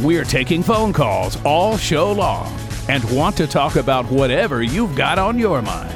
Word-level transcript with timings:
We're 0.00 0.24
taking 0.24 0.62
phone 0.62 0.92
calls 0.92 1.36
all 1.44 1.76
show 1.76 2.12
long 2.12 2.56
and 2.88 3.02
want 3.10 3.36
to 3.38 3.48
talk 3.48 3.74
about 3.74 4.06
whatever 4.06 4.62
you've 4.62 4.94
got 4.94 5.18
on 5.18 5.36
your 5.40 5.60
mind. 5.60 5.92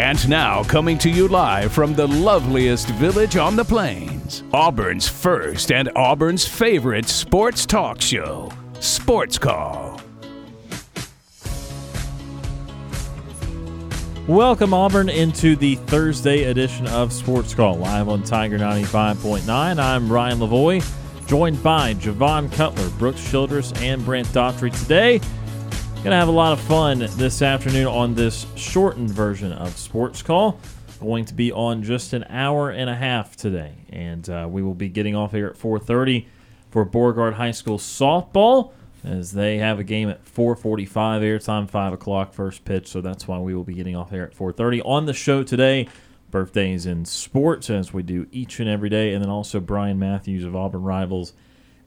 And 0.00 0.28
now, 0.28 0.64
coming 0.64 0.98
to 0.98 1.08
you 1.08 1.28
live 1.28 1.70
from 1.72 1.94
the 1.94 2.08
loveliest 2.08 2.88
village 2.88 3.36
on 3.36 3.54
the 3.54 3.64
plains, 3.64 4.42
Auburn's 4.52 5.08
first 5.08 5.70
and 5.70 5.90
Auburn's 5.94 6.44
favorite 6.44 7.08
sports 7.08 7.64
talk 7.66 8.00
show, 8.00 8.50
Sports 8.80 9.38
Call. 9.38 10.00
Welcome, 14.26 14.74
Auburn, 14.74 15.08
into 15.08 15.54
the 15.54 15.76
Thursday 15.76 16.44
edition 16.44 16.88
of 16.88 17.12
Sports 17.12 17.54
Call, 17.54 17.76
live 17.76 18.08
on 18.08 18.24
Tiger 18.24 18.58
95.9. 18.58 19.48
I'm 19.78 20.10
Ryan 20.10 20.38
Lavoie, 20.38 20.99
joined 21.30 21.62
by 21.62 21.94
Javon 21.94 22.52
Cutler, 22.54 22.90
Brooks 22.98 23.30
Childress, 23.30 23.72
and 23.82 24.04
Brant 24.04 24.26
Daughtry 24.30 24.76
today. 24.76 25.18
Going 25.18 26.10
to 26.10 26.16
have 26.16 26.26
a 26.26 26.32
lot 26.32 26.52
of 26.52 26.58
fun 26.58 26.98
this 27.18 27.40
afternoon 27.40 27.86
on 27.86 28.16
this 28.16 28.46
shortened 28.56 29.10
version 29.10 29.52
of 29.52 29.76
Sports 29.76 30.22
Call. 30.22 30.58
Going 30.98 31.24
to 31.26 31.34
be 31.34 31.52
on 31.52 31.84
just 31.84 32.14
an 32.14 32.24
hour 32.30 32.70
and 32.70 32.90
a 32.90 32.96
half 32.96 33.36
today, 33.36 33.74
and 33.90 34.28
uh, 34.28 34.48
we 34.50 34.60
will 34.60 34.74
be 34.74 34.88
getting 34.88 35.14
off 35.14 35.30
here 35.30 35.46
at 35.46 35.56
4:30 35.56 36.26
for 36.72 36.84
Beauregard 36.84 37.34
High 37.34 37.52
School 37.52 37.78
softball 37.78 38.72
as 39.04 39.30
they 39.30 39.58
have 39.58 39.78
a 39.78 39.84
game 39.84 40.08
at 40.08 40.24
4:45 40.24 40.88
airtime, 41.22 41.70
5 41.70 41.92
o'clock 41.92 42.32
first 42.32 42.64
pitch. 42.64 42.88
So 42.88 43.00
that's 43.00 43.28
why 43.28 43.38
we 43.38 43.54
will 43.54 43.62
be 43.62 43.74
getting 43.74 43.94
off 43.94 44.10
here 44.10 44.24
at 44.24 44.34
4:30 44.34 44.82
on 44.84 45.06
the 45.06 45.14
show 45.14 45.44
today. 45.44 45.86
Birthdays 46.30 46.86
in 46.86 47.04
sports, 47.04 47.70
as 47.70 47.92
we 47.92 48.02
do 48.02 48.26
each 48.30 48.60
and 48.60 48.68
every 48.68 48.88
day, 48.88 49.12
and 49.12 49.22
then 49.22 49.30
also 49.30 49.60
Brian 49.60 49.98
Matthews 49.98 50.44
of 50.44 50.54
Auburn 50.54 50.82
Rivals 50.82 51.32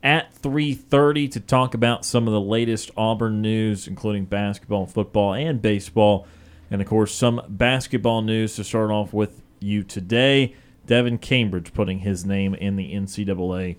at 0.04 0.34
3:30 0.34 1.28
to 1.30 1.40
talk 1.40 1.74
about 1.74 2.06
some 2.06 2.28
of 2.28 2.34
the 2.34 2.42
latest 2.42 2.92
Auburn 2.98 3.42
news, 3.42 3.88
including 3.88 4.26
basketball, 4.26 4.86
football, 4.86 5.34
and 5.34 5.62
baseball, 5.62 6.28
and 6.70 6.82
of 6.82 6.88
course 6.88 7.14
some 7.14 7.42
basketball 7.48 8.22
news 8.22 8.56
to 8.56 8.64
start 8.64 8.92
off 8.92 9.14
with 9.14 9.42
you 9.60 9.84
today. 9.84 10.54
Devin 10.86 11.18
Cambridge 11.18 11.74
putting 11.74 12.00
his 12.00 12.26
name 12.26 12.54
in 12.56 12.76
the 12.76 12.94
NCAA 12.94 13.78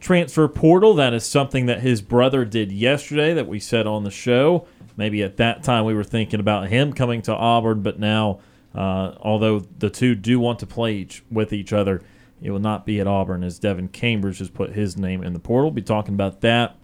transfer 0.00 0.48
portal. 0.48 0.94
That 0.94 1.14
is 1.14 1.24
something 1.24 1.66
that 1.66 1.80
his 1.80 2.02
brother 2.02 2.44
did 2.44 2.72
yesterday 2.72 3.34
that 3.34 3.46
we 3.46 3.60
said 3.60 3.86
on 3.86 4.02
the 4.02 4.10
show. 4.10 4.66
Maybe 4.96 5.22
at 5.22 5.36
that 5.36 5.62
time 5.62 5.84
we 5.84 5.94
were 5.94 6.04
thinking 6.04 6.40
about 6.40 6.68
him 6.68 6.92
coming 6.92 7.22
to 7.22 7.34
Auburn, 7.34 7.82
but 7.82 8.00
now, 8.00 8.40
uh, 8.74 9.14
although 9.20 9.60
the 9.60 9.90
two 9.90 10.14
do 10.14 10.38
want 10.38 10.58
to 10.60 10.66
play 10.66 10.94
each, 10.96 11.22
with 11.30 11.52
each 11.52 11.72
other, 11.72 12.02
it 12.42 12.50
will 12.50 12.60
not 12.60 12.86
be 12.86 13.00
at 13.00 13.06
Auburn 13.06 13.44
as 13.44 13.58
Devin 13.58 13.88
Cambridge 13.88 14.38
has 14.38 14.48
put 14.48 14.72
his 14.72 14.96
name 14.96 15.22
in 15.22 15.32
the 15.32 15.38
portal. 15.38 15.70
Be 15.70 15.82
talking 15.82 16.14
about 16.14 16.40
that 16.40 16.76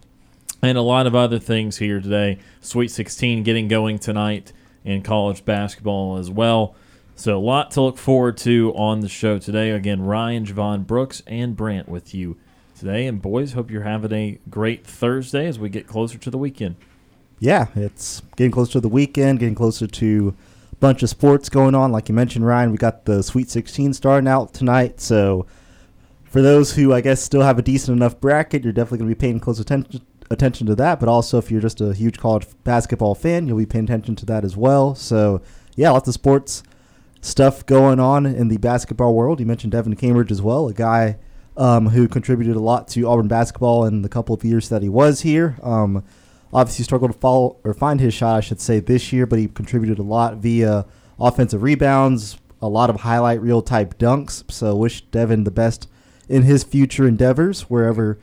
and 0.61 0.77
a 0.77 0.81
lot 0.81 1.07
of 1.07 1.15
other 1.15 1.39
things 1.39 1.77
here 1.77 1.99
today. 1.99 2.39
Sweet 2.61 2.89
16 2.89 3.43
getting 3.43 3.67
going 3.67 3.99
tonight 3.99 4.53
in 4.83 5.01
college 5.01 5.45
basketball 5.45 6.17
as 6.17 6.29
well. 6.29 6.75
So 7.15 7.37
a 7.37 7.39
lot 7.39 7.71
to 7.71 7.81
look 7.81 7.97
forward 7.97 8.37
to 8.37 8.73
on 8.75 8.99
the 8.99 9.09
show 9.09 9.39
today. 9.39 9.71
Again, 9.71 10.01
Ryan, 10.01 10.45
Javon, 10.45 10.85
Brooks, 10.85 11.23
and 11.25 11.55
Brant 11.55 11.89
with 11.89 12.13
you 12.13 12.37
today. 12.77 13.07
And 13.07 13.21
boys, 13.21 13.53
hope 13.53 13.71
you're 13.71 13.83
having 13.83 14.11
a 14.11 14.39
great 14.49 14.85
Thursday 14.85 15.47
as 15.47 15.57
we 15.57 15.69
get 15.69 15.87
closer 15.87 16.17
to 16.17 16.29
the 16.29 16.37
weekend. 16.37 16.75
Yeah, 17.39 17.67
it's 17.75 18.21
getting 18.35 18.51
closer 18.51 18.73
to 18.73 18.81
the 18.81 18.89
weekend, 18.89 19.39
getting 19.39 19.55
closer 19.55 19.87
to 19.87 20.35
bunch 20.79 21.03
of 21.03 21.09
sports 21.09 21.49
going 21.49 21.75
on. 21.75 21.91
Like 21.91 22.09
you 22.09 22.15
mentioned, 22.15 22.45
Ryan, 22.45 22.71
we 22.71 22.77
got 22.77 23.05
the 23.05 23.23
Sweet 23.23 23.49
16 23.49 23.93
starting 23.93 24.27
out 24.27 24.53
tonight. 24.53 24.99
So 24.99 25.45
for 26.25 26.41
those 26.41 26.75
who, 26.75 26.93
I 26.93 27.01
guess, 27.01 27.21
still 27.21 27.41
have 27.41 27.57
a 27.57 27.61
decent 27.61 27.95
enough 27.97 28.19
bracket, 28.19 28.63
you're 28.63 28.73
definitely 28.73 28.99
going 28.99 29.09
to 29.09 29.15
be 29.15 29.19
paying 29.19 29.39
close 29.39 29.59
attention 29.59 30.01
attention 30.29 30.67
to 30.67 30.75
that. 30.75 30.99
But 30.99 31.09
also, 31.09 31.37
if 31.37 31.49
you're 31.49 31.61
just 31.61 31.79
a 31.81 31.93
huge 31.93 32.17
college 32.17 32.47
basketball 32.63 33.15
fan, 33.15 33.47
you'll 33.47 33.57
be 33.57 33.65
paying 33.65 33.85
attention 33.85 34.15
to 34.17 34.25
that 34.25 34.43
as 34.43 34.57
well. 34.57 34.93
So 34.93 35.41
yeah, 35.75 35.91
lots 35.91 36.07
of 36.07 36.13
sports 36.13 36.63
stuff 37.21 37.65
going 37.65 37.99
on 37.99 38.25
in 38.25 38.47
the 38.47 38.57
basketball 38.57 39.13
world. 39.13 39.39
You 39.39 39.45
mentioned 39.45 39.71
Devin 39.71 39.95
Cambridge 39.95 40.31
as 40.31 40.41
well, 40.41 40.67
a 40.67 40.73
guy 40.73 41.17
um, 41.55 41.89
who 41.89 42.07
contributed 42.07 42.55
a 42.55 42.59
lot 42.59 42.87
to 42.89 43.07
Auburn 43.07 43.27
basketball 43.27 43.85
in 43.85 44.01
the 44.01 44.09
couple 44.09 44.35
of 44.35 44.43
years 44.43 44.69
that 44.69 44.81
he 44.81 44.89
was 44.89 45.21
here. 45.21 45.57
Um, 45.63 46.03
obviously, 46.53 46.83
struggled 46.83 47.13
to 47.13 47.17
follow 47.17 47.57
or 47.63 47.73
find 47.73 47.99
his 47.99 48.13
shot, 48.13 48.37
I 48.37 48.41
should 48.41 48.61
say, 48.61 48.79
this 48.79 49.11
year, 49.11 49.25
but 49.25 49.39
he 49.39 49.47
contributed 49.47 49.99
a 49.99 50.03
lot 50.03 50.37
via 50.37 50.85
offensive 51.19 51.63
rebounds, 51.63 52.37
a 52.61 52.67
lot 52.67 52.89
of 52.89 53.01
highlight 53.01 53.41
reel 53.41 53.61
type 53.61 53.97
dunks. 53.97 54.49
So, 54.51 54.75
wish 54.75 55.01
Devin 55.01 55.43
the 55.43 55.51
best 55.51 55.87
in 56.29 56.43
his 56.43 56.63
future 56.63 57.07
endeavors, 57.07 57.61
wherever 57.69 58.19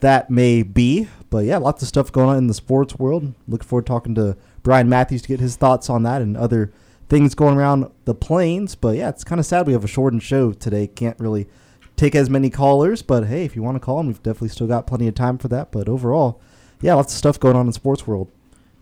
that 0.00 0.30
may 0.30 0.62
be. 0.62 1.08
But 1.30 1.44
yeah, 1.44 1.58
lots 1.58 1.82
of 1.82 1.88
stuff 1.88 2.12
going 2.12 2.28
on 2.28 2.36
in 2.36 2.46
the 2.46 2.54
sports 2.54 2.98
world. 2.98 3.34
Looking 3.46 3.66
forward 3.66 3.86
to 3.86 3.90
talking 3.90 4.14
to 4.14 4.36
Brian 4.62 4.88
Matthews 4.88 5.22
to 5.22 5.28
get 5.28 5.40
his 5.40 5.56
thoughts 5.56 5.90
on 5.90 6.02
that 6.04 6.22
and 6.22 6.36
other 6.36 6.72
things 7.08 7.34
going 7.34 7.56
around 7.56 7.90
the 8.04 8.14
plains. 8.14 8.74
But 8.74 8.96
yeah, 8.96 9.08
it's 9.08 9.24
kind 9.24 9.38
of 9.38 9.46
sad 9.46 9.66
we 9.66 9.72
have 9.72 9.84
a 9.84 9.88
shortened 9.88 10.22
show 10.22 10.52
today. 10.52 10.86
Can't 10.86 11.18
really 11.18 11.48
take 11.96 12.14
as 12.14 12.30
many 12.30 12.48
callers, 12.48 13.02
but 13.02 13.26
hey, 13.26 13.44
if 13.44 13.56
you 13.56 13.62
want 13.62 13.74
to 13.76 13.80
call 13.80 13.96
them, 13.98 14.06
we've 14.06 14.22
definitely 14.22 14.48
still 14.48 14.68
got 14.68 14.86
plenty 14.86 15.08
of 15.08 15.14
time 15.14 15.36
for 15.36 15.48
that. 15.48 15.72
But 15.72 15.88
overall, 15.88 16.40
yeah, 16.80 16.94
lots 16.94 17.12
of 17.12 17.18
stuff 17.18 17.38
going 17.38 17.56
on 17.56 17.62
in 17.62 17.66
the 17.66 17.72
sports 17.72 18.06
world. 18.06 18.30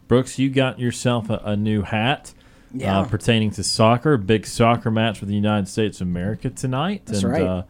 Brooks, 0.08 0.38
you 0.38 0.50
got 0.50 0.78
yourself 0.78 1.30
a, 1.30 1.40
a 1.44 1.56
new 1.56 1.82
hat. 1.82 2.32
Yeah. 2.72 3.00
Uh, 3.00 3.04
pertaining 3.06 3.52
to 3.52 3.62
soccer, 3.62 4.16
big 4.18 4.46
soccer 4.46 4.90
match 4.90 5.20
with 5.20 5.28
the 5.28 5.34
United 5.34 5.66
States 5.66 6.00
of 6.00 6.08
America 6.08 6.50
tonight. 6.50 7.02
That's 7.06 7.22
and, 7.22 7.32
right. 7.32 7.42
Uh, 7.42 7.62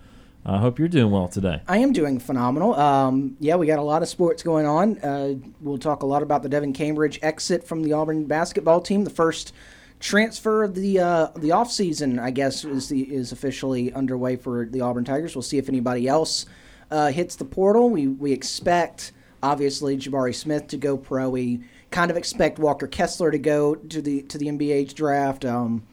I 0.44 0.58
hope 0.58 0.78
you're 0.78 0.88
doing 0.88 1.10
well 1.10 1.26
today. 1.26 1.60
I 1.66 1.78
am 1.78 1.92
doing 1.92 2.20
phenomenal. 2.20 2.74
Um, 2.74 3.36
yeah, 3.40 3.56
we 3.56 3.66
got 3.66 3.80
a 3.80 3.82
lot 3.82 4.02
of 4.02 4.08
sports 4.08 4.44
going 4.44 4.64
on. 4.64 4.98
Uh, 4.98 5.34
we'll 5.60 5.78
talk 5.78 6.02
a 6.02 6.06
lot 6.06 6.22
about 6.22 6.44
the 6.44 6.48
Devin 6.48 6.72
Cambridge 6.72 7.18
exit 7.20 7.66
from 7.66 7.82
the 7.82 7.92
Auburn 7.92 8.26
basketball 8.26 8.80
team. 8.80 9.02
The 9.02 9.10
first 9.10 9.52
transfer 9.98 10.62
of 10.62 10.76
the 10.76 11.00
uh, 11.00 11.28
the 11.36 11.50
off 11.50 11.70
season, 11.72 12.20
I 12.20 12.30
guess, 12.30 12.64
is 12.64 12.88
the, 12.88 13.02
is 13.12 13.32
officially 13.32 13.92
underway 13.92 14.36
for 14.36 14.66
the 14.66 14.80
Auburn 14.82 15.04
Tigers. 15.04 15.34
We'll 15.34 15.42
see 15.42 15.58
if 15.58 15.68
anybody 15.68 16.06
else 16.06 16.46
uh, 16.92 17.08
hits 17.08 17.34
the 17.34 17.44
portal. 17.44 17.90
We 17.90 18.06
we 18.06 18.32
expect 18.32 19.12
obviously 19.42 19.96
Jabari 19.96 20.34
Smith 20.34 20.68
to 20.68 20.76
go 20.76 20.96
pro. 20.96 21.28
We 21.28 21.60
kind 21.90 22.10
of 22.10 22.16
expect 22.16 22.58
Walker 22.58 22.86
Kessler 22.86 23.30
to 23.30 23.38
go 23.38 23.74
to 23.74 24.02
the 24.02 24.22
to 24.22 24.38
the 24.38 24.46
NBA's 24.46 24.94
draft. 24.94 25.44
Um, 25.44 25.86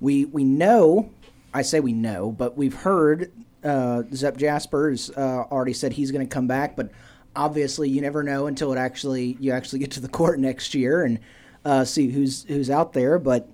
we 0.00 0.24
we 0.26 0.44
know, 0.44 1.10
I 1.52 1.62
say 1.62 1.80
we 1.80 1.92
know, 1.92 2.30
but 2.30 2.56
we've 2.56 2.74
heard 2.74 3.32
uh, 3.64 4.02
Zep 4.14 4.36
Jaspers 4.36 5.10
uh, 5.16 5.44
already 5.50 5.72
said 5.72 5.92
he's 5.92 6.10
going 6.10 6.26
to 6.26 6.32
come 6.32 6.46
back, 6.46 6.76
but 6.76 6.90
obviously 7.36 7.88
you 7.88 8.00
never 8.00 8.22
know 8.22 8.46
until 8.46 8.72
it 8.72 8.78
actually 8.78 9.36
you 9.40 9.52
actually 9.52 9.78
get 9.78 9.90
to 9.92 10.00
the 10.00 10.08
court 10.20 10.38
next 10.38 10.74
year 10.74 11.04
and 11.04 11.18
uh, 11.64 11.84
see 11.84 12.10
who's 12.10 12.44
who's 12.44 12.70
out 12.70 12.92
there. 12.92 13.18
But 13.18 13.48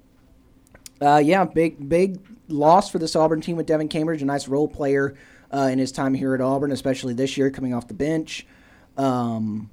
uh, 1.00 1.22
yeah, 1.24 1.44
big 1.44 1.88
big 1.88 2.20
loss 2.48 2.90
for 2.90 2.98
this 2.98 3.16
Auburn 3.16 3.40
team 3.40 3.56
with 3.56 3.66
Devin 3.66 3.88
Cambridge, 3.88 4.22
a 4.22 4.24
nice 4.24 4.48
role 4.48 4.68
player 4.68 5.16
uh, 5.52 5.68
in 5.72 5.78
his 5.78 5.92
time 5.92 6.14
here 6.14 6.34
at 6.34 6.40
Auburn, 6.40 6.72
especially 6.72 7.14
this 7.14 7.36
year 7.36 7.50
coming 7.50 7.74
off 7.74 7.88
the 7.88 7.94
bench. 7.94 8.46
Um, 8.96 9.70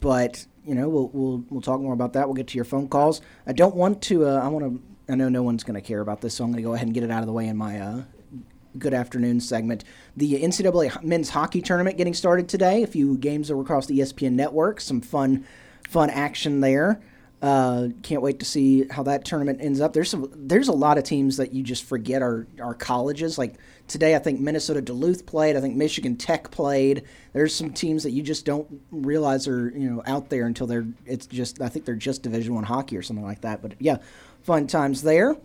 but 0.00 0.46
you 0.64 0.74
know 0.74 0.88
we'll 0.88 1.08
we'll 1.12 1.44
we'll 1.50 1.60
talk 1.60 1.80
more 1.80 1.92
about 1.92 2.12
that. 2.14 2.26
We'll 2.26 2.34
get 2.34 2.48
to 2.48 2.56
your 2.56 2.64
phone 2.64 2.88
calls. 2.88 3.20
I 3.46 3.52
don't 3.52 3.74
want 3.74 4.02
to. 4.02 4.26
Uh, 4.26 4.40
I 4.40 4.48
want 4.48 4.64
to. 4.64 5.12
I 5.12 5.16
know 5.16 5.28
no 5.28 5.42
one's 5.42 5.64
going 5.64 5.74
to 5.74 5.86
care 5.86 6.00
about 6.00 6.20
this, 6.20 6.34
so 6.34 6.44
I'm 6.44 6.50
going 6.50 6.62
to 6.62 6.66
go 6.66 6.74
ahead 6.74 6.86
and 6.86 6.94
get 6.94 7.02
it 7.02 7.10
out 7.10 7.20
of 7.20 7.26
the 7.26 7.32
way 7.32 7.46
in 7.46 7.56
my 7.56 7.78
uh, 7.78 8.02
good 8.78 8.94
afternoon 8.94 9.40
segment. 9.40 9.84
The 10.16 10.42
NCAA 10.42 11.02
men's 11.02 11.30
hockey 11.30 11.60
tournament 11.60 11.98
getting 11.98 12.14
started 12.14 12.48
today. 12.48 12.82
A 12.82 12.86
few 12.86 13.18
games 13.18 13.50
across 13.50 13.86
the 13.86 13.98
ESPN 13.98 14.32
network. 14.32 14.80
Some 14.80 15.00
fun, 15.00 15.44
fun 15.88 16.10
action 16.10 16.60
there. 16.60 17.00
Uh, 17.44 17.90
can't 18.02 18.22
wait 18.22 18.38
to 18.38 18.44
see 18.46 18.88
how 18.88 19.02
that 19.02 19.22
tournament 19.22 19.58
ends 19.60 19.78
up. 19.78 19.92
There's 19.92 20.08
some, 20.08 20.32
there's 20.34 20.68
a 20.68 20.72
lot 20.72 20.96
of 20.96 21.04
teams 21.04 21.36
that 21.36 21.52
you 21.52 21.62
just 21.62 21.84
forget 21.84 22.22
are 22.22 22.46
are 22.58 22.72
colleges. 22.72 23.36
Like 23.36 23.56
today, 23.86 24.16
I 24.16 24.18
think 24.18 24.40
Minnesota 24.40 24.80
Duluth 24.80 25.26
played. 25.26 25.54
I 25.54 25.60
think 25.60 25.76
Michigan 25.76 26.16
Tech 26.16 26.50
played. 26.50 27.02
There's 27.34 27.54
some 27.54 27.70
teams 27.70 28.02
that 28.04 28.12
you 28.12 28.22
just 28.22 28.46
don't 28.46 28.80
realize 28.90 29.46
are 29.46 29.68
you 29.76 29.90
know 29.90 30.02
out 30.06 30.30
there 30.30 30.46
until 30.46 30.66
they're. 30.66 30.86
It's 31.04 31.26
just 31.26 31.60
I 31.60 31.68
think 31.68 31.84
they're 31.84 31.96
just 31.96 32.22
Division 32.22 32.54
One 32.54 32.64
hockey 32.64 32.96
or 32.96 33.02
something 33.02 33.26
like 33.26 33.42
that. 33.42 33.60
But 33.60 33.74
yeah, 33.78 33.98
fun 34.40 34.66
times 34.66 35.02
there. 35.02 35.36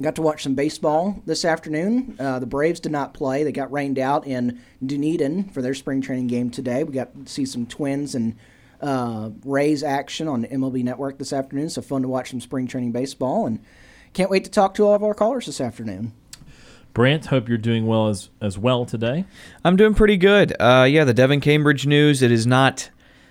Got 0.00 0.16
to 0.16 0.22
watch 0.22 0.42
some 0.42 0.56
baseball 0.56 1.22
this 1.24 1.44
afternoon. 1.44 2.16
Uh, 2.18 2.40
the 2.40 2.46
Braves 2.46 2.80
did 2.80 2.90
not 2.90 3.14
play; 3.14 3.44
they 3.44 3.52
got 3.52 3.70
rained 3.70 4.00
out 4.00 4.26
in 4.26 4.60
Dunedin 4.84 5.50
for 5.50 5.62
their 5.62 5.74
spring 5.74 6.00
training 6.00 6.26
game 6.26 6.50
today. 6.50 6.82
We 6.82 6.94
got 6.94 7.14
to 7.14 7.32
see 7.32 7.44
some 7.44 7.64
Twins 7.64 8.16
and 8.16 8.34
uh, 8.82 9.30
Rays 9.44 9.82
action 9.82 10.28
on 10.28 10.44
MLB 10.44 10.82
Network 10.82 11.18
this 11.18 11.32
afternoon. 11.32 11.70
So 11.70 11.82
fun 11.82 12.02
to 12.02 12.08
watch 12.08 12.30
some 12.30 12.40
spring 12.40 12.66
training 12.66 12.92
baseball, 12.92 13.46
and 13.46 13.60
can't 14.12 14.30
wait 14.30 14.44
to 14.44 14.50
talk 14.50 14.74
to 14.74 14.84
all 14.84 14.94
of 14.94 15.02
our 15.02 15.14
callers 15.14 15.46
this 15.46 15.60
afternoon. 15.60 16.12
Brant, 16.92 17.26
hope 17.26 17.48
you're 17.48 17.56
doing 17.58 17.86
well 17.86 18.08
as 18.08 18.28
as 18.40 18.58
well 18.58 18.84
today. 18.84 19.24
I'm 19.64 19.76
doing 19.76 19.94
pretty 19.94 20.16
good. 20.16 20.54
Uh, 20.60 20.86
yeah, 20.88 21.04
the 21.04 21.14
Devin 21.14 21.40
Cambridge 21.40 21.86
news. 21.86 22.20
It 22.20 22.30
is 22.30 22.46
not 22.46 22.90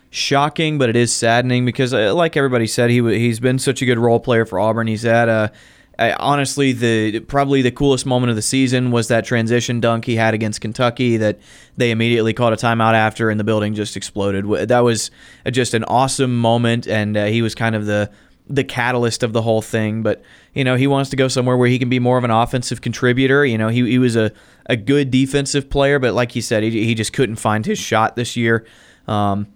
shocking, 0.10 0.78
but 0.78 0.90
it 0.90 0.96
is 0.96 1.14
saddening 1.14 1.66
because, 1.66 1.94
uh, 1.94 2.14
like 2.16 2.36
everybody 2.36 2.66
said, 2.66 2.90
he 2.90 3.02
he's 3.20 3.40
been 3.40 3.60
such 3.60 3.82
a 3.82 3.86
good 3.86 4.00
role 4.00 4.20
player 4.20 4.46
for 4.46 4.60
Auburn. 4.60 4.88
He's 4.88 5.06
at 5.06 5.30
a 5.30 5.52
uh, 6.02 6.16
honestly 6.20 6.74
the 6.74 7.20
probably 7.22 7.62
the 7.62 7.72
coolest 7.72 8.06
moment 8.06 8.30
of 8.30 8.36
the 8.36 8.42
season 8.42 8.92
was 8.92 9.08
that 9.10 9.24
transition 9.24 9.80
dunk 9.80 10.06
he 10.06 10.16
had 10.16 10.34
against 10.34 10.62
Kentucky 10.62 11.18
that 11.18 11.40
they 11.78 11.92
immediately 11.92 12.34
called 12.34 12.54
a 12.54 12.58
timeout 12.58 12.94
after 12.94 13.30
and 13.30 13.40
the 13.40 13.44
building 13.44 13.74
just 13.76 13.96
exploded. 13.96 14.46
That 14.68 14.80
was 14.80 15.12
just 15.52 15.74
an 15.74 15.84
awesome 15.84 16.40
moment, 16.40 16.88
and 16.88 17.16
uh, 17.16 17.26
he 17.26 17.42
was 17.42 17.56
kind 17.56 17.76
of 17.76 17.86
the 17.86 18.10
the 18.48 18.64
catalyst 18.64 19.24
of 19.24 19.34
the 19.34 19.42
whole 19.42 19.62
thing. 19.62 20.04
But 20.04 20.24
you 20.54 20.64
know, 20.64 20.76
he 20.76 20.88
wants 20.88 21.10
to 21.12 21.16
go 21.16 21.28
somewhere 21.28 21.56
where 21.56 21.70
he 21.70 21.80
can 21.80 21.90
be 21.90 22.00
more 22.00 22.18
of 22.18 22.24
an 22.24 22.32
offensive 22.32 22.82
contributor. 22.82 23.46
You 23.46 23.58
know, 23.58 23.70
he, 23.70 23.90
he 23.90 24.00
was 24.00 24.16
a, 24.16 24.32
a 24.66 24.76
good 24.76 25.12
defensive 25.12 25.70
player, 25.70 26.00
but 26.00 26.14
like 26.14 26.32
he 26.32 26.42
said, 26.42 26.64
he, 26.64 26.86
he 26.86 26.96
just 26.96 27.14
couldn't 27.14 27.38
find 27.38 27.66
his 27.66 27.80
shot 27.80 28.16
this 28.16 28.36
year. 28.36 28.66
Um, 29.08 29.48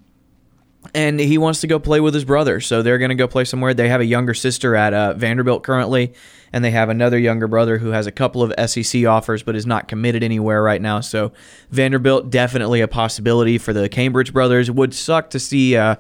and 0.94 1.20
he 1.20 1.38
wants 1.38 1.62
to 1.62 1.68
go 1.68 1.80
play 1.80 2.00
with 2.00 2.14
his 2.14 2.26
brother. 2.26 2.60
So 2.60 2.82
they're 2.82 2.98
going 2.98 3.10
to 3.10 3.16
go 3.16 3.28
play 3.28 3.46
somewhere. 3.46 3.74
They 3.74 3.90
have 3.90 4.02
a 4.02 4.06
younger 4.06 4.34
sister 4.34 4.76
at 4.76 4.94
uh, 4.94 5.14
Vanderbilt 5.14 5.64
currently, 5.64 6.14
and 6.54 6.64
they 6.64 6.72
have 6.72 6.90
another 6.90 7.18
younger 7.18 7.48
brother 7.48 7.78
who 7.78 7.90
has 7.90 8.08
a 8.08 8.12
couple 8.12 8.44
of 8.44 8.70
SEC 8.70 9.06
offers 9.06 9.44
but 9.44 9.56
is 9.56 9.66
not 9.66 9.88
committed 9.88 10.24
anywhere 10.24 10.62
right 10.62 10.82
now. 10.82 11.00
So 11.00 11.32
Vanderbilt 11.72 12.30
definitely 12.30 12.82
a 12.82 12.88
possibility 12.88 13.58
for 13.58 13.74
the 13.74 13.90
Cambridge 13.90 14.34
brothers. 14.34 14.70
Would 14.70 14.94
suck 14.94 15.30
to 15.32 15.40
see 15.40 15.76
uh, 15.76 15.96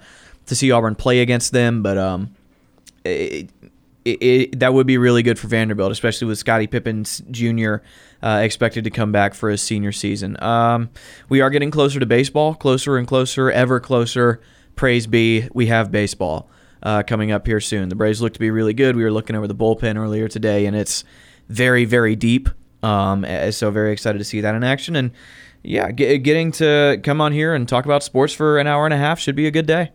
to 0.45 0.55
see 0.55 0.71
Auburn 0.71 0.95
play 0.95 1.21
against 1.21 1.51
them, 1.51 1.81
but 1.81 1.97
um, 1.97 2.35
it, 3.03 3.49
it, 4.05 4.21
it, 4.21 4.59
that 4.59 4.73
would 4.73 4.85
be 4.85 4.97
really 4.97 5.23
good 5.23 5.39
for 5.39 5.47
Vanderbilt, 5.47 5.91
especially 5.91 6.27
with 6.27 6.37
Scottie 6.37 6.67
Pippen 6.67 7.03
Jr. 7.31 7.77
Uh, 8.21 8.41
expected 8.43 8.83
to 8.83 8.91
come 8.91 9.11
back 9.11 9.33
for 9.33 9.49
his 9.49 9.61
senior 9.61 9.91
season. 9.91 10.41
Um, 10.43 10.89
we 11.27 11.41
are 11.41 11.49
getting 11.49 11.71
closer 11.71 11.99
to 11.99 12.05
baseball, 12.05 12.53
closer 12.53 12.97
and 12.97 13.07
closer, 13.07 13.51
ever 13.51 13.79
closer. 13.79 14.41
Praise 14.75 15.07
be, 15.07 15.47
we 15.53 15.67
have 15.67 15.91
baseball 15.91 16.49
uh, 16.83 17.03
coming 17.03 17.31
up 17.31 17.47
here 17.47 17.59
soon. 17.59 17.89
The 17.89 17.95
Braves 17.95 18.21
look 18.21 18.33
to 18.33 18.39
be 18.39 18.51
really 18.51 18.73
good. 18.73 18.95
We 18.95 19.03
were 19.03 19.11
looking 19.11 19.35
over 19.35 19.47
the 19.47 19.55
bullpen 19.55 19.97
earlier 19.97 20.27
today, 20.27 20.65
and 20.65 20.75
it's 20.75 21.03
very, 21.49 21.85
very 21.85 22.15
deep. 22.15 22.49
Um, 22.83 23.25
so 23.51 23.71
very 23.71 23.91
excited 23.91 24.19
to 24.19 24.23
see 24.23 24.41
that 24.41 24.53
in 24.53 24.63
action, 24.63 24.95
and 24.95 25.11
yeah, 25.63 25.91
get, 25.91 26.19
getting 26.19 26.51
to 26.53 26.99
come 27.03 27.19
on 27.21 27.31
here 27.31 27.55
and 27.55 27.67
talk 27.67 27.85
about 27.85 28.03
sports 28.03 28.33
for 28.33 28.59
an 28.59 28.67
hour 28.67 28.85
and 28.85 28.93
a 28.93 28.97
half 28.97 29.19
should 29.19 29.35
be 29.35 29.47
a 29.47 29.51
good 29.51 29.65
day. 29.65 29.91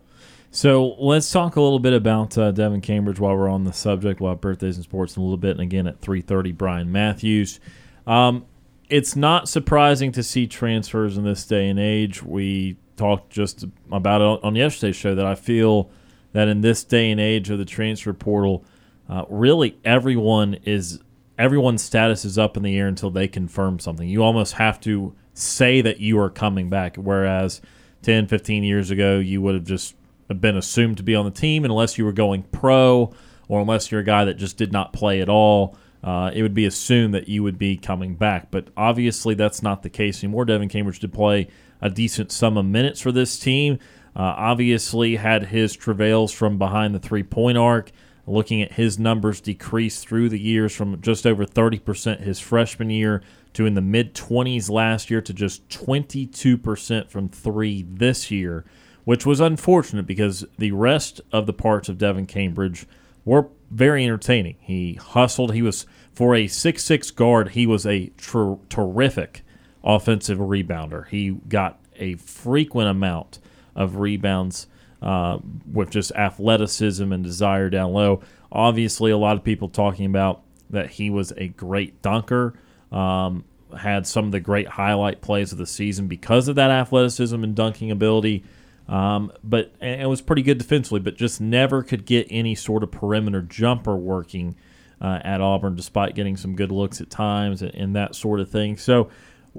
So 0.51 0.97
let's 0.99 1.31
talk 1.31 1.55
a 1.55 1.61
little 1.61 1.79
bit 1.79 1.93
about 1.93 2.37
uh, 2.37 2.51
Devin 2.51 2.81
Cambridge 2.81 3.21
while 3.21 3.37
we're 3.37 3.49
on 3.49 3.63
the 3.63 3.73
subject. 3.73 4.21
We'll 4.21 4.31
have 4.31 4.41
birthdays 4.41 4.77
and 4.77 4.85
sports 4.85 5.17
in 5.17 5.23
a 5.23 5.25
little 5.25 5.39
bit, 5.39 5.53
and 5.53 5.61
again 5.61 5.87
at 5.87 6.01
3:30, 6.01 6.57
Brian 6.57 6.91
Matthews. 6.91 7.61
Um, 8.07 8.47
it's 8.89 9.15
not 9.15 9.49
surprising 9.49 10.11
to 10.13 10.25
see 10.25 10.49
transfers 10.49 11.17
in 11.17 11.23
this 11.23 11.47
day 11.47 11.69
and 11.69 11.79
age. 11.79 12.25
We 12.25 12.77
talked 13.01 13.31
just 13.31 13.65
about 13.91 14.21
it 14.21 14.45
on 14.45 14.55
yesterday's 14.55 14.95
show 14.95 15.15
that 15.15 15.25
I 15.25 15.35
feel 15.35 15.91
that 16.33 16.49
in 16.49 16.61
this 16.61 16.85
day 16.85 17.11
and 17.11 17.19
age 17.19 17.49
of 17.49 17.59
the 17.59 17.65
transfer 17.65 18.13
portal, 18.13 18.63
uh, 19.09 19.25
really 19.31 19.79
everyone 19.87 20.59
is 20.65 21.01
everyone's 21.39 21.83
status 21.83 22.27
is 22.27 22.37
up 22.37 22.59
in 22.59 22.63
the 22.63 22.79
air 22.79 22.87
until 22.87 23.11
they 23.11 23.27
confirm 23.27 23.79
something. 23.79 24.07
You 24.07 24.23
almost 24.23 24.53
have 24.55 24.79
to 24.83 25.15
say 25.33 25.81
that 25.81 26.01
you 26.01 26.19
are 26.21 26.29
coming 26.29 26.69
back, 26.69 26.97
whereas 26.97 27.63
10, 28.03 28.27
15 28.27 28.65
years 28.65 28.91
ago, 28.91 29.19
you 29.19 29.41
would 29.41 29.55
have 29.55 29.65
just 29.65 29.95
been 30.29 30.59
assumed 30.59 30.99
to 30.99 31.03
be 31.03 31.15
on 31.15 31.25
the 31.25 31.31
team 31.31 31.65
unless 31.65 31.97
you 31.97 32.05
were 32.05 32.13
going 32.13 32.43
pro 32.43 33.13
or 33.49 33.63
unless 33.63 33.91
you're 33.91 34.03
a 34.03 34.05
guy 34.05 34.27
that 34.27 34.35
just 34.35 34.59
did 34.59 34.73
not 34.73 34.93
play 34.93 35.23
at 35.23 35.31
all. 35.31 35.75
Uh, 36.05 36.31
it 36.35 36.43
would 36.43 36.55
be 36.55 36.67
assumed 36.67 37.15
that 37.15 37.29
you 37.29 37.43
would 37.43 37.59
be 37.59 37.79
coming 37.79 38.15
back. 38.15 38.51
But 38.51 38.69
obviously, 38.77 39.35
that's 39.35 39.63
not 39.63 39.83
the 39.83 39.91
case 39.91 40.23
anymore. 40.23 40.45
Devin 40.45 40.69
Cambridge 40.69 41.01
did 41.01 41.15
play 41.15 41.49
a 41.81 41.91
decent 41.91 42.33
sum 42.33 42.57
of 42.57 42.67
minutes 42.67 43.01
for 43.01 43.13
this 43.13 43.39
team. 43.39 43.79
Uh, 44.15 44.35
obviously, 44.37 45.17
had 45.17 45.47
his 45.47 45.75
travails 45.75 46.33
from 46.33 46.59
behind 46.59 46.95
the 46.95 46.99
three 46.99 47.23
point 47.23 47.59
arc. 47.59 47.91
Looking 48.27 48.63
at 48.63 48.73
his 48.73 48.99
numbers 48.99 49.41
decrease 49.41 50.05
through 50.05 50.29
the 50.29 50.39
years 50.39 50.75
from 50.75 51.01
just 51.01 51.27
over 51.27 51.45
30% 51.45 52.21
his 52.21 52.39
freshman 52.39 52.91
year 52.91 53.23
to 53.55 53.67
in 53.67 53.75
the 53.75 53.81
mid 53.81 54.15
20s 54.15 54.71
last 54.71 55.11
year 55.11 55.21
to 55.23 55.33
just 55.33 55.69
22% 55.69 57.11
from 57.11 57.29
three 57.29 57.83
this 57.83 58.31
year 58.31 58.65
which 59.05 59.27
was 59.27 59.41
unfortunate 59.41 60.07
because 60.07 60.45
the 60.59 60.73
rest 60.73 61.21
of 61.33 61.47
the 61.47 61.53
parts 61.53 61.89
of 61.89 61.99
Devin 61.99 62.27
Cambridge 62.27 62.87
were 63.25 63.49
very 63.71 64.05
entertaining. 64.05 64.57
He 64.61 64.95
hustled. 64.95 65.53
He 65.53 65.63
was 65.63 65.87
for 66.15 66.35
a 66.35 66.47
six-six 66.47 67.11
guard. 67.11 67.51
He 67.51 67.67
was 67.67 67.87
a 67.87 68.09
ter- 68.17 68.59
terrific 68.69 69.43
offensive 69.85 70.39
rebounder. 70.39 71.09
He 71.09 71.31
got 71.31 71.79
a 71.97 72.15
frequent 72.17 72.89
amount 72.89 73.39
of 73.75 73.97
rebounds 73.97 74.67
uh, 75.03 75.39
with 75.71 75.91
just 75.91 76.13
athleticism 76.13 77.13
and 77.13 77.25
desire 77.25 77.71
down 77.71 77.93
low. 77.93 78.21
Obviously, 78.53 79.11
a 79.11 79.17
lot 79.17 79.37
of 79.37 79.45
people 79.45 79.69
talking 79.69 80.07
about 80.07 80.43
that 80.71 80.91
he 80.91 81.11
was 81.11 81.33
a 81.37 81.49
great 81.49 82.03
dunker. 82.03 82.55
Um, 82.93 83.45
had 83.79 84.07
some 84.07 84.27
of 84.27 84.33
the 84.33 84.41
great 84.41 84.67
highlight 84.67 85.21
plays 85.21 85.53
of 85.53 85.59
the 85.59 85.67
season 85.67 86.09
because 86.09 86.49
of 86.49 86.57
that 86.57 86.71
athleticism 86.71 87.43
and 87.43 87.55
dunking 87.55 87.91
ability. 87.91 88.45
Um, 88.89 89.33
but 89.45 89.73
it 89.81 90.09
was 90.09 90.21
pretty 90.21 90.43
good 90.43 90.59
defensively, 90.59 90.99
but 90.99 91.17
just 91.17 91.41
never 91.41 91.85
could 91.85 92.05
get 92.05 92.27
any 92.29 92.57
sort 92.57 92.83
of 92.83 92.91
perimeter 92.91 93.41
jumper 93.41 93.95
working 93.95 94.57
uh, 95.01 95.21
at 95.23 95.41
Auburn, 95.41 95.77
despite 95.77 96.17
getting 96.17 96.37
some 96.37 96.57
good 96.57 96.73
looks 96.73 97.01
at 97.01 97.09
times 97.09 97.63
and, 97.63 97.75
and, 97.75 97.97
that 97.97 98.15
sort 98.15 98.41
of 98.41 98.51
thing. 98.51 98.77
So, 98.77 99.09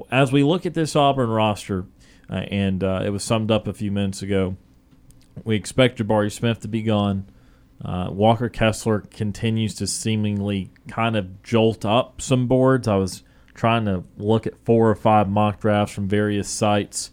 as 0.10 0.32
we 0.32 0.44
look 0.44 0.66
at 0.66 0.74
this 0.74 0.96
Auburn 0.96 1.30
roster, 1.30 1.86
uh, 2.30 2.36
and 2.36 2.84
uh, 2.84 3.02
it 3.04 3.10
was 3.10 3.24
summed 3.24 3.52
up 3.52 3.68
a 3.68 3.74
few 3.74 3.92
minutes 3.92 4.22
ago, 4.22 4.56
we 5.44 5.56
expect 5.56 6.00
Jabari 6.00 6.32
Smith 6.32 6.60
to 6.62 6.68
be 6.68 6.82
gone. 6.82 7.26
Uh, 7.84 8.10
Walker 8.12 8.50
Kessler 8.50 9.00
continues 9.00 9.74
to 9.76 9.88
seemingly 9.88 10.70
kind 10.88 11.16
of 11.16 11.42
jolt 11.42 11.84
up 11.84 12.22
some 12.22 12.48
boards. 12.48 12.88
I 12.88 12.96
was 12.96 13.24
trying 13.54 13.86
to 13.86 14.04
look 14.18 14.46
at 14.46 14.64
four 14.66 14.90
or 14.90 14.96
five 14.96 15.30
mock 15.30 15.60
drafts 15.60 15.94
from 15.94 16.08
various 16.08 16.48
sites 16.48 17.12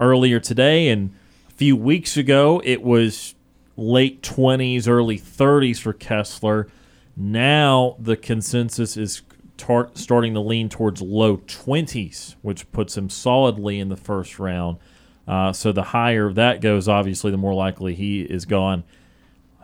earlier 0.00 0.40
today, 0.40 0.88
and 0.88 1.14
a 1.48 1.52
few 1.52 1.76
weeks 1.76 2.16
ago, 2.16 2.60
it 2.64 2.82
was 2.82 3.34
late 3.76 4.22
20s, 4.22 4.88
early 4.88 5.18
30s 5.18 5.80
for 5.80 5.92
Kessler. 5.92 6.68
Now 7.16 7.96
the 7.98 8.16
consensus 8.16 8.96
is 8.96 9.22
tar- 9.58 9.90
starting 9.94 10.32
to 10.34 10.40
lean 10.40 10.70
towards 10.70 11.02
low 11.02 11.36
20s, 11.36 12.36
which 12.40 12.70
puts 12.72 12.96
him 12.96 13.10
solidly 13.10 13.78
in 13.78 13.90
the 13.90 13.96
first 13.96 14.38
round. 14.38 14.78
Uh, 15.26 15.52
so 15.52 15.72
the 15.72 15.82
higher 15.82 16.32
that 16.32 16.62
goes, 16.62 16.88
obviously, 16.88 17.30
the 17.30 17.36
more 17.36 17.52
likely 17.52 17.94
he 17.94 18.22
is 18.22 18.46
gone. 18.46 18.84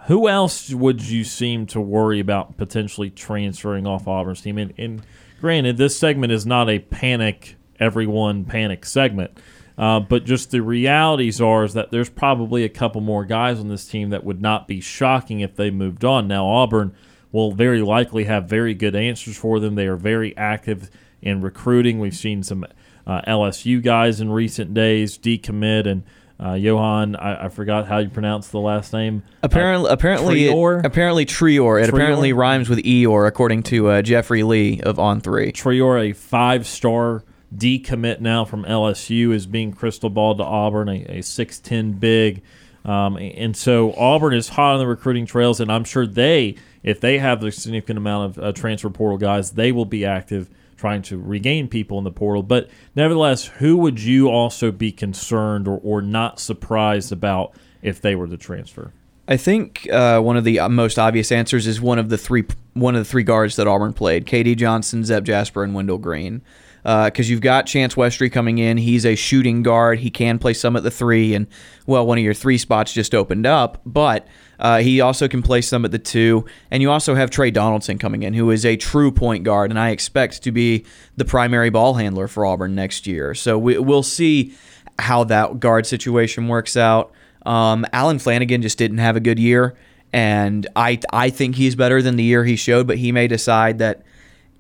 Who 0.07 0.29
else 0.29 0.71
would 0.71 1.01
you 1.01 1.25
seem 1.25 1.65
to 1.69 1.81
worry 1.81 2.21
about 2.21 2.59
potentially 2.59 3.09
transferring 3.09 3.87
off 3.87 4.07
Auburn's 4.07 4.43
team? 4.43 4.59
And, 4.59 4.75
and 4.77 5.03
granted, 5.41 5.79
this 5.79 5.99
segment 5.99 6.31
is 6.31 6.45
not 6.45 6.69
a 6.69 6.81
panic, 6.81 7.57
everyone 7.81 8.45
panic 8.45 8.85
segment. 8.85 9.39
Uh, 9.77 10.01
but 10.01 10.25
just 10.25 10.51
the 10.51 10.61
realities 10.61 11.41
are 11.41 11.65
is 11.65 11.75
that 11.75 11.91
there's 11.91 12.11
probably 12.11 12.65
a 12.65 12.69
couple 12.69 13.01
more 13.01 13.25
guys 13.25 13.59
on 13.59 13.69
this 13.69 13.89
team 13.89 14.11
that 14.11 14.23
would 14.23 14.41
not 14.41 14.69
be 14.69 14.81
shocking 14.81 15.41
if 15.41 15.57
they 15.57 15.71
moved 15.71 16.05
on. 16.05 16.29
Now 16.29 16.47
Auburn 16.47 16.95
will 17.35 17.51
very 17.51 17.83
likely 17.83 18.25
have 18.25 18.49
very 18.49 18.75
good 18.75 18.95
answers 18.95 19.37
for 19.37 19.59
them. 19.59 19.75
They 19.75 19.89
are 19.89 19.97
very 19.97 20.37
active 20.37 20.89
in 21.21 21.41
recruiting. 21.41 21.99
We've 21.99 22.15
seen 22.15 22.45
some 22.45 22.65
uh, 23.09 23.23
LSU 23.23 23.83
guys 23.83 24.21
in 24.21 24.31
recent 24.31 24.73
days 24.73 25.19
decommit 25.19 25.87
and. 25.87 26.05
Uh, 26.37 26.55
Johan, 26.55 27.15
I, 27.15 27.45
I, 27.45 27.49
forgot 27.49 27.87
how 27.87 27.99
you 27.99 28.09
pronounce 28.09 28.49
the 28.49 28.59
last 28.59 28.93
name. 28.93 29.23
Apparently, 29.45 29.89
uh, 29.89 29.93
apparently, 29.93 30.41
Traore? 30.47 30.81
It, 30.81 30.87
apparently 30.87 31.25
Traore. 31.27 31.81
It 31.81 31.87
Traore? 31.87 31.89
apparently 31.91 32.33
rhymes 32.33 32.69
with 32.69 32.81
Eeyore, 32.81 33.29
according 33.29 33.63
to 33.63 33.89
uh, 33.89 34.03
Jeffrey 34.03 34.43
Lee 34.43 34.81
of 34.81 34.99
On 34.99 35.21
Three. 35.21 35.53
Traore, 35.53 36.11
a 36.11 36.13
five-star 36.13 37.23
decommit 37.57 38.19
now 38.19 38.45
from 38.45 38.65
LSU 38.65 39.33
is 39.33 39.47
being 39.47 39.73
crystal 39.73 40.11
balled 40.11 40.39
to 40.39 40.45
Auburn, 40.45 40.89
a, 40.89 41.05
a 41.05 41.19
6'10 41.21 42.01
big. 42.01 42.43
Um, 42.85 43.17
and 43.17 43.57
so 43.57 43.95
Auburn 43.95 44.35
is 44.35 44.49
hot 44.49 44.75
on 44.75 44.81
the 44.81 44.89
recruiting 44.89 45.27
trails, 45.27 45.61
and 45.61 45.71
I'm 45.73 45.85
sure 45.85 46.05
they, 46.07 46.57
if 46.85 47.01
they 47.01 47.19
have 47.19 47.43
a 47.43 47.51
significant 47.51 47.99
amount 47.99 48.39
of 48.39 48.45
uh, 48.45 48.53
transfer 48.53 48.91
portal 48.91 49.19
guys, 49.19 49.53
they 49.53 49.73
will 49.73 49.87
be 49.87 50.05
active 50.05 50.49
trying 50.77 51.03
to 51.03 51.19
regain 51.19 51.67
people 51.67 51.97
in 51.99 52.05
the 52.05 52.11
portal. 52.11 52.43
But 52.43 52.69
nevertheless, 52.95 53.47
who 53.47 53.79
would 53.79 54.01
you 54.01 54.29
also 54.29 54.71
be 54.71 54.93
concerned 54.93 55.67
or, 55.67 55.81
or 55.83 56.03
not 56.03 56.39
surprised 56.39 57.11
about 57.11 57.55
if 57.83 58.01
they 58.01 58.15
were 58.15 58.27
to 58.29 58.37
transfer? 58.37 58.93
I 59.27 59.39
think 59.39 59.89
uh, 59.91 60.21
one 60.21 60.37
of 60.37 60.45
the 60.45 60.61
most 60.69 60.99
obvious 60.99 61.33
answers 61.33 61.67
is 61.67 61.81
one 61.81 61.99
of 61.99 62.11
the 62.11 62.19
three 62.19 62.45
one 62.75 62.95
of 62.95 63.01
the 63.01 63.09
three 63.09 63.23
guards 63.23 63.57
that 63.57 63.67
Auburn 63.67 63.95
played: 63.95 64.27
K.D. 64.27 64.55
Johnson, 64.57 65.03
Zep 65.05 65.25
Jasper, 65.25 65.65
and 65.65 65.75
Wendell 65.75 65.97
Green. 65.97 66.43
because 66.83 67.31
you've 67.31 67.41
got 67.41 67.65
Chance 67.65 67.95
Westry 67.95 68.31
coming 68.31 68.59
in. 68.59 68.77
He's 68.77 69.07
a 69.07 69.15
shooting 69.15 69.63
guard. 69.63 70.01
He 70.01 70.11
can 70.11 70.39
play 70.39 70.53
some 70.53 70.77
at 70.77 70.83
the 70.83 70.91
three, 70.91 71.35
and 71.35 71.47
well, 71.87 72.07
one 72.07 72.19
of 72.19 72.25
your 72.25 72.35
three 72.35 72.59
spots 72.59 72.93
just 72.93 73.15
opened 73.15 73.47
up, 73.47 73.81
but 73.87 74.29
uh, 74.59 74.79
he 74.79 75.01
also 75.01 75.29
can 75.29 75.43
play 75.43 75.61
some 75.61 75.85
at 75.85 75.91
the 75.91 75.99
two. 75.99 76.45
And 76.71 76.83
you 76.83 76.91
also 76.91 77.15
have 77.15 77.31
Tre 77.31 77.51
Donaldson 77.51 77.99
coming 77.99 78.23
in, 78.23 78.35
who 78.35 78.51
is 78.51 78.65
a 78.65 78.77
true 78.77 79.11
point 79.11 79.45
guard, 79.45 79.71
and 79.71 79.79
I 79.79 79.91
expect 79.91 80.43
to 80.45 80.53
be 80.53 80.85
the 81.17 81.25
primary 81.25 81.71
ball 81.71 81.95
handler 81.95 82.29
for 82.29 82.47
Auburn 82.47 82.75
next 82.75 83.07
year. 83.07 83.35
So 83.35 83.59
we, 83.59 83.79
we'll 83.79 84.03
see 84.03 84.55
how 84.99 85.25
that 85.25 85.61
guard 85.61 85.87
situation 85.87 86.49
works 86.49 86.77
out. 86.77 87.13
Um, 87.45 87.85
Allen 87.93 88.19
Flanigan 88.19 88.63
just 88.63 88.79
didn't 88.79 88.99
have 88.99 89.17
a 89.17 89.21
good 89.21 89.39
year, 89.39 89.77
and 90.13 90.67
I 90.77 91.01
I 91.13 91.31
think 91.31 91.57
he's 91.57 91.75
better 91.75 92.01
than 92.01 92.17
the 92.17 92.23
year 92.23 92.45
he 92.45 92.57
showed, 92.57 92.87
but 92.87 92.97
he 92.99 93.13
may 93.13 93.29
decide 93.29 93.79
that 93.81 94.03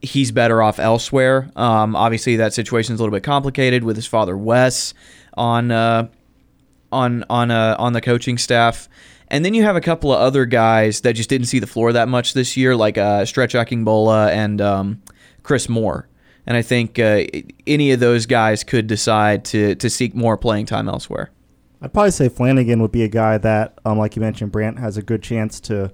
he's 0.03 0.31
better 0.33 0.63
off 0.63 0.79
elsewhere. 0.79 1.51
Um, 1.57 1.97
obviously, 1.97 2.37
that 2.37 2.53
situation's 2.53 3.01
a 3.01 3.03
little 3.03 3.17
bit 3.17 3.23
complicated 3.23 3.85
with 3.85 3.97
his 3.97 4.07
father 4.07 4.37
Wes 4.37 4.93
on 5.35 5.71
uh, 5.71 6.09
on 6.93 7.25
on 7.31 7.51
uh, 7.51 7.77
on 7.79 7.93
the 7.93 8.01
coaching 8.01 8.39
staff. 8.39 8.89
And 9.35 9.45
then 9.45 9.53
you 9.53 9.64
have 9.64 9.75
a 9.75 9.81
couple 9.81 10.12
of 10.12 10.21
other 10.21 10.47
guys 10.47 11.00
that 11.00 11.14
just 11.14 11.29
didn't 11.29 11.49
see 11.49 11.59
the 11.59 11.67
floor 11.67 11.93
that 11.93 12.09
much 12.09 12.35
this 12.35 12.57
year, 12.57 12.76
like 12.76 12.97
uh, 12.97 13.25
Stretch 13.25 13.55
Akingbola 13.55 14.31
and 14.31 14.61
um, 14.61 15.03
Chris 15.43 15.69
Moore. 15.69 16.09
And 16.47 16.57
I 16.57 16.62
think 16.62 17.00
uh, 17.00 17.25
any 17.67 17.91
of 17.91 17.99
those 17.99 18.26
guys 18.26 18.62
could 18.62 18.87
decide 18.87 19.45
to 19.47 19.75
to 19.75 19.91
seek 19.91 20.14
more 20.14 20.37
playing 20.38 20.67
time 20.67 20.88
elsewhere. 20.88 21.33
I'd 21.83 21.93
probably 21.93 22.12
say 22.12 22.29
Flanigan 22.29 22.81
would 22.81 22.93
be 22.93 23.03
a 23.03 23.09
guy 23.09 23.37
that, 23.38 23.76
um, 23.85 23.99
like 23.99 24.14
you 24.14 24.23
mentioned, 24.23 24.53
Brant 24.53 24.79
has 24.79 24.97
a 24.97 25.03
good 25.03 25.21
chance 25.21 25.59
to 25.62 25.91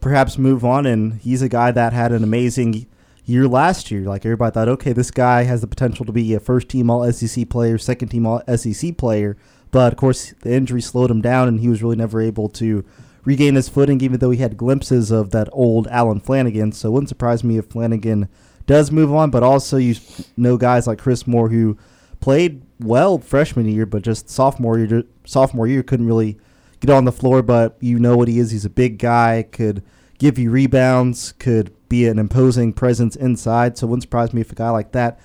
perhaps 0.00 0.38
move 0.38 0.64
on, 0.64 0.86
and 0.86 1.14
he's 1.14 1.42
a 1.42 1.48
guy 1.48 1.72
that 1.72 1.92
had 1.92 2.12
an 2.12 2.22
amazing 2.22 2.86
year 3.24 3.48
last 3.48 3.90
year. 3.90 4.02
Like 4.02 4.24
everybody 4.24 4.54
thought, 4.54 4.68
okay, 4.68 4.92
this 4.92 5.10
guy 5.10 5.42
has 5.42 5.62
the 5.62 5.66
potential 5.66 6.06
to 6.06 6.12
be 6.12 6.32
a 6.34 6.38
first 6.38 6.68
team 6.68 6.90
All 6.90 7.12
SEC 7.12 7.48
player, 7.48 7.76
second 7.76 8.10
team 8.10 8.24
All 8.24 8.40
SEC 8.56 8.96
player, 8.96 9.36
but 9.74 9.92
of 9.92 9.98
course 9.98 10.32
the 10.42 10.54
injury 10.54 10.80
slowed 10.80 11.10
him 11.10 11.20
down, 11.20 11.48
and 11.48 11.58
he 11.58 11.68
was 11.68 11.82
really 11.82 11.96
never 11.96 12.20
able 12.20 12.48
to 12.48 12.84
regain 13.24 13.56
his 13.56 13.68
footing, 13.68 14.00
even 14.00 14.20
though 14.20 14.30
he 14.30 14.38
had 14.38 14.56
glimpses 14.56 15.10
of 15.10 15.30
that 15.30 15.48
old 15.50 15.88
Allen 15.88 16.20
Flanigan. 16.20 16.72
So 16.72 16.88
it 16.88 16.92
wouldn't 16.92 17.08
surprise 17.08 17.42
me 17.42 17.58
if 17.58 17.68
Flanigan 17.68 18.28
does 18.68 18.92
move 18.92 19.12
on, 19.12 19.30
but 19.30 19.42
also 19.42 19.76
you 19.76 19.96
know 20.36 20.56
guys 20.56 20.86
like 20.86 21.00
Chris 21.00 21.26
Moore 21.26 21.48
who 21.48 21.76
played 22.20 22.62
well 22.78 23.18
freshman 23.18 23.66
year, 23.66 23.84
but 23.84 24.02
just 24.02 24.30
sophomore 24.30 24.78
year 24.78 25.02
sophomore 25.24 25.66
year 25.66 25.82
couldn't 25.82 26.06
really 26.06 26.38
get 26.78 26.90
on 26.90 27.04
the 27.04 27.10
floor. 27.10 27.42
But 27.42 27.76
you 27.80 27.98
know 27.98 28.16
what 28.16 28.28
he 28.28 28.38
is. 28.38 28.52
He's 28.52 28.64
a 28.64 28.70
big 28.70 29.00
guy, 29.00 29.44
could 29.50 29.82
give 30.18 30.38
you 30.38 30.52
rebounds, 30.52 31.32
could 31.32 31.74
be 31.88 32.06
an 32.06 32.20
imposing 32.20 32.74
presence 32.74 33.16
inside. 33.16 33.76
So 33.76 33.88
it 33.88 33.90
wouldn't 33.90 34.04
surprise 34.04 34.32
me 34.32 34.40
if 34.40 34.52
a 34.52 34.54
guy 34.54 34.70
like 34.70 34.92
that 34.92 35.18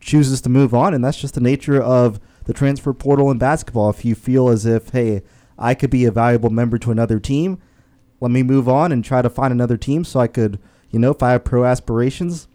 chooses 0.00 0.42
to 0.42 0.50
move 0.50 0.74
on, 0.74 0.92
and 0.92 1.02
that's 1.02 1.18
just 1.18 1.32
the 1.32 1.40
nature 1.40 1.82
of 1.82 2.20
the 2.44 2.52
transfer 2.52 2.92
portal 2.92 3.30
in 3.30 3.38
basketball. 3.38 3.90
If 3.90 4.04
you 4.04 4.14
feel 4.14 4.48
as 4.48 4.66
if, 4.66 4.90
hey, 4.90 5.22
I 5.58 5.74
could 5.74 5.90
be 5.90 6.04
a 6.04 6.10
valuable 6.10 6.50
member 6.50 6.78
to 6.78 6.90
another 6.90 7.20
team, 7.20 7.60
let 8.20 8.30
me 8.30 8.42
move 8.42 8.68
on 8.68 8.92
and 8.92 9.04
try 9.04 9.22
to 9.22 9.30
find 9.30 9.52
another 9.52 9.76
team 9.76 10.04
so 10.04 10.20
I 10.20 10.26
could, 10.26 10.58
you 10.90 10.98
know, 10.98 11.10
if 11.10 11.22
I 11.22 11.32
have 11.32 11.44
pro 11.44 11.64
aspirations, 11.64 12.48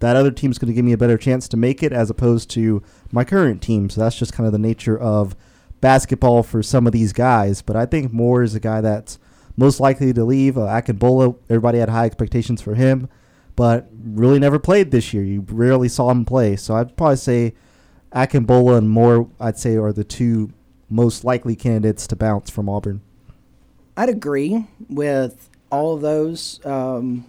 that 0.00 0.16
other 0.16 0.32
team's 0.32 0.58
going 0.58 0.68
to 0.68 0.74
give 0.74 0.84
me 0.84 0.92
a 0.92 0.98
better 0.98 1.16
chance 1.16 1.46
to 1.48 1.56
make 1.56 1.82
it 1.82 1.92
as 1.92 2.10
opposed 2.10 2.50
to 2.50 2.82
my 3.12 3.24
current 3.24 3.62
team. 3.62 3.88
So 3.88 4.00
that's 4.00 4.18
just 4.18 4.32
kind 4.32 4.46
of 4.46 4.52
the 4.52 4.58
nature 4.58 4.98
of 4.98 5.36
basketball 5.80 6.42
for 6.42 6.62
some 6.62 6.86
of 6.86 6.92
these 6.92 7.12
guys. 7.12 7.62
But 7.62 7.76
I 7.76 7.86
think 7.86 8.12
Moore 8.12 8.42
is 8.42 8.54
a 8.54 8.60
guy 8.60 8.80
that's 8.80 9.18
most 9.56 9.78
likely 9.78 10.12
to 10.12 10.24
leave. 10.24 10.58
Uh, 10.58 10.62
Akingbola, 10.62 11.36
everybody 11.48 11.78
had 11.78 11.88
high 11.88 12.06
expectations 12.06 12.60
for 12.60 12.74
him, 12.74 13.08
but 13.54 13.88
really 14.02 14.38
never 14.38 14.58
played 14.58 14.90
this 14.90 15.12
year. 15.14 15.22
You 15.22 15.44
rarely 15.48 15.88
saw 15.88 16.10
him 16.10 16.24
play. 16.24 16.56
So 16.56 16.74
I'd 16.74 16.96
probably 16.96 17.16
say 17.16 17.54
Akingbola 18.14 18.78
and 18.78 18.90
Moore, 18.90 19.28
I'd 19.40 19.58
say, 19.58 19.76
are 19.76 19.92
the 19.92 20.04
two 20.04 20.52
most 20.90 21.24
likely 21.24 21.56
candidates 21.56 22.06
to 22.08 22.16
bounce 22.16 22.50
from 22.50 22.68
Auburn. 22.68 23.00
I'd 23.96 24.08
agree 24.08 24.66
with 24.88 25.48
all 25.70 25.94
of 25.94 26.02
those. 26.02 26.64
Um, 26.64 27.26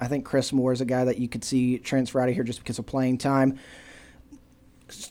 I 0.00 0.08
think 0.08 0.24
Chris 0.24 0.52
Moore 0.52 0.72
is 0.72 0.80
a 0.80 0.84
guy 0.84 1.04
that 1.04 1.18
you 1.18 1.28
could 1.28 1.44
see 1.44 1.78
transfer 1.78 2.20
out 2.20 2.28
of 2.28 2.34
here 2.34 2.44
just 2.44 2.58
because 2.58 2.78
of 2.78 2.86
playing 2.86 3.18
time. 3.18 3.58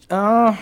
Uh, 0.09 0.55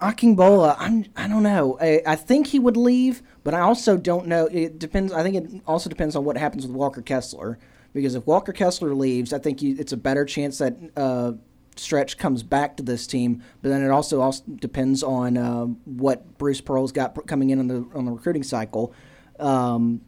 Akingbola, 0.00 0.76
I'm 0.78 1.06
I 1.16 1.28
don't 1.28 1.42
know. 1.42 1.78
I, 1.80 2.02
I 2.06 2.16
think 2.16 2.46
he 2.48 2.58
would 2.58 2.76
leave, 2.76 3.22
but 3.42 3.54
I 3.54 3.60
also 3.60 3.96
don't 3.96 4.26
know. 4.26 4.46
It 4.46 4.78
depends. 4.78 5.12
I 5.12 5.22
think 5.22 5.36
it 5.36 5.62
also 5.66 5.90
depends 5.90 6.16
on 6.16 6.24
what 6.24 6.36
happens 6.36 6.66
with 6.66 6.76
Walker 6.76 7.02
Kessler. 7.02 7.58
Because 7.92 8.14
if 8.14 8.26
Walker 8.26 8.52
Kessler 8.52 8.94
leaves, 8.94 9.32
I 9.32 9.38
think 9.38 9.62
you, 9.62 9.74
it's 9.78 9.92
a 9.92 9.96
better 9.96 10.24
chance 10.24 10.58
that 10.58 10.76
uh, 10.96 11.32
Stretch 11.80 12.18
comes 12.18 12.42
back 12.42 12.76
to 12.76 12.82
this 12.82 13.06
team. 13.06 13.42
But 13.62 13.70
then 13.70 13.82
it 13.82 13.90
also 13.90 14.20
also 14.20 14.44
depends 14.56 15.02
on 15.02 15.36
uh, 15.36 15.64
what 15.84 16.36
Bruce 16.38 16.60
Pearl's 16.60 16.92
got 16.92 17.26
coming 17.26 17.50
in 17.50 17.58
on 17.58 17.68
the 17.68 17.86
on 17.94 18.04
the 18.04 18.12
recruiting 18.12 18.42
cycle. 18.42 18.92
Um, 19.38 20.02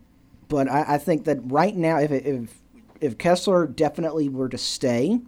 but 0.48 0.68
I, 0.68 0.84
I, 0.94 0.98
think 0.98 1.24
that 1.24 1.38
right 1.44 1.74
now, 1.74 1.98
if 1.98 2.10
if 2.12 2.60
if 3.00 3.16
Kessler 3.16 3.66
definitely 3.66 4.28
were 4.28 4.50
to 4.50 4.58
stay, 4.58 5.20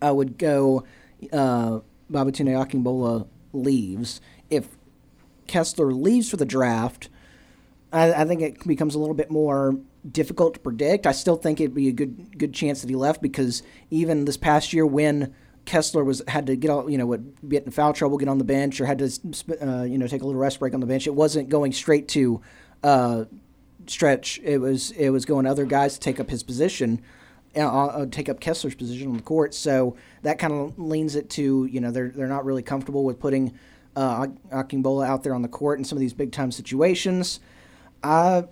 I 0.00 0.12
would 0.12 0.38
go 0.38 0.84
uh, 1.32 1.80
Babatunde 2.10 2.54
Akingbola 2.54 3.26
leaves. 3.52 4.20
If 4.48 4.68
Kessler 5.48 5.92
leaves 5.92 6.30
for 6.30 6.36
the 6.36 6.44
draft, 6.44 7.08
I, 7.92 8.12
I, 8.12 8.24
think 8.24 8.40
it 8.40 8.64
becomes 8.66 8.94
a 8.94 9.00
little 9.00 9.16
bit 9.16 9.32
more 9.32 9.76
difficult 10.08 10.54
to 10.54 10.60
predict. 10.60 11.06
I 11.06 11.12
still 11.12 11.36
think 11.36 11.60
it'd 11.60 11.74
be 11.74 11.88
a 11.88 11.92
good 11.92 12.38
good 12.38 12.54
chance 12.54 12.80
that 12.82 12.88
he 12.88 12.96
left 12.96 13.20
because 13.20 13.62
even 13.90 14.24
this 14.24 14.36
past 14.36 14.72
year 14.72 14.86
when 14.86 15.34
Kessler 15.64 16.04
was 16.04 16.22
had 16.26 16.46
to 16.46 16.56
get 16.56 16.70
all 16.70 16.90
you 16.90 16.98
know 16.98 17.06
would 17.06 17.48
get 17.48 17.64
in 17.64 17.70
foul 17.70 17.92
trouble, 17.92 18.18
get 18.18 18.28
on 18.28 18.38
the 18.38 18.44
bench, 18.44 18.80
or 18.80 18.86
had 18.86 18.98
to 18.98 19.10
uh, 19.60 19.82
you 19.82 19.98
know 19.98 20.06
take 20.06 20.22
a 20.22 20.26
little 20.26 20.40
rest 20.40 20.58
break 20.58 20.74
on 20.74 20.80
the 20.80 20.86
bench, 20.86 21.06
it 21.06 21.14
wasn't 21.14 21.48
going 21.48 21.72
straight 21.72 22.08
to 22.08 22.40
uh, 22.82 23.24
stretch, 23.86 24.40
it 24.42 24.58
was 24.58 24.90
it 24.92 25.10
was 25.10 25.24
going 25.24 25.46
other 25.46 25.64
guys 25.64 25.94
to 25.94 26.00
take 26.00 26.18
up 26.18 26.30
his 26.30 26.42
position, 26.42 27.02
uh, 27.56 27.66
uh, 27.66 28.06
take 28.10 28.28
up 28.28 28.40
Kessler's 28.40 28.74
position 28.74 29.08
on 29.08 29.16
the 29.16 29.22
court. 29.22 29.54
So 29.54 29.96
that 30.22 30.38
kind 30.38 30.52
of 30.52 30.78
leans 30.78 31.14
it 31.14 31.28
to 31.30 31.66
you 31.66 31.80
know 31.80 31.90
they're 31.90 32.08
they're 32.08 32.26
not 32.26 32.44
really 32.44 32.62
comfortable 32.62 33.04
with 33.04 33.20
putting 33.20 33.58
uh, 33.96 34.28
out 34.52 35.22
there 35.22 35.34
on 35.34 35.42
the 35.42 35.48
court 35.48 35.78
in 35.78 35.84
some 35.84 35.96
of 35.96 36.00
these 36.00 36.14
big 36.14 36.32
time 36.32 36.50
situations. 36.50 37.40
Uh, 38.02 38.42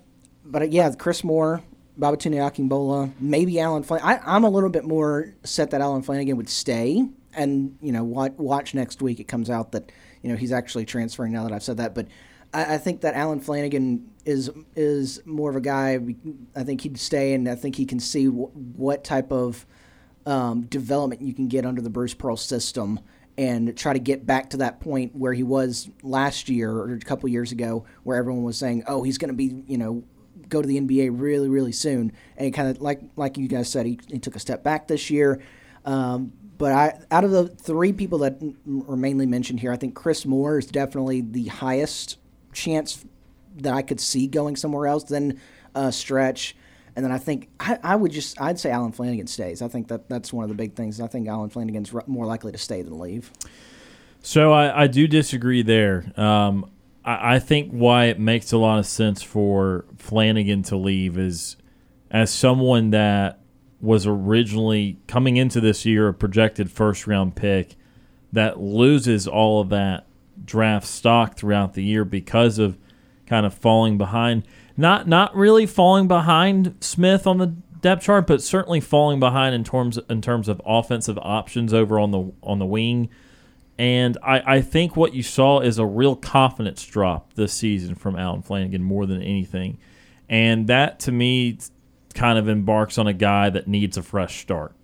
but 0.48 0.72
yeah, 0.72 0.90
Chris 0.92 1.22
Moore, 1.22 1.62
Babatunde 1.98 2.36
Akingbola, 2.36 3.12
maybe 3.20 3.60
Allen 3.60 3.84
Flanigan. 3.84 4.22
I'm 4.24 4.44
a 4.44 4.50
little 4.50 4.70
bit 4.70 4.84
more 4.84 5.34
set 5.44 5.70
that 5.70 5.80
Allen 5.80 6.02
Flanigan 6.02 6.36
would 6.36 6.48
stay, 6.48 7.06
and 7.34 7.76
you 7.80 7.92
know 7.92 8.04
watch, 8.04 8.32
watch 8.32 8.74
next 8.74 9.02
week. 9.02 9.20
It 9.20 9.28
comes 9.28 9.50
out 9.50 9.72
that 9.72 9.92
you 10.22 10.30
know 10.30 10.36
he's 10.36 10.52
actually 10.52 10.86
transferring. 10.86 11.32
Now 11.32 11.44
that 11.44 11.52
I've 11.52 11.62
said 11.62 11.76
that, 11.76 11.94
but 11.94 12.08
I, 12.52 12.74
I 12.74 12.78
think 12.78 13.02
that 13.02 13.14
Allen 13.14 13.40
Flanigan 13.40 14.06
is 14.24 14.50
is 14.74 15.24
more 15.26 15.50
of 15.50 15.56
a 15.56 15.60
guy. 15.60 15.98
I 16.56 16.64
think 16.64 16.80
he'd 16.80 16.98
stay, 16.98 17.34
and 17.34 17.48
I 17.48 17.54
think 17.54 17.76
he 17.76 17.84
can 17.84 18.00
see 18.00 18.26
w- 18.26 18.48
what 18.48 19.04
type 19.04 19.32
of 19.32 19.66
um, 20.26 20.62
development 20.62 21.22
you 21.22 21.34
can 21.34 21.48
get 21.48 21.66
under 21.66 21.82
the 21.82 21.90
Bruce 21.90 22.14
Pearl 22.14 22.36
system, 22.36 23.00
and 23.36 23.76
try 23.76 23.92
to 23.92 23.98
get 23.98 24.24
back 24.24 24.50
to 24.50 24.58
that 24.58 24.80
point 24.80 25.14
where 25.14 25.32
he 25.32 25.42
was 25.42 25.90
last 26.02 26.48
year 26.48 26.70
or 26.70 26.94
a 26.94 27.00
couple 27.00 27.28
years 27.28 27.52
ago, 27.52 27.84
where 28.04 28.16
everyone 28.16 28.44
was 28.44 28.56
saying, 28.56 28.84
"Oh, 28.86 29.02
he's 29.02 29.18
going 29.18 29.30
to 29.30 29.34
be," 29.34 29.64
you 29.66 29.78
know, 29.78 30.04
go 30.48 30.62
to 30.62 30.68
the 30.68 30.80
NBA 30.80 31.10
really, 31.12 31.48
really 31.48 31.72
soon. 31.72 32.12
And 32.36 32.52
kind 32.52 32.68
of 32.68 32.80
like 32.80 33.00
like 33.16 33.36
you 33.36 33.48
guys 33.48 33.70
said, 33.70 33.86
he, 33.86 33.98
he 34.08 34.18
took 34.18 34.36
a 34.36 34.40
step 34.40 34.62
back 34.62 34.88
this 34.88 35.10
year. 35.10 35.40
Um, 35.84 36.32
but 36.58 36.72
I, 36.72 36.98
out 37.10 37.24
of 37.24 37.30
the 37.30 37.48
three 37.48 37.92
people 37.92 38.18
that 38.18 38.42
are 38.88 38.96
mainly 38.96 39.26
mentioned 39.26 39.60
here, 39.60 39.72
I 39.72 39.76
think 39.76 39.94
Chris 39.94 40.26
Moore 40.26 40.58
is 40.58 40.66
definitely 40.66 41.20
the 41.20 41.46
highest 41.46 42.18
chance 42.52 43.04
that 43.58 43.72
I 43.72 43.82
could 43.82 44.00
see 44.00 44.26
going 44.26 44.56
somewhere 44.56 44.88
else 44.88 45.04
than 45.04 45.40
uh, 45.74 45.92
Stretch. 45.92 46.56
And 46.96 47.04
then 47.04 47.12
I 47.12 47.18
think 47.18 47.48
I, 47.60 47.78
I, 47.84 47.96
would 47.96 48.10
just 48.10 48.40
I'd 48.40 48.58
say 48.58 48.70
Allen 48.70 48.92
Flanigan 48.92 49.28
stays. 49.28 49.62
I 49.62 49.68
think 49.68 49.86
that 49.88 50.08
that's 50.08 50.32
one 50.32 50.42
of 50.42 50.48
the 50.48 50.56
big 50.56 50.74
things. 50.74 51.00
I 51.00 51.06
think 51.06 51.28
Allen 51.28 51.48
Flanigan's 51.48 51.94
more 52.08 52.26
likely 52.26 52.50
to 52.50 52.58
stay 52.58 52.82
than 52.82 52.98
leave. 52.98 53.30
So 54.20 54.52
I, 54.52 54.82
I 54.82 54.86
do 54.88 55.06
disagree 55.06 55.62
there. 55.62 56.12
Um, 56.16 56.68
I, 57.08 57.38
think 57.38 57.70
why 57.70 58.06
it 58.06 58.20
makes 58.20 58.52
a 58.52 58.58
lot 58.58 58.78
of 58.78 58.86
sense 58.86 59.22
for 59.22 59.86
Flanigan 59.96 60.66
to 60.66 60.76
leave 60.76 61.16
is 61.16 61.56
as 62.10 62.30
someone 62.30 62.90
that 62.90 63.40
was 63.80 64.06
originally 64.06 64.98
coming 65.06 65.36
into 65.36 65.60
this 65.60 65.86
year 65.86 66.08
a 66.08 66.14
projected 66.14 66.70
first 66.70 67.06
round 67.06 67.36
pick 67.36 67.76
that 68.32 68.60
loses 68.60 69.26
all 69.26 69.60
of 69.60 69.68
that 69.70 70.06
draft 70.44 70.86
stock 70.86 71.36
throughout 71.36 71.74
the 71.74 71.82
year 71.82 72.04
because 72.04 72.58
of 72.58 72.76
kind 73.26 73.46
of 73.46 73.54
falling 73.54 73.98
behind. 73.98 74.44
Not 74.76 75.08
not 75.08 75.34
really 75.34 75.66
falling 75.66 76.08
behind 76.08 76.76
Smith 76.80 77.26
on 77.26 77.38
the 77.38 77.48
depth 77.80 78.04
chart, 78.04 78.26
but 78.26 78.42
certainly 78.42 78.80
falling 78.80 79.20
behind 79.20 79.54
in 79.54 79.64
terms 79.64 79.98
in 80.08 80.20
terms 80.20 80.48
of 80.48 80.60
offensive 80.64 81.18
options 81.22 81.72
over 81.72 81.98
on 81.98 82.10
the 82.10 82.32
on 82.42 82.58
the 82.58 82.66
wing. 82.66 83.08
And 83.78 84.18
I, 84.22 84.56
I 84.56 84.60
think 84.60 84.96
what 84.96 85.14
you 85.14 85.22
saw 85.22 85.60
is 85.60 85.78
a 85.78 85.86
real 85.86 86.16
confidence 86.16 86.84
drop 86.84 87.34
this 87.34 87.52
season 87.52 87.94
from 87.94 88.16
Allen 88.16 88.42
Flanigan 88.42 88.80
more 88.80 89.06
than 89.06 89.22
anything. 89.22 89.78
And 90.28 90.66
that 90.66 90.98
to 91.00 91.12
me 91.12 91.58
kind 92.14 92.38
of 92.38 92.48
embarks 92.48 92.98
on 92.98 93.06
a 93.06 93.12
guy 93.12 93.50
that 93.50 93.68
needs 93.68 93.96
a 93.96 94.02
fresh 94.02 94.40
start. 94.40 94.74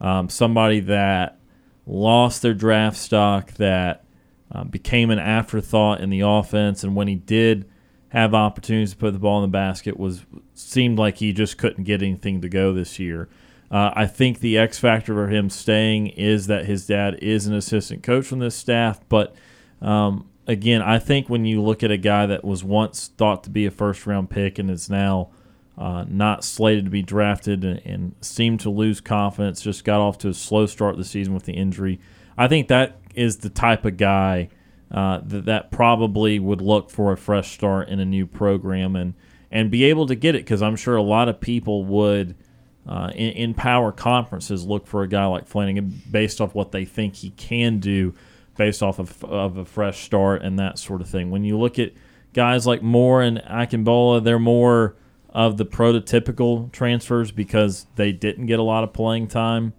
Um, 0.00 0.28
somebody 0.28 0.80
that 0.80 1.38
lost 1.86 2.42
their 2.42 2.54
draft 2.54 2.96
stock, 2.96 3.52
that 3.54 4.04
uh, 4.50 4.64
became 4.64 5.10
an 5.10 5.18
afterthought 5.18 6.00
in 6.00 6.08
the 6.08 6.20
offense, 6.20 6.82
and 6.82 6.96
when 6.96 7.08
he 7.08 7.14
did 7.14 7.68
have 8.10 8.34
opportunities 8.34 8.92
to 8.92 8.96
put 8.96 9.12
the 9.12 9.18
ball 9.18 9.42
in 9.44 9.50
the 9.50 9.52
basket, 9.52 9.98
was 9.98 10.24
seemed 10.54 10.98
like 10.98 11.18
he 11.18 11.32
just 11.32 11.58
couldn't 11.58 11.84
get 11.84 12.02
anything 12.02 12.40
to 12.40 12.48
go 12.48 12.72
this 12.72 12.98
year. 12.98 13.28
Uh, 13.70 13.90
I 13.94 14.06
think 14.06 14.40
the 14.40 14.56
X 14.56 14.78
factor 14.78 15.14
for 15.14 15.28
him 15.28 15.50
staying 15.50 16.08
is 16.08 16.46
that 16.46 16.66
his 16.66 16.86
dad 16.86 17.18
is 17.20 17.46
an 17.46 17.54
assistant 17.54 18.02
coach 18.02 18.32
on 18.32 18.38
this 18.38 18.54
staff. 18.54 19.00
But 19.08 19.34
um, 19.82 20.28
again, 20.46 20.80
I 20.80 20.98
think 20.98 21.28
when 21.28 21.44
you 21.44 21.62
look 21.62 21.82
at 21.82 21.90
a 21.90 21.98
guy 21.98 22.26
that 22.26 22.44
was 22.44 22.64
once 22.64 23.08
thought 23.16 23.44
to 23.44 23.50
be 23.50 23.66
a 23.66 23.70
first 23.70 24.06
round 24.06 24.30
pick 24.30 24.58
and 24.58 24.70
is 24.70 24.88
now 24.88 25.30
uh, 25.76 26.04
not 26.08 26.44
slated 26.44 26.86
to 26.86 26.90
be 26.90 27.02
drafted 27.02 27.62
and, 27.62 27.80
and 27.84 28.14
seemed 28.22 28.60
to 28.60 28.70
lose 28.70 29.00
confidence, 29.00 29.60
just 29.60 29.84
got 29.84 30.00
off 30.00 30.18
to 30.18 30.28
a 30.28 30.34
slow 30.34 30.66
start 30.66 30.96
the 30.96 31.04
season 31.04 31.34
with 31.34 31.44
the 31.44 31.52
injury. 31.52 32.00
I 32.36 32.48
think 32.48 32.68
that 32.68 32.98
is 33.14 33.38
the 33.38 33.50
type 33.50 33.84
of 33.84 33.96
guy 33.98 34.48
uh, 34.90 35.20
that 35.24 35.44
that 35.44 35.70
probably 35.70 36.38
would 36.38 36.62
look 36.62 36.90
for 36.90 37.12
a 37.12 37.16
fresh 37.16 37.52
start 37.52 37.88
in 37.88 38.00
a 38.00 38.04
new 38.04 38.26
program 38.26 38.96
and 38.96 39.14
and 39.50 39.70
be 39.70 39.84
able 39.84 40.06
to 40.06 40.14
get 40.14 40.34
it 40.34 40.44
because 40.44 40.62
I'm 40.62 40.76
sure 40.76 40.96
a 40.96 41.02
lot 41.02 41.28
of 41.28 41.40
people 41.40 41.84
would 41.84 42.34
uh, 42.88 43.10
in, 43.14 43.32
in, 43.32 43.54
power 43.54 43.92
conferences 43.92 44.64
look 44.64 44.86
for 44.86 45.02
a 45.02 45.08
guy 45.08 45.26
like 45.26 45.46
Flanigan 45.46 45.92
based 46.10 46.40
off 46.40 46.54
what 46.54 46.72
they 46.72 46.86
think 46.86 47.16
he 47.16 47.30
can 47.30 47.80
do, 47.80 48.14
based 48.56 48.82
off 48.82 48.98
of, 48.98 49.22
of 49.24 49.58
a 49.58 49.64
fresh 49.66 50.02
start 50.04 50.40
and 50.40 50.58
that 50.58 50.78
sort 50.78 51.02
of 51.02 51.08
thing. 51.08 51.30
When 51.30 51.44
you 51.44 51.58
look 51.58 51.78
at 51.78 51.92
guys 52.32 52.66
like 52.66 52.82
Moore 52.82 53.20
and 53.20 53.38
Akingbola, 53.40 54.24
they're 54.24 54.38
more 54.38 54.96
of 55.28 55.58
the 55.58 55.66
prototypical 55.66 56.72
transfers 56.72 57.30
because 57.30 57.86
they 57.96 58.10
didn't 58.10 58.46
get 58.46 58.58
a 58.58 58.62
lot 58.62 58.84
of 58.84 58.94
playing 58.94 59.28
time. 59.28 59.74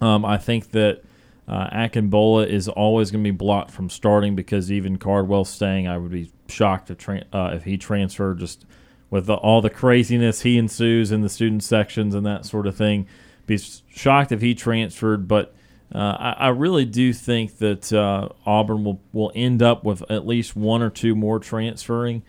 Um, 0.00 0.24
I 0.24 0.38
think 0.38 0.70
that 0.70 1.02
uh, 1.48 1.68
Akingbola 1.70 2.46
is 2.46 2.68
always 2.68 3.10
going 3.10 3.24
to 3.24 3.32
be 3.32 3.36
blocked 3.36 3.72
from 3.72 3.90
starting 3.90 4.36
because 4.36 4.70
even 4.70 4.96
Cardwell 4.96 5.44
staying, 5.44 5.88
I 5.88 5.98
would 5.98 6.12
be 6.12 6.30
shocked 6.48 6.88
if, 6.88 6.98
tra- 6.98 7.24
uh, 7.32 7.50
if 7.54 7.64
he 7.64 7.76
transferred 7.76 8.38
just– 8.38 8.64
with 9.10 9.26
the, 9.26 9.34
all 9.34 9.60
the 9.60 9.70
craziness 9.70 10.42
he 10.42 10.58
ensues 10.58 11.10
in 11.10 11.22
the 11.22 11.28
student 11.28 11.62
sections 11.62 12.14
and 12.14 12.26
that 12.26 12.44
sort 12.44 12.66
of 12.66 12.76
thing. 12.76 13.06
Be 13.46 13.58
shocked 13.58 14.32
if 14.32 14.40
he 14.40 14.54
transferred, 14.54 15.26
but 15.26 15.54
uh, 15.94 15.98
I, 15.98 16.32
I, 16.32 16.48
really 16.48 16.84
do 16.84 17.14
think 17.14 17.58
that 17.58 17.90
uh, 17.94 18.28
Auburn 18.44 18.84
will, 18.84 19.00
will 19.14 19.32
end 19.34 19.62
up 19.62 19.84
with 19.84 20.02
at 20.10 20.26
least 20.26 20.54
one 20.54 20.82
or 20.82 20.90
two 20.90 21.14
more 21.14 21.38
transferring, 21.38 22.22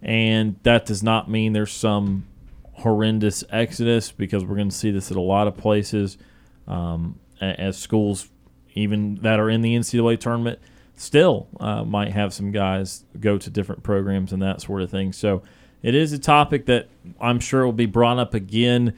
and 0.00 0.54
that 0.62 0.86
does 0.86 1.02
not 1.02 1.28
mean 1.28 1.52
there's 1.52 1.72
some 1.72 2.28
horrendous 2.74 3.42
exodus 3.50 4.12
because 4.12 4.44
we're 4.44 4.54
going 4.54 4.68
to 4.68 4.76
see 4.76 4.92
this 4.92 5.10
at 5.10 5.16
a 5.16 5.20
lot 5.20 5.48
of 5.48 5.56
places 5.56 6.18
um, 6.68 7.18
as 7.40 7.76
schools, 7.76 8.28
even 8.74 9.16
that 9.16 9.40
are 9.40 9.50
in 9.50 9.60
the 9.60 9.74
NCAA 9.74 10.20
tournament, 10.20 10.60
still 10.94 11.48
uh, 11.58 11.82
might 11.82 12.12
have 12.12 12.32
some 12.32 12.52
guys 12.52 13.04
go 13.18 13.38
to 13.38 13.50
different 13.50 13.82
programs 13.82 14.32
and 14.32 14.40
that 14.42 14.60
sort 14.60 14.82
of 14.82 14.90
thing. 14.90 15.12
So 15.12 15.42
it 15.82 15.94
is 15.94 16.12
a 16.12 16.18
topic 16.18 16.66
that 16.66 16.88
I'm 17.20 17.40
sure 17.40 17.64
will 17.64 17.72
be 17.72 17.86
brought 17.86 18.18
up 18.18 18.34
again 18.34 18.94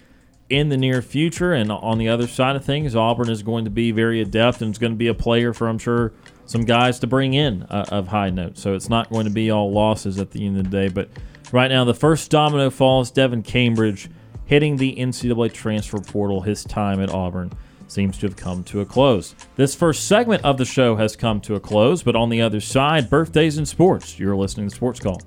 in 0.52 0.68
the 0.68 0.76
near 0.76 1.00
future. 1.00 1.52
And 1.52 1.72
on 1.72 1.98
the 1.98 2.08
other 2.08 2.26
side 2.26 2.56
of 2.56 2.64
things, 2.64 2.94
Auburn 2.94 3.30
is 3.30 3.42
going 3.42 3.64
to 3.64 3.70
be 3.70 3.90
very 3.90 4.20
adept 4.20 4.60
and 4.60 4.72
is 4.72 4.78
going 4.78 4.92
to 4.92 4.98
be 4.98 5.08
a 5.08 5.14
player 5.14 5.52
for, 5.52 5.68
I'm 5.68 5.78
sure, 5.78 6.12
some 6.44 6.64
guys 6.64 6.98
to 7.00 7.06
bring 7.06 7.34
in 7.34 7.62
uh, 7.64 7.86
of 7.88 8.08
high 8.08 8.30
note. 8.30 8.58
So 8.58 8.74
it's 8.74 8.88
not 8.88 9.10
going 9.10 9.24
to 9.24 9.30
be 9.30 9.50
all 9.50 9.72
losses 9.72 10.18
at 10.18 10.30
the 10.30 10.44
end 10.44 10.58
of 10.58 10.64
the 10.64 10.70
day. 10.70 10.88
But 10.88 11.08
right 11.52 11.68
now, 11.68 11.84
the 11.84 11.94
first 11.94 12.30
domino 12.30 12.68
falls 12.68 13.10
Devin 13.10 13.42
Cambridge 13.42 14.10
hitting 14.44 14.76
the 14.76 14.94
NCAA 14.96 15.52
transfer 15.52 15.98
portal. 15.98 16.42
His 16.42 16.64
time 16.64 17.00
at 17.00 17.10
Auburn 17.10 17.52
seems 17.88 18.18
to 18.18 18.26
have 18.26 18.36
come 18.36 18.64
to 18.64 18.80
a 18.80 18.84
close. 18.84 19.34
This 19.56 19.74
first 19.74 20.06
segment 20.06 20.44
of 20.44 20.58
the 20.58 20.64
show 20.64 20.96
has 20.96 21.16
come 21.16 21.40
to 21.42 21.54
a 21.54 21.60
close, 21.60 22.02
but 22.02 22.16
on 22.16 22.28
the 22.28 22.42
other 22.42 22.60
side, 22.60 23.08
birthdays 23.08 23.58
in 23.58 23.66
sports. 23.66 24.18
You're 24.18 24.36
listening 24.36 24.68
to 24.68 24.74
Sports 24.74 25.00
Call. 25.00 25.20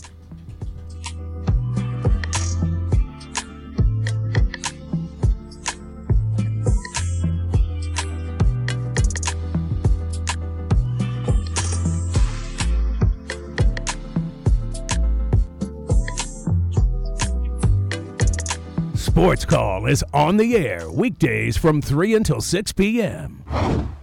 Sports 19.26 19.46
Call 19.46 19.88
is 19.88 20.06
on 20.14 20.38
the 20.38 20.56
air 20.56 20.88
weekdays 20.88 21.58
from 21.58 21.82
3 21.82 22.14
until 22.14 22.40
6 22.42 22.74
p.m. 22.74 23.44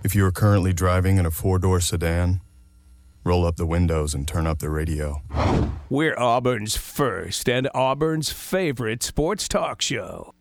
If 0.03 0.17
you 0.17 0.27
are 0.27 0.33
currently 0.33 0.73
driving 0.73 1.17
in 1.17 1.25
a 1.25 1.31
four 1.31 1.61
door 1.61 1.79
sedan, 1.79 2.41
roll 3.23 3.47
up 3.47 3.55
the 3.55 3.65
windows 3.65 4.15
and 4.15 4.27
turn 4.27 4.49
up 4.49 4.59
the 4.59 4.69
radio. 4.69 5.23
We're 5.89 6.19
Auburn's 6.19 6.77
first 6.77 7.49
and 7.49 7.69
Auburn's 7.73 8.33
favorite 8.33 9.05
sports 9.05 9.47
talk 9.47 9.81
show. 9.81 10.35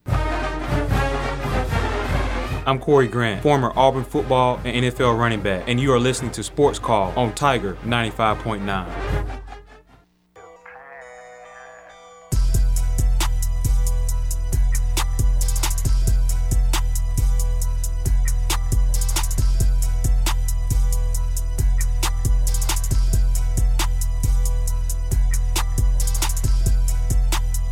I'm 2.65 2.79
Corey 2.79 3.07
Grant, 3.07 3.43
former 3.43 3.71
Auburn 3.75 4.03
football 4.03 4.59
and 4.65 4.83
NFL 4.83 5.15
running 5.15 5.43
back, 5.43 5.65
and 5.67 5.79
you 5.79 5.93
are 5.93 5.99
listening 5.99 6.31
to 6.31 6.41
Sports 6.41 6.79
Call 6.79 7.13
on 7.15 7.35
Tiger 7.35 7.75
95.9. 7.85 9.41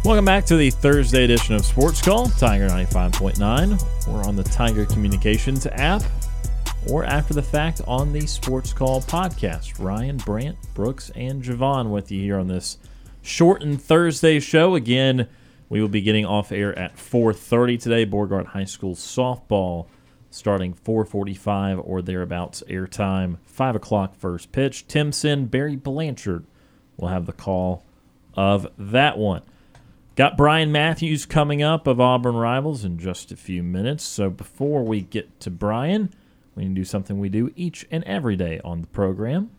Welcome 0.10 0.26
back 0.26 0.44
to 0.48 0.58
the 0.58 0.72
Thursday 0.72 1.24
edition 1.24 1.54
of 1.54 1.64
Sports 1.64 2.02
Call, 2.02 2.26
Tiger 2.30 2.68
95.9. 2.68 4.08
We're 4.08 4.24
on 4.24 4.36
the 4.36 4.42
Tiger 4.42 4.84
Communications 4.88 5.68
app 5.68 6.02
or 6.90 7.06
after 7.06 7.36
the 7.36 7.44
fact 7.44 7.82
on 7.86 8.12
the 8.12 8.26
Sports 8.26 8.74
Call 8.74 9.04
podcast. 9.04 9.78
Ryan, 9.78 10.18
Brant, 10.18 10.58
Brooks, 10.74 11.12
and 11.12 11.44
Javon 11.44 11.92
with 11.92 12.12
you 12.12 12.24
here 12.24 12.40
on 12.40 12.48
this 12.48 12.80
shortened 13.22 13.84
Thursday 13.84 14.40
show. 14.40 14.74
Again, 14.74 15.28
we 15.70 15.80
will 15.80 15.88
be 15.88 16.02
getting 16.02 16.26
off 16.26 16.52
air 16.52 16.76
at 16.78 16.98
4.30 16.98 17.80
today. 17.80 18.04
Beauregard 18.04 18.48
High 18.48 18.66
School 18.66 18.96
softball 18.96 19.86
starting 20.32 20.74
4.45 20.74 21.88
or 21.88 22.02
thereabouts 22.02 22.64
airtime. 22.68 23.38
5 23.46 23.76
o'clock 23.76 24.16
first 24.16 24.52
pitch. 24.52 24.88
Timpson, 24.88 25.46
Barry 25.46 25.76
Blanchard 25.76 26.48
will 26.98 27.10
have 27.10 27.28
the 27.28 27.32
call 27.32 27.86
of 28.34 28.66
that 28.76 29.20
one. 29.20 29.44
Got 30.16 30.36
Brian 30.36 30.72
Matthews 30.72 31.26
coming 31.26 31.62
up 31.64 31.88
of 31.88 32.00
Auburn 32.00 32.36
Rivals 32.36 32.84
in 32.84 33.00
just 33.00 33.32
a 33.32 33.38
few 33.38 33.64
minutes. 33.64 34.04
So 34.04 34.30
before 34.30 34.84
we 34.84 35.02
get 35.02 35.40
to 35.42 35.50
Brian, 35.50 36.14
we 36.56 36.64
can 36.64 36.74
do 36.74 36.84
something 36.84 37.20
we 37.20 37.30
do 37.30 37.52
each 37.56 37.88
and 37.90 38.04
every 38.04 38.36
day 38.36 38.60
on 38.66 38.82
the 38.82 38.88
program. 38.88 39.52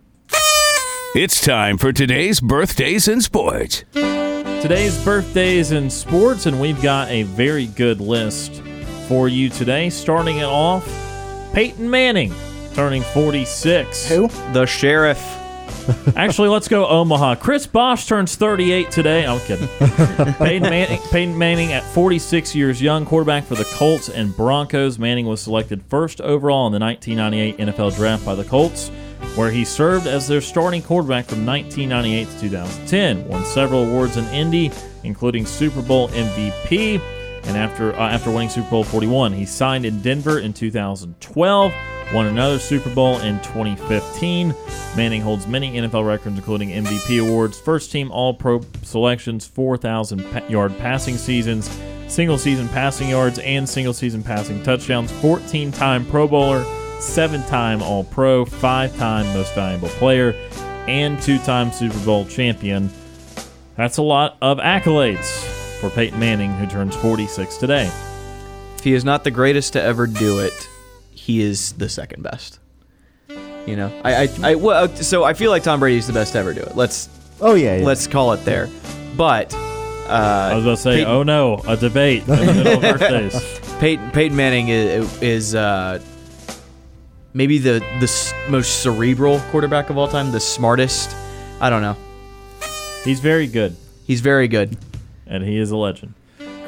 It's 1.14 1.40
time 1.40 1.78
for 1.78 1.92
today's 1.92 2.40
birthdays 2.40 3.08
in 3.08 3.20
sports. 3.20 3.84
Today's 3.92 5.02
birthdays 5.02 5.72
in 5.72 5.88
sports, 5.88 6.44
and 6.44 6.60
we've 6.60 6.80
got 6.82 7.08
a 7.08 7.22
very 7.22 7.66
good 7.66 8.00
list 8.00 8.62
for 9.08 9.28
you 9.28 9.48
today. 9.48 9.88
Starting 9.88 10.38
it 10.38 10.44
off, 10.44 10.86
Peyton 11.54 11.88
Manning 11.88 12.34
turning 12.74 13.02
46. 13.02 14.08
Who? 14.08 14.28
The 14.52 14.66
sheriff. 14.66 15.39
Actually, 16.16 16.48
let's 16.48 16.68
go 16.68 16.87
Omaha. 16.87 17.37
Chris 17.37 17.66
Bosh 17.66 18.06
turns 18.06 18.37
38 18.37 18.90
today. 18.90 19.26
I'm 19.26 19.40
kidding. 19.40 19.68
Peyton 20.35 20.62
Manning, 20.62 21.00
Peyton 21.11 21.37
Manning, 21.37 21.72
at 21.72 21.83
46 21.83 22.54
years 22.54 22.80
young, 22.80 23.04
quarterback 23.04 23.44
for 23.44 23.54
the 23.54 23.64
Colts 23.64 24.09
and 24.09 24.37
Broncos. 24.37 24.98
Manning 24.98 25.26
was 25.26 25.40
selected 25.40 25.83
first 25.85 26.20
overall 26.20 26.66
in 26.66 26.72
the 26.72 26.78
1998 26.78 27.59
NFL 27.59 27.96
Draft 27.96 28.24
by 28.24 28.35
the 28.35 28.44
Colts, 28.44 28.88
where 29.35 29.50
he 29.50 29.64
served 29.64 30.06
as 30.06 30.28
their 30.28 30.40
starting 30.40 30.83
quarterback 30.83 31.26
from 31.26 31.44
1998 31.46 32.28
to 32.28 32.40
2010. 32.40 33.28
Won 33.28 33.44
several 33.44 33.85
awards 33.85 34.16
in 34.16 34.24
Indy, 34.26 34.70
including 35.04 35.46
Super 35.46 35.83
Bowl 35.83 36.09
MVP. 36.09 37.00
And 37.44 37.56
after 37.56 37.94
uh, 37.94 38.11
after 38.11 38.30
winning 38.30 38.50
Super 38.50 38.70
Bowl 38.70 38.85
41, 38.85 39.33
he 39.33 39.46
signed 39.46 39.87
in 39.87 40.02
Denver 40.02 40.38
in 40.40 40.52
2012 40.52 41.72
won 42.12 42.27
another 42.27 42.59
Super 42.59 42.92
Bowl 42.94 43.18
in 43.20 43.38
2015. 43.40 44.55
Manning 44.96 45.23
holds 45.23 45.46
many 45.46 45.73
NFL 45.73 46.07
records, 46.07 46.37
including 46.37 46.70
MVP 46.70 47.20
awards, 47.20 47.59
first 47.59 47.92
team 47.92 48.11
All 48.11 48.35
Pro 48.35 48.61
selections, 48.83 49.46
4,000 49.46 50.51
yard 50.51 50.77
passing 50.79 51.16
seasons, 51.16 51.70
single 52.09 52.38
season 52.38 52.68
passing 52.68 53.09
yards, 53.09 53.38
and 53.38 53.68
single 53.68 53.92
season 53.92 54.23
passing 54.23 54.62
touchdowns, 54.62 55.12
14 55.20 55.73
time 55.73 56.05
Pro 56.07 56.27
Bowler, 56.27 56.64
seven 57.01 57.42
time 57.44 57.83
All 57.83 58.05
Pro, 58.05 58.44
five 58.44 58.96
time 58.96 59.27
Most 59.35 59.55
Valuable 59.55 59.88
Player, 59.88 60.33
and 60.88 61.20
two 61.23 61.38
time 61.38 61.73
Super 61.73 61.99
Bowl 62.05 62.25
champion. 62.27 62.90
That's 63.77 63.96
a 63.96 64.03
lot 64.03 64.37
of 64.42 64.59
accolades 64.59 65.46
for 65.81 65.90
Peyton 65.90 66.18
Manning, 66.18 66.53
who 66.53 66.66
turns 66.66 66.94
46 66.96 67.57
today. 67.57 67.90
If 68.77 68.85
he 68.85 68.94
is 68.94 69.05
not 69.05 69.25
the 69.25 69.31
greatest 69.31 69.73
to 69.75 69.83
ever 69.83 70.07
do 70.07 70.40
it, 70.40 70.69
he 71.30 71.40
is 71.40 71.72
the 71.74 71.88
second 71.88 72.22
best. 72.22 72.58
You 73.66 73.76
know, 73.76 73.92
I, 74.04 74.24
I, 74.24 74.28
I 74.42 74.54
well, 74.56 74.88
so 74.96 75.22
I 75.22 75.34
feel 75.34 75.50
like 75.50 75.62
Tom 75.62 75.78
Brady 75.80 75.98
is 75.98 76.06
the 76.06 76.12
best 76.12 76.32
to 76.32 76.38
ever 76.38 76.52
do 76.54 76.60
it. 76.62 76.74
Let's 76.76 77.08
Oh 77.40 77.54
yeah, 77.54 77.76
yeah. 77.76 77.84
let's 77.86 78.06
call 78.06 78.32
it 78.32 78.44
there. 78.44 78.68
But 79.16 79.54
uh, 79.54 79.58
I 80.08 80.52
uh, 80.52 80.54
was 80.56 80.64
going 80.64 80.76
to 80.76 80.82
say, 80.82 80.90
Peyton- 80.96 81.10
oh 81.12 81.22
no, 81.22 81.58
a 81.68 81.76
debate 81.76 82.22
in 82.22 82.34
the 82.34 82.46
middle 82.54 82.72
of 82.74 82.80
birthdays. 82.98 83.60
Peyton, 83.80 84.10
Peyton 84.10 84.36
Manning 84.36 84.68
is, 84.68 85.22
is 85.22 85.54
uh, 85.54 86.00
maybe 87.32 87.58
the 87.58 87.78
the 88.00 88.04
s- 88.04 88.32
most 88.48 88.82
cerebral 88.82 89.38
quarterback 89.52 89.88
of 89.90 89.96
all 89.98 90.08
time, 90.08 90.32
the 90.32 90.40
smartest. 90.40 91.14
I 91.60 91.70
don't 91.70 91.82
know. 91.82 91.96
He's 93.04 93.20
very 93.20 93.46
good, 93.46 93.76
He's 94.06 94.20
very 94.20 94.48
good. 94.48 94.76
and 95.26 95.44
he 95.44 95.58
is 95.58 95.70
a 95.70 95.76
legend. 95.76 96.14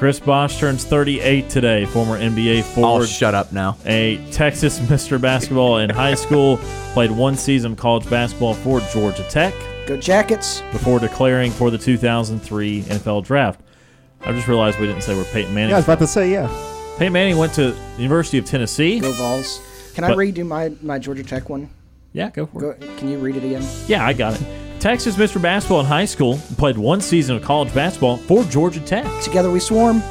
Chris 0.02 0.18
Bosh 0.18 0.58
turns 0.58 0.82
38 0.84 1.48
today, 1.48 1.86
former 1.86 2.18
NBA 2.18 2.64
forward. 2.64 2.86
I'll 2.88 2.92
forward. 2.94 3.08
shut 3.08 3.36
up 3.36 3.52
now. 3.52 3.76
a 3.86 4.16
Texas 4.32 4.80
Mr. 4.90 5.20
Basketball 5.20 5.78
in 5.78 5.90
high 5.90 6.16
school, 6.16 6.56
played 6.92 7.12
one 7.12 7.36
season 7.36 7.70
of 7.70 7.78
college 7.78 8.10
basketball 8.10 8.54
for 8.54 8.80
Georgia 8.92 9.22
Tech 9.30 9.54
Go 9.86 9.96
Jackets. 9.96 10.60
before 10.72 10.98
declaring 10.98 11.52
for 11.52 11.70
the 11.70 11.78
2003 11.78 12.82
NFL 12.82 13.22
Draft. 13.24 13.60
I 14.22 14.32
just 14.32 14.48
realized 14.48 14.80
we 14.80 14.88
didn't 14.88 15.04
say 15.04 15.14
where 15.14 15.24
Peyton 15.26 15.54
Manning. 15.54 15.70
yeah, 15.70 15.76
I 15.76 15.78
was 15.78 15.84
about 15.84 16.00
to 16.00 16.08
say 16.08 16.32
yeah. 16.32 16.48
Peyton 16.98 17.12
Manning 17.12 17.38
went 17.38 17.54
to 17.54 17.70
the 17.70 18.02
University 18.02 18.38
of 18.38 18.44
Tennessee. 18.44 18.98
Go 18.98 19.12
Vols. 19.12 19.60
Can 19.94 20.02
I 20.02 20.08
But- 20.08 20.18
redo 20.18 20.44
my, 20.44 20.72
my 20.82 20.98
Georgia 20.98 21.22
Tech 21.22 21.48
one? 21.48 21.70
Yeah, 22.12 22.30
go 22.30 22.46
for 22.46 22.72
it. 22.72 22.80
Can 22.98 23.06
you 23.06 23.18
read 23.18 23.36
it 23.36 23.44
again? 23.44 23.64
Yeah, 23.86 24.04
I 24.04 24.14
got 24.14 24.34
it. 24.34 24.61
Texas 24.82 25.14
Mr. 25.14 25.40
Basketball 25.40 25.78
in 25.78 25.86
high 25.86 26.04
school, 26.04 26.38
played 26.56 26.76
one 26.76 27.00
season 27.00 27.36
of 27.36 27.42
college 27.42 27.72
basketball 27.72 28.16
for 28.16 28.42
Georgia 28.42 28.80
Tech 28.80 29.06
Together 29.22 29.48
we 29.48 29.60
swarm. 29.60 29.98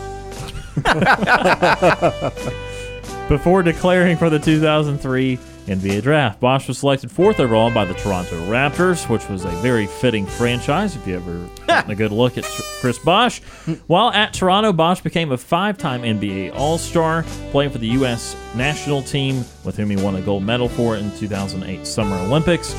before 3.27 3.63
declaring 3.63 4.15
for 4.15 4.29
the 4.29 4.39
2003 4.39 5.37
NBA 5.65 6.03
Draft. 6.03 6.39
Bosh 6.39 6.69
was 6.69 6.77
selected 6.77 7.11
fourth 7.11 7.41
overall 7.41 7.69
by 7.69 7.83
the 7.83 7.93
Toronto 7.95 8.37
Raptors, 8.49 9.09
which 9.09 9.27
was 9.27 9.43
a 9.43 9.49
very 9.59 9.87
fitting 9.87 10.25
franchise 10.25 10.95
if 10.95 11.05
you 11.05 11.17
ever 11.17 11.49
gotten 11.67 11.91
a 11.91 11.95
good 11.95 12.13
look 12.13 12.37
at 12.37 12.45
Chris 12.79 12.97
Bosh. 12.97 13.41
While 13.87 14.13
at 14.13 14.33
Toronto, 14.33 14.71
Bosh 14.71 15.01
became 15.01 15.33
a 15.33 15.37
five 15.37 15.77
time 15.77 16.03
NBA 16.03 16.55
All 16.55 16.77
Star, 16.77 17.23
playing 17.51 17.71
for 17.71 17.77
the 17.77 17.87
U.S. 17.87 18.37
national 18.55 19.01
team, 19.01 19.43
with 19.65 19.75
whom 19.75 19.89
he 19.89 19.97
won 19.97 20.15
a 20.15 20.21
gold 20.21 20.43
medal 20.43 20.69
for 20.69 20.95
in 20.95 21.11
2008 21.17 21.85
Summer 21.85 22.15
Olympics. 22.19 22.73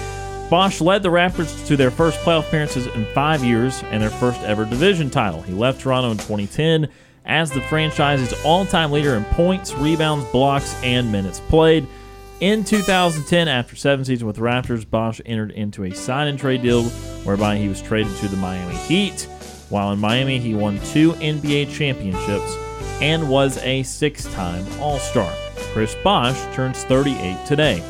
Bosh 0.52 0.82
led 0.82 1.02
the 1.02 1.08
Raptors 1.08 1.66
to 1.66 1.78
their 1.78 1.90
first 1.90 2.20
playoff 2.20 2.46
appearances 2.46 2.86
in 2.88 3.06
five 3.14 3.42
years 3.42 3.82
and 3.84 4.02
their 4.02 4.10
first 4.10 4.38
ever 4.42 4.66
division 4.66 5.08
title. 5.08 5.40
He 5.40 5.54
left 5.54 5.80
Toronto 5.80 6.10
in 6.10 6.18
2010 6.18 6.90
as 7.24 7.50
the 7.50 7.62
franchise's 7.62 8.34
all 8.44 8.66
time 8.66 8.92
leader 8.92 9.14
in 9.14 9.24
points, 9.24 9.72
rebounds, 9.72 10.26
blocks, 10.26 10.74
and 10.82 11.10
minutes 11.10 11.40
played. 11.40 11.86
In 12.40 12.64
2010, 12.64 13.48
after 13.48 13.76
seven 13.76 14.04
seasons 14.04 14.24
with 14.24 14.36
the 14.36 14.42
Raptors, 14.42 14.88
Bosh 14.88 15.22
entered 15.24 15.52
into 15.52 15.84
a 15.84 15.94
sign 15.94 16.28
and 16.28 16.38
trade 16.38 16.60
deal 16.60 16.82
whereby 17.24 17.56
he 17.56 17.68
was 17.68 17.80
traded 17.80 18.14
to 18.18 18.28
the 18.28 18.36
Miami 18.36 18.76
Heat. 18.76 19.22
While 19.70 19.90
in 19.92 20.00
Miami, 20.00 20.38
he 20.38 20.52
won 20.52 20.78
two 20.80 21.12
NBA 21.12 21.72
championships 21.72 22.54
and 23.00 23.30
was 23.30 23.56
a 23.62 23.84
six 23.84 24.30
time 24.34 24.66
All 24.82 24.98
Star. 24.98 25.32
Chris 25.72 25.96
Bosh 26.04 26.36
turns 26.54 26.84
38 26.84 27.46
today. 27.46 27.82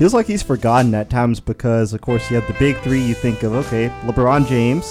Feels 0.00 0.14
like 0.14 0.24
he's 0.24 0.42
forgotten 0.42 0.94
at 0.94 1.10
times 1.10 1.40
because, 1.40 1.92
of 1.92 2.00
course, 2.00 2.30
you 2.30 2.40
have 2.40 2.46
the 2.50 2.58
big 2.58 2.78
three. 2.78 3.02
You 3.02 3.12
think 3.12 3.42
of 3.42 3.52
okay, 3.52 3.90
LeBron 4.04 4.48
James, 4.48 4.86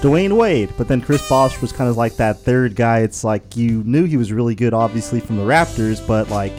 Dwyane 0.00 0.36
Wade, 0.36 0.72
but 0.78 0.86
then 0.86 1.00
Chris 1.00 1.28
Bosh 1.28 1.60
was 1.60 1.72
kind 1.72 1.90
of 1.90 1.96
like 1.96 2.14
that 2.14 2.38
third 2.38 2.76
guy. 2.76 3.00
It's 3.00 3.24
like 3.24 3.56
you 3.56 3.82
knew 3.82 4.04
he 4.04 4.16
was 4.16 4.30
really 4.32 4.54
good, 4.54 4.72
obviously 4.72 5.18
from 5.18 5.36
the 5.36 5.42
Raptors, 5.42 6.06
but 6.06 6.30
like 6.30 6.52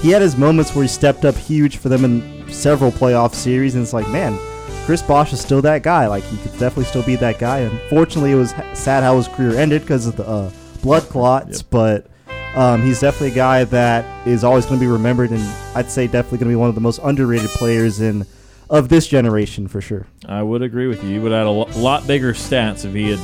he 0.00 0.08
had 0.08 0.22
his 0.22 0.38
moments 0.38 0.74
where 0.74 0.84
he 0.84 0.88
stepped 0.88 1.26
up 1.26 1.34
huge 1.34 1.76
for 1.76 1.90
them 1.90 2.06
in 2.06 2.50
several 2.50 2.90
playoff 2.90 3.34
series, 3.34 3.74
and 3.74 3.82
it's 3.82 3.92
like, 3.92 4.08
man, 4.08 4.38
Chris 4.86 5.02
Bosh 5.02 5.34
is 5.34 5.40
still 5.42 5.60
that 5.60 5.82
guy. 5.82 6.06
Like 6.06 6.24
he 6.24 6.38
could 6.38 6.52
definitely 6.52 6.84
still 6.84 7.02
be 7.02 7.16
that 7.16 7.38
guy. 7.38 7.58
Unfortunately, 7.58 8.32
it 8.32 8.36
was 8.36 8.54
sad 8.72 9.02
how 9.02 9.18
his 9.18 9.28
career 9.28 9.54
ended 9.54 9.82
because 9.82 10.06
of 10.06 10.16
the 10.16 10.26
uh, 10.26 10.50
blood 10.80 11.02
clots, 11.10 11.60
but. 11.60 12.06
Um, 12.54 12.82
he's 12.82 13.00
definitely 13.00 13.32
a 13.32 13.34
guy 13.34 13.64
that 13.64 14.26
is 14.26 14.44
always 14.44 14.64
going 14.64 14.78
to 14.78 14.84
be 14.86 14.90
remembered, 14.90 15.30
and 15.30 15.42
I'd 15.74 15.90
say 15.90 16.06
definitely 16.06 16.38
going 16.38 16.50
to 16.50 16.52
be 16.52 16.56
one 16.56 16.68
of 16.68 16.74
the 16.76 16.80
most 16.80 17.00
underrated 17.02 17.50
players 17.50 18.00
in 18.00 18.26
of 18.70 18.88
this 18.88 19.06
generation 19.06 19.68
for 19.68 19.80
sure. 19.80 20.06
I 20.26 20.42
would 20.42 20.62
agree 20.62 20.86
with 20.86 21.02
you. 21.02 21.10
He 21.10 21.18
would 21.18 21.32
had 21.32 21.46
a 21.46 21.50
lot 21.50 22.06
bigger 22.06 22.32
stats 22.32 22.84
if 22.84 22.94
he 22.94 23.10
had 23.10 23.20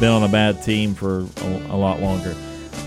been 0.00 0.10
on 0.10 0.22
a 0.22 0.28
bad 0.28 0.62
team 0.62 0.94
for 0.94 1.20
a, 1.20 1.46
a 1.70 1.76
lot 1.76 2.00
longer. 2.00 2.34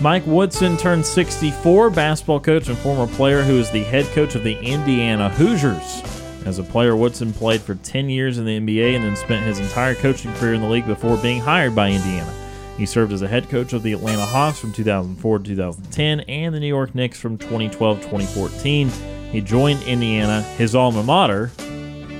Mike 0.00 0.26
Woodson 0.26 0.76
turned 0.76 1.06
64, 1.06 1.90
basketball 1.90 2.40
coach 2.40 2.68
and 2.68 2.76
former 2.76 3.12
player 3.14 3.42
who 3.42 3.54
is 3.54 3.70
the 3.70 3.84
head 3.84 4.04
coach 4.06 4.34
of 4.34 4.42
the 4.42 4.58
Indiana 4.58 5.30
Hoosiers. 5.30 6.02
As 6.44 6.58
a 6.58 6.64
player, 6.64 6.94
Woodson 6.94 7.32
played 7.32 7.62
for 7.62 7.76
10 7.76 8.10
years 8.10 8.36
in 8.36 8.44
the 8.44 8.58
NBA 8.58 8.96
and 8.96 9.04
then 9.04 9.16
spent 9.16 9.46
his 9.46 9.60
entire 9.60 9.94
coaching 9.94 10.34
career 10.34 10.54
in 10.54 10.60
the 10.60 10.68
league 10.68 10.86
before 10.86 11.16
being 11.16 11.40
hired 11.40 11.74
by 11.74 11.90
Indiana. 11.90 12.32
He 12.76 12.86
served 12.86 13.12
as 13.12 13.22
a 13.22 13.28
head 13.28 13.48
coach 13.48 13.72
of 13.72 13.82
the 13.82 13.92
Atlanta 13.92 14.24
Hawks 14.24 14.58
from 14.58 14.72
2004 14.72 15.38
to 15.38 15.44
2010 15.44 16.20
and 16.20 16.54
the 16.54 16.60
New 16.60 16.66
York 16.66 16.94
Knicks 16.94 17.20
from 17.20 17.38
2012 17.38 17.98
to 17.98 18.04
2014. 18.04 18.90
He 19.30 19.40
joined 19.40 19.82
Indiana, 19.84 20.42
his 20.42 20.74
alma 20.74 21.02
mater, 21.02 21.50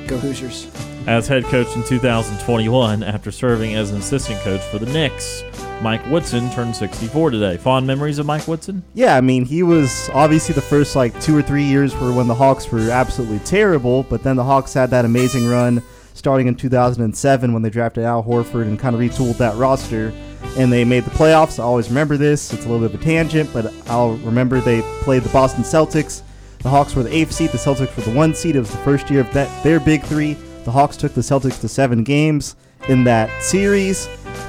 Go 0.06 0.16
Hoosiers. 0.18 0.68
as 1.06 1.26
head 1.26 1.44
coach 1.44 1.74
in 1.74 1.82
2021 1.84 3.02
after 3.02 3.30
serving 3.32 3.74
as 3.74 3.90
an 3.90 3.98
assistant 3.98 4.40
coach 4.40 4.60
for 4.62 4.78
the 4.78 4.86
Knicks. 4.86 5.42
Mike 5.82 6.04
Woodson 6.08 6.48
turned 6.50 6.74
64 6.76 7.30
today. 7.30 7.56
Fond 7.56 7.86
memories 7.86 8.18
of 8.18 8.26
Mike 8.26 8.46
Woodson? 8.46 8.82
Yeah, 8.94 9.16
I 9.16 9.20
mean, 9.20 9.44
he 9.44 9.62
was 9.62 10.08
obviously 10.14 10.54
the 10.54 10.60
first 10.62 10.94
like 10.94 11.18
two 11.20 11.36
or 11.36 11.42
three 11.42 11.64
years 11.64 11.94
were 11.96 12.12
when 12.12 12.28
the 12.28 12.34
Hawks 12.34 12.70
were 12.70 12.90
absolutely 12.90 13.40
terrible, 13.40 14.04
but 14.04 14.22
then 14.22 14.36
the 14.36 14.44
Hawks 14.44 14.72
had 14.72 14.90
that 14.90 15.04
amazing 15.04 15.48
run 15.48 15.82
starting 16.14 16.46
in 16.46 16.54
2007 16.54 17.52
when 17.52 17.62
they 17.62 17.70
drafted 17.70 18.04
Al 18.04 18.22
Horford 18.22 18.62
and 18.62 18.78
kind 18.78 18.94
of 18.94 19.00
retooled 19.00 19.36
that 19.38 19.56
roster, 19.56 20.12
and 20.56 20.72
they 20.72 20.84
made 20.84 21.04
the 21.04 21.10
playoffs. 21.10 21.58
I 21.58 21.62
always 21.62 21.88
remember 21.88 22.16
this. 22.16 22.52
It's 22.52 22.64
a 22.64 22.68
little 22.68 22.86
bit 22.86 22.94
of 22.94 23.00
a 23.00 23.04
tangent, 23.04 23.50
but 23.52 23.72
I'll 23.88 24.12
remember 24.18 24.60
they 24.60 24.82
played 25.02 25.22
the 25.22 25.28
Boston 25.30 25.64
Celtics. 25.64 26.22
The 26.58 26.70
Hawks 26.70 26.94
were 26.94 27.02
the 27.02 27.14
eighth 27.14 27.32
seed. 27.32 27.50
The 27.50 27.58
Celtics 27.58 27.94
were 27.96 28.02
the 28.02 28.16
one 28.16 28.34
seed. 28.34 28.56
It 28.56 28.60
was 28.60 28.70
the 28.70 28.78
first 28.78 29.10
year 29.10 29.20
of 29.20 29.32
that 29.34 29.64
their 29.64 29.80
big 29.80 30.02
three. 30.02 30.34
The 30.64 30.70
Hawks 30.70 30.96
took 30.96 31.12
the 31.12 31.20
Celtics 31.20 31.60
to 31.60 31.68
seven 31.68 32.04
games 32.04 32.56
in 32.88 33.04
that 33.04 33.42
series. 33.42 34.08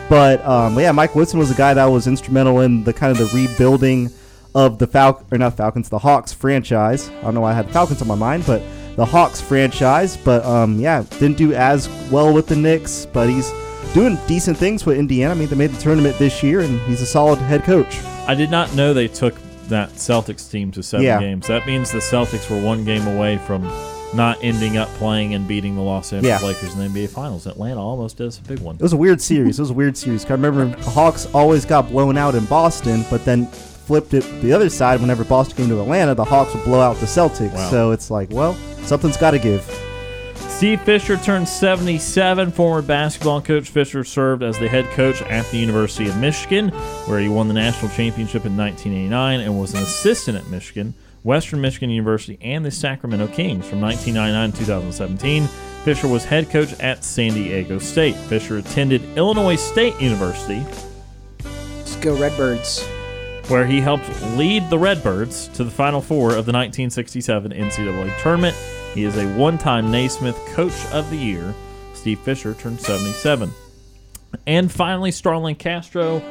But 0.10 0.46
um, 0.46 0.78
yeah, 0.80 0.92
Mike 0.92 1.16
Woodson 1.16 1.40
was 1.40 1.52
a 1.52 1.56
guy 1.56 1.74
that 1.74 1.86
was 1.86 2.08
instrumental 2.08 2.62
in 2.62 2.84
the 2.84 2.94
kind 2.94 3.12
of 3.12 3.18
the 3.18 3.36
rebuilding 3.36 4.12
of 4.54 4.80
the 4.80 4.88
Falcons, 4.88 5.28
or 5.32 5.38
not 5.38 5.58
Falcons, 5.58 5.90
the 5.90 6.00
Hawks 6.00 6.32
franchise. 6.32 7.10
I 7.10 7.22
don't 7.24 7.34
know 7.36 7.42
why 7.42 7.52
I 7.52 7.56
had 7.56 7.70
Falcons 7.72 8.02
on 8.02 8.08
my 8.08 8.16
mind, 8.16 8.46
but 8.46 8.62
the 8.96 9.06
Hawks 9.06 9.42
franchise. 9.42 10.16
But 10.16 10.46
um, 10.46 10.80
yeah, 10.80 11.04
didn't 11.20 11.38
do 11.38 11.54
as 11.54 11.90
well 12.12 12.34
with 12.34 12.48
the 12.48 12.56
Knicks, 12.56 13.06
but 13.12 13.28
he's 13.28 13.52
doing 13.96 14.18
decent 14.28 14.58
things 14.58 14.86
with 14.86 14.98
Indiana. 14.98 15.34
I 15.34 15.38
mean, 15.38 15.48
they 15.48 15.56
made 15.56 15.72
the 15.72 15.82
tournament 15.82 16.20
this 16.20 16.44
year, 16.44 16.60
and 16.60 16.80
he's 16.82 17.02
a 17.02 17.06
solid 17.06 17.40
head 17.40 17.64
coach. 17.64 17.98
I 18.28 18.36
did 18.36 18.52
not 18.52 18.76
know 18.76 18.94
they 18.94 19.08
took 19.08 19.34
that 19.70 19.90
Celtics 19.94 20.52
team 20.52 20.72
to 20.74 20.84
seven 20.84 21.06
Yeah. 21.06 21.20
games. 21.20 21.48
That 21.48 21.66
means 21.66 21.92
the 21.92 22.00
Celtics 22.00 22.50
were 22.50 22.60
one 22.62 22.84
game 22.84 23.08
away 23.08 23.40
from 23.48 23.64
not 24.14 24.38
ending 24.44 24.78
up 24.78 24.90
playing 24.96 25.34
and 25.34 25.48
beating 25.48 25.76
the 25.76 25.82
Los 25.82 26.14
Angeles 26.14 26.42
Yeah. 26.42 26.46
Lakers 26.48 26.74
in 26.74 26.80
the 26.80 26.86
NBA 26.86 27.08
Finals. 27.08 27.48
Atlanta 27.48 27.82
almost 27.82 28.18
does 28.18 28.38
a 28.38 28.48
big 28.48 28.60
one. 28.60 28.76
It 28.76 28.82
was 28.82 28.94
a 28.94 28.98
weird 28.98 29.22
series. 29.22 29.58
It 29.58 29.62
was 29.62 29.72
a 29.72 29.74
weird 29.74 29.98
series. 29.98 30.26
I 30.26 30.30
remember 30.34 30.66
the 30.66 30.90
Hawks 30.90 31.28
always 31.34 31.66
got 31.66 31.90
blown 31.90 32.18
out 32.18 32.36
in 32.36 32.46
Boston, 32.46 33.06
but 33.10 33.26
then 33.26 33.48
flipped 33.48 34.14
it 34.14 34.24
the 34.42 34.52
other 34.54 34.70
side. 34.70 35.00
Whenever 35.02 35.24
Boston 35.24 35.56
came 35.58 35.70
to 35.70 35.82
Atlanta, 35.82 36.14
the 36.16 36.24
Hawks 36.26 36.54
would 36.54 36.64
blow 36.66 36.82
out 36.82 37.00
the 37.00 37.06
Celtics. 37.08 37.54
Wow. 37.54 37.70
So 37.70 37.92
it's 37.92 38.12
like, 38.12 38.30
well, 38.32 38.56
something's 38.84 39.18
got 39.18 39.32
to 39.32 39.40
give. 39.40 39.64
Steve 40.56 40.80
Fisher 40.82 41.18
turned 41.18 41.50
77. 41.50 42.52
Former 42.52 42.82
basketball 42.82 43.42
coach 43.42 43.68
Fisher 43.70 44.06
served 44.06 44.42
as 44.42 44.58
the 44.58 44.70
head 44.70 44.86
coach 44.92 45.22
at 45.24 45.46
the 45.52 45.58
University 45.58 46.08
of 46.08 46.18
Michigan, 46.18 46.70
where 47.08 47.20
he 47.20 47.28
won 47.28 47.50
the 47.50 47.54
national 47.54 47.92
championship 47.92 48.46
in 48.46 48.56
1989 48.56 49.42
and 49.42 49.60
was 49.60 49.74
an 49.74 49.84
assistant 49.84 50.38
at 50.38 50.48
Michigan, 50.48 50.94
Western 51.24 51.60
Michigan 51.60 51.90
University, 51.90 52.38
and 52.42 52.64
the 52.64 52.72
Sacramento 52.72 53.28
Kings 53.28 53.68
from 53.68 53.82
1999 53.82 54.52
to 54.54 54.58
2017. 54.60 55.48
Fisher 55.84 56.08
was 56.08 56.24
head 56.24 56.50
coach 56.50 56.72
at 56.80 57.04
San 57.04 57.34
Diego 57.34 57.78
State. 57.78 58.16
Fisher 58.16 58.58
attended 58.58 59.04
Illinois 59.18 59.58
State 59.58 60.00
University, 60.00 60.66
Let's 61.44 61.98
go 61.98 62.18
Redbirds. 62.18 62.82
where 63.50 63.66
he 63.66 63.82
helped 63.82 64.10
lead 64.38 64.70
the 64.70 64.80
Redbirds 64.80 65.50
to 65.50 65.66
the 65.66 65.70
Final 65.72 66.00
Four 66.00 66.30
of 66.30 66.46
the 66.46 66.54
1967 66.54 67.52
NCAA 67.52 68.18
tournament. 68.22 68.56
He 68.96 69.04
is 69.04 69.18
a 69.18 69.28
one 69.38 69.58
time 69.58 69.92
Naismith 69.92 70.40
Coach 70.54 70.86
of 70.94 71.10
the 71.10 71.18
Year. 71.18 71.54
Steve 71.94 72.18
Fisher 72.20 72.54
turned 72.54 72.80
77. 72.80 73.52
And 74.48 74.72
finally, 74.72 75.12
Starlin 75.12 75.56
Castro 75.56 76.22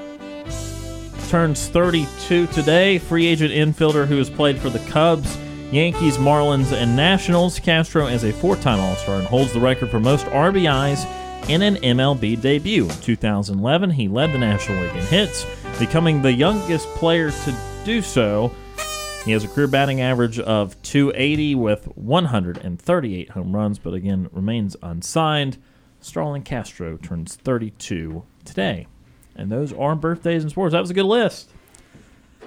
turns 1.29 1.69
32 1.69 2.47
today. 2.49 2.99
Free 2.99 3.27
agent 3.27 3.53
infielder 3.53 4.07
who 4.07 4.17
has 4.17 4.31
played 4.31 4.59
for 4.59 4.71
the 4.71 4.79
Cubs, 4.91 5.37
Yankees, 5.71 6.17
Marlins, 6.17 6.73
and 6.73 6.97
Nationals. 6.97 7.59
Castro 7.59 8.07
is 8.07 8.25
a 8.25 8.33
four 8.33 8.57
time 8.57 8.81
All 8.81 8.97
Star 8.97 9.17
and 9.17 9.27
holds 9.27 9.53
the 9.53 9.61
record 9.61 9.91
for 9.91 10.01
most 10.01 10.25
RBIs 10.27 11.05
in 11.51 11.61
an 11.61 11.77
MLB 11.77 12.41
debut. 12.41 12.85
In 12.85 13.01
2011, 13.03 13.91
he 13.91 14.09
led 14.09 14.33
the 14.33 14.39
National 14.39 14.81
League 14.83 14.97
in 14.97 15.05
hits, 15.07 15.45
becoming 15.79 16.23
the 16.23 16.33
youngest 16.33 16.89
player 16.95 17.31
to 17.31 17.55
do 17.85 18.01
so 18.01 18.55
He 19.25 19.33
has 19.33 19.43
a 19.43 19.49
career 19.49 19.67
batting 19.67 20.03
average 20.03 20.39
of 20.39 20.81
280 20.83 21.55
with 21.55 21.87
138 21.97 23.31
home 23.31 23.57
runs, 23.57 23.79
but 23.79 23.95
again 23.95 24.29
remains 24.33 24.77
unsigned. 24.83 25.57
Starlin 26.01 26.43
Castro 26.43 26.99
turns 26.99 27.35
32 27.37 28.23
today. 28.45 28.87
And 29.35 29.51
those 29.51 29.73
are 29.73 29.97
birthdays 29.97 30.45
in 30.45 30.51
sports. 30.51 30.73
That 30.73 30.81
was 30.81 30.91
a 30.91 30.95
good 30.95 31.07
list. 31.07 31.49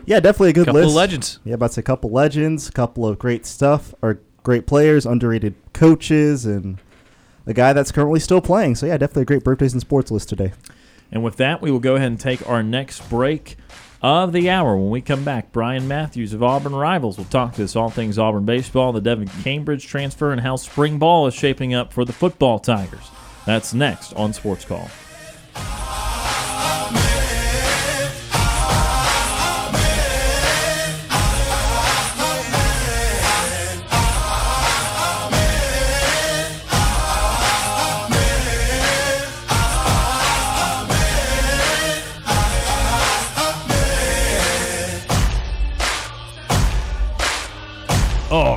Yeah, 0.05 0.19
definitely 0.19 0.51
a 0.51 0.53
good 0.53 0.65
Couple 0.65 0.81
list. 0.81 0.91
of 0.91 0.95
legends. 0.95 1.39
Yeah, 1.43 1.55
about 1.55 1.67
to 1.67 1.73
say 1.73 1.79
a 1.79 1.83
couple 1.83 2.11
legends, 2.11 2.69
a 2.69 2.71
couple 2.71 3.07
of 3.07 3.17
great 3.17 3.47
stuff, 3.47 3.95
or 4.03 4.19
great 4.43 4.67
players, 4.67 5.07
underrated 5.07 5.55
coaches, 5.73 6.45
and 6.45 6.79
a 7.47 7.53
guy 7.53 7.73
that's 7.73 7.91
currently 7.91 8.19
still 8.19 8.39
playing. 8.39 8.75
So 8.75 8.85
yeah, 8.85 8.97
definitely 8.97 9.23
a 9.23 9.25
great 9.25 9.43
birthdays 9.43 9.73
in 9.73 9.79
sports 9.79 10.11
list 10.11 10.29
today. 10.29 10.53
And 11.11 11.23
with 11.23 11.37
that, 11.37 11.59
we 11.61 11.71
will 11.71 11.79
go 11.79 11.95
ahead 11.95 12.07
and 12.07 12.19
take 12.19 12.47
our 12.47 12.61
next 12.61 13.09
break 13.09 13.57
of 14.01 14.33
the 14.33 14.49
hour. 14.49 14.75
When 14.75 14.89
we 14.89 15.01
come 15.01 15.23
back, 15.23 15.51
Brian 15.51 15.87
Matthews 15.87 16.33
of 16.33 16.43
Auburn 16.43 16.75
Rivals 16.75 17.17
will 17.17 17.25
talk 17.25 17.53
to 17.55 17.63
us 17.63 17.75
all 17.75 17.89
things 17.89 18.17
Auburn 18.17 18.45
baseball, 18.45 18.91
the 18.91 19.01
Devin 19.01 19.29
Cambridge 19.43 19.87
transfer, 19.87 20.31
and 20.31 20.41
how 20.41 20.55
spring 20.55 20.99
ball 20.99 21.27
is 21.27 21.33
shaping 21.33 21.73
up 21.73 21.91
for 21.91 22.05
the 22.05 22.13
football 22.13 22.59
Tigers. 22.59 23.09
That's 23.45 23.73
next 23.73 24.13
on 24.13 24.33
Sports 24.33 24.65
Call. 24.65 24.89
All 48.29 48.56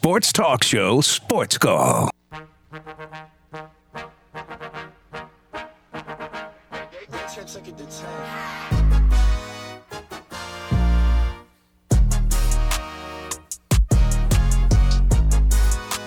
sports 0.00 0.32
talk 0.32 0.64
show, 0.64 1.02
Sports 1.02 1.58
Call. 1.58 2.08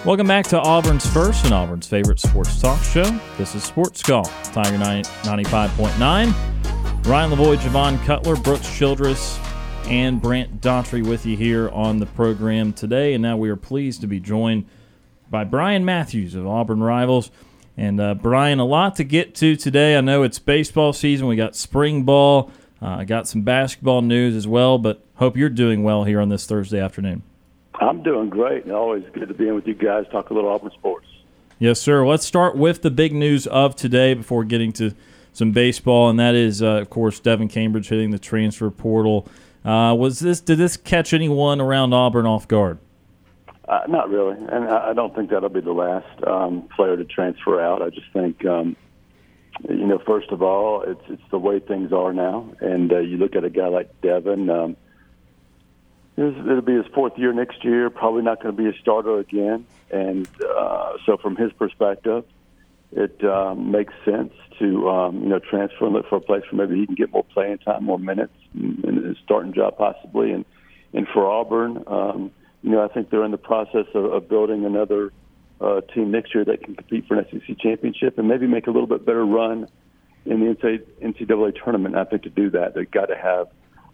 Welcome 0.03 0.25
back 0.25 0.47
to 0.47 0.59
Auburn's 0.59 1.05
first 1.05 1.45
and 1.45 1.53
Auburn's 1.53 1.85
favorite 1.85 2.19
sports 2.19 2.59
talk 2.59 2.81
show. 2.81 3.03
This 3.37 3.53
is 3.53 3.63
Sports 3.63 4.01
Call, 4.01 4.23
Tiger 4.23 4.79
90 4.79 5.07
95.9. 5.21 7.05
Ryan 7.05 7.31
Lavoy, 7.31 7.57
Javon 7.57 8.03
Cutler, 8.05 8.37
Brooks 8.37 8.75
Childress, 8.75 9.37
and 9.85 10.21
Brant 10.21 10.61
Daughtry 10.61 11.05
with 11.05 11.25
you 11.25 11.35
here 11.35 11.69
on 11.69 11.99
the 11.99 12.05
program 12.05 12.73
today. 12.73 13.13
And 13.13 13.21
now 13.21 13.37
we 13.37 13.49
are 13.49 13.55
pleased 13.55 14.01
to 14.01 14.07
be 14.07 14.19
joined 14.19 14.65
by 15.29 15.43
Brian 15.43 15.83
Matthews 15.85 16.35
of 16.35 16.47
Auburn 16.47 16.81
Rivals. 16.81 17.31
And 17.75 17.99
uh, 17.99 18.13
Brian, 18.13 18.59
a 18.59 18.65
lot 18.65 18.95
to 18.97 19.03
get 19.03 19.35
to 19.35 19.55
today. 19.55 19.97
I 19.97 20.01
know 20.01 20.23
it's 20.23 20.39
baseball 20.39 20.93
season. 20.93 21.27
We 21.27 21.35
got 21.35 21.55
spring 21.55 22.03
ball. 22.03 22.51
Uh, 22.81 22.97
I 22.97 23.05
got 23.05 23.27
some 23.27 23.41
basketball 23.41 24.01
news 24.01 24.35
as 24.35 24.47
well, 24.47 24.77
but 24.77 25.03
hope 25.15 25.37
you're 25.37 25.49
doing 25.49 25.83
well 25.83 26.03
here 26.03 26.19
on 26.19 26.29
this 26.29 26.45
Thursday 26.45 26.79
afternoon. 26.79 27.23
I'm 27.75 28.03
doing 28.03 28.29
great, 28.29 28.63
and 28.63 28.73
always 28.73 29.03
good 29.13 29.27
to 29.27 29.33
be 29.33 29.47
in 29.47 29.55
with 29.55 29.65
you 29.65 29.73
guys. 29.73 30.05
Talk 30.11 30.29
a 30.29 30.33
little 30.33 30.49
Auburn 30.49 30.71
sports. 30.71 31.07
Yes, 31.59 31.79
sir. 31.79 32.05
Let's 32.05 32.25
start 32.25 32.55
with 32.55 32.81
the 32.81 32.91
big 32.91 33.13
news 33.13 33.47
of 33.47 33.75
today 33.75 34.13
before 34.13 34.43
getting 34.43 34.71
to 34.73 34.93
some 35.31 35.51
baseball, 35.51 36.09
and 36.09 36.19
that 36.19 36.35
is, 36.35 36.61
uh, 36.61 36.67
of 36.67 36.89
course, 36.89 37.19
Devin 37.19 37.47
Cambridge 37.47 37.87
hitting 37.87 38.11
the 38.11 38.19
transfer 38.19 38.69
portal. 38.69 39.27
Uh, 39.65 39.95
was 39.97 40.19
this 40.19 40.41
did 40.41 40.57
this 40.57 40.75
catch 40.75 41.13
anyone 41.13 41.61
around 41.61 41.93
Auburn 41.93 42.25
off 42.25 42.47
guard? 42.47 42.79
Uh, 43.67 43.81
not 43.87 44.09
really, 44.09 44.37
and 44.37 44.65
I 44.65 44.93
don't 44.93 45.15
think 45.15 45.29
that'll 45.29 45.47
be 45.47 45.61
the 45.61 45.71
last 45.71 46.23
um, 46.27 46.67
player 46.75 46.97
to 46.97 47.05
transfer 47.05 47.61
out. 47.61 47.81
I 47.81 47.89
just 47.89 48.11
think, 48.11 48.45
um, 48.45 48.75
you 49.69 49.87
know, 49.87 49.99
first 50.05 50.31
of 50.31 50.41
all, 50.41 50.81
it's 50.81 51.01
it's 51.07 51.23
the 51.31 51.39
way 51.39 51.59
things 51.59 51.93
are 51.93 52.11
now, 52.11 52.49
and 52.59 52.91
uh, 52.91 52.99
you 52.99 53.17
look 53.17 53.37
at 53.37 53.45
a 53.45 53.49
guy 53.49 53.67
like 53.67 54.01
Devin. 54.01 54.49
Um, 54.49 54.75
it'll 56.17 56.61
be 56.61 56.75
his 56.75 56.85
fourth 56.93 57.17
year 57.17 57.33
next 57.33 57.63
year. 57.63 57.89
Probably 57.89 58.21
not 58.21 58.43
going 58.43 58.55
to 58.55 58.61
be 58.61 58.69
a 58.69 58.79
starter 58.81 59.19
again. 59.19 59.65
And 59.91 60.27
uh, 60.43 60.97
so, 61.05 61.17
from 61.17 61.35
his 61.35 61.51
perspective, 61.53 62.25
it 62.91 63.23
um, 63.23 63.71
makes 63.71 63.93
sense 64.05 64.33
to 64.59 64.89
um, 64.89 65.23
you 65.23 65.29
know 65.29 65.39
transfer 65.39 65.85
and 65.85 65.93
look 65.93 66.07
for 66.09 66.17
a 66.17 66.21
place 66.21 66.43
where 66.51 66.65
maybe 66.65 66.79
he 66.79 66.85
can 66.85 66.95
get 66.95 67.11
more 67.11 67.23
playing 67.23 67.59
time, 67.59 67.83
more 67.83 67.99
minutes, 67.99 68.33
and, 68.53 68.83
a 68.83 69.15
starting 69.23 69.53
job 69.53 69.77
possibly. 69.77 70.31
And 70.31 70.45
and 70.93 71.07
for 71.13 71.29
Auburn, 71.29 71.83
um, 71.87 72.31
you 72.61 72.71
know, 72.71 72.83
I 72.83 72.87
think 72.87 73.09
they're 73.09 73.25
in 73.25 73.31
the 73.31 73.37
process 73.37 73.85
of, 73.93 74.05
of 74.05 74.29
building 74.29 74.65
another 74.65 75.11
uh, 75.59 75.81
team 75.93 76.11
next 76.11 76.33
year 76.33 76.45
that 76.45 76.63
can 76.63 76.75
compete 76.75 77.07
for 77.07 77.17
an 77.17 77.25
SEC 77.31 77.57
championship 77.59 78.17
and 78.17 78.27
maybe 78.27 78.47
make 78.47 78.67
a 78.67 78.71
little 78.71 78.87
bit 78.87 79.05
better 79.05 79.25
run 79.25 79.67
in 80.25 80.39
the 80.39 80.79
NCAA 81.01 81.63
tournament. 81.63 81.95
I 81.95 82.05
think 82.05 82.23
to 82.23 82.29
do 82.29 82.49
that, 82.51 82.75
they've 82.75 82.89
got 82.89 83.07
to 83.07 83.15
have 83.15 83.47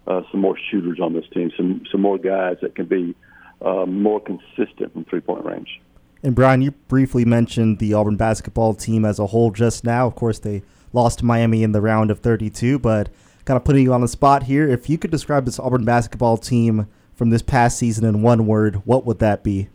uh, 0.08 0.22
some 0.32 0.42
more 0.42 0.58
shooters 0.72 1.00
on 1.00 1.14
this 1.14 1.26
team, 1.34 1.52
some 1.56 1.84
some 1.92 2.02
more 2.02 2.18
guys 2.18 2.58
that 2.62 2.76
can 2.76 2.86
be 2.86 3.16
uh, 3.62 3.86
more 3.86 4.20
consistent 4.20 4.94
from 4.94 5.06
three 5.06 5.22
point 5.22 5.46
range. 5.46 5.82
And 6.22 6.36
Brian, 6.36 6.62
you 6.62 6.72
briefly 6.72 7.24
mentioned 7.24 7.80
the 7.80 7.94
Auburn 7.94 8.18
basketball 8.18 8.74
team 8.74 9.06
as 9.06 9.20
a 9.20 9.28
whole 9.28 9.52
just 9.52 9.84
now. 9.84 10.06
Of 10.06 10.16
course, 10.16 10.40
they 10.40 10.64
lost 10.92 11.20
to 11.20 11.26
Miami 11.26 11.64
in 11.64 11.72
the 11.72 11.82
round 11.82 12.12
of 12.12 12.20
32, 12.20 12.80
but 12.80 13.10
kind 13.46 13.56
of 13.56 13.64
putting 13.64 13.84
you 13.84 13.94
on 13.94 14.02
the 14.02 14.08
spot 14.08 14.44
here. 14.44 14.68
If 14.68 14.90
you 14.90 14.98
could 14.98 15.12
describe 15.12 15.46
this 15.46 15.60
Auburn 15.60 15.86
basketball 15.86 16.38
team 16.38 16.88
from 17.16 17.30
this 17.30 17.42
past 17.42 17.78
season 17.78 18.04
in 18.04 18.22
one 18.22 18.48
word, 18.48 18.82
what 18.86 19.06
would 19.06 19.20
that 19.20 19.44
be? 19.44 19.70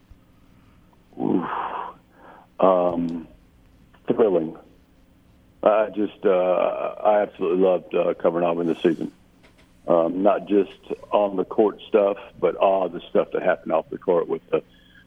Oof. 1.21 1.45
Um, 2.61 3.27
thrilling. 4.07 4.57
I 5.63 5.89
just, 5.95 6.27
uh, 6.27 6.95
I 7.03 7.23
absolutely 7.23 7.65
loved 7.65 7.95
uh, 7.95 8.13
covering 8.15 8.45
Auburn 8.45 8.67
this 8.67 8.83
season. 8.83 9.13
Um, 9.89 10.23
not 10.23 10.47
just 10.47 10.73
on 11.11 11.37
the 11.37 11.45
court 11.45 11.81
stuff, 11.89 12.17
but 12.39 12.55
all 12.57 12.89
the 12.89 13.01
stuff 13.11 13.29
that 13.33 13.43
happened 13.43 13.73
off 13.73 13.89
the 13.91 13.99
court 13.99 14.29
with 14.29 14.43
the, 14.51 14.63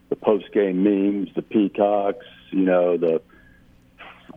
the 0.10 0.16
post 0.16 0.52
game 0.52 0.84
memes, 0.84 1.30
the 1.36 1.42
peacocks, 1.42 2.26
you 2.52 2.62
know, 2.62 2.98
the 2.98 3.22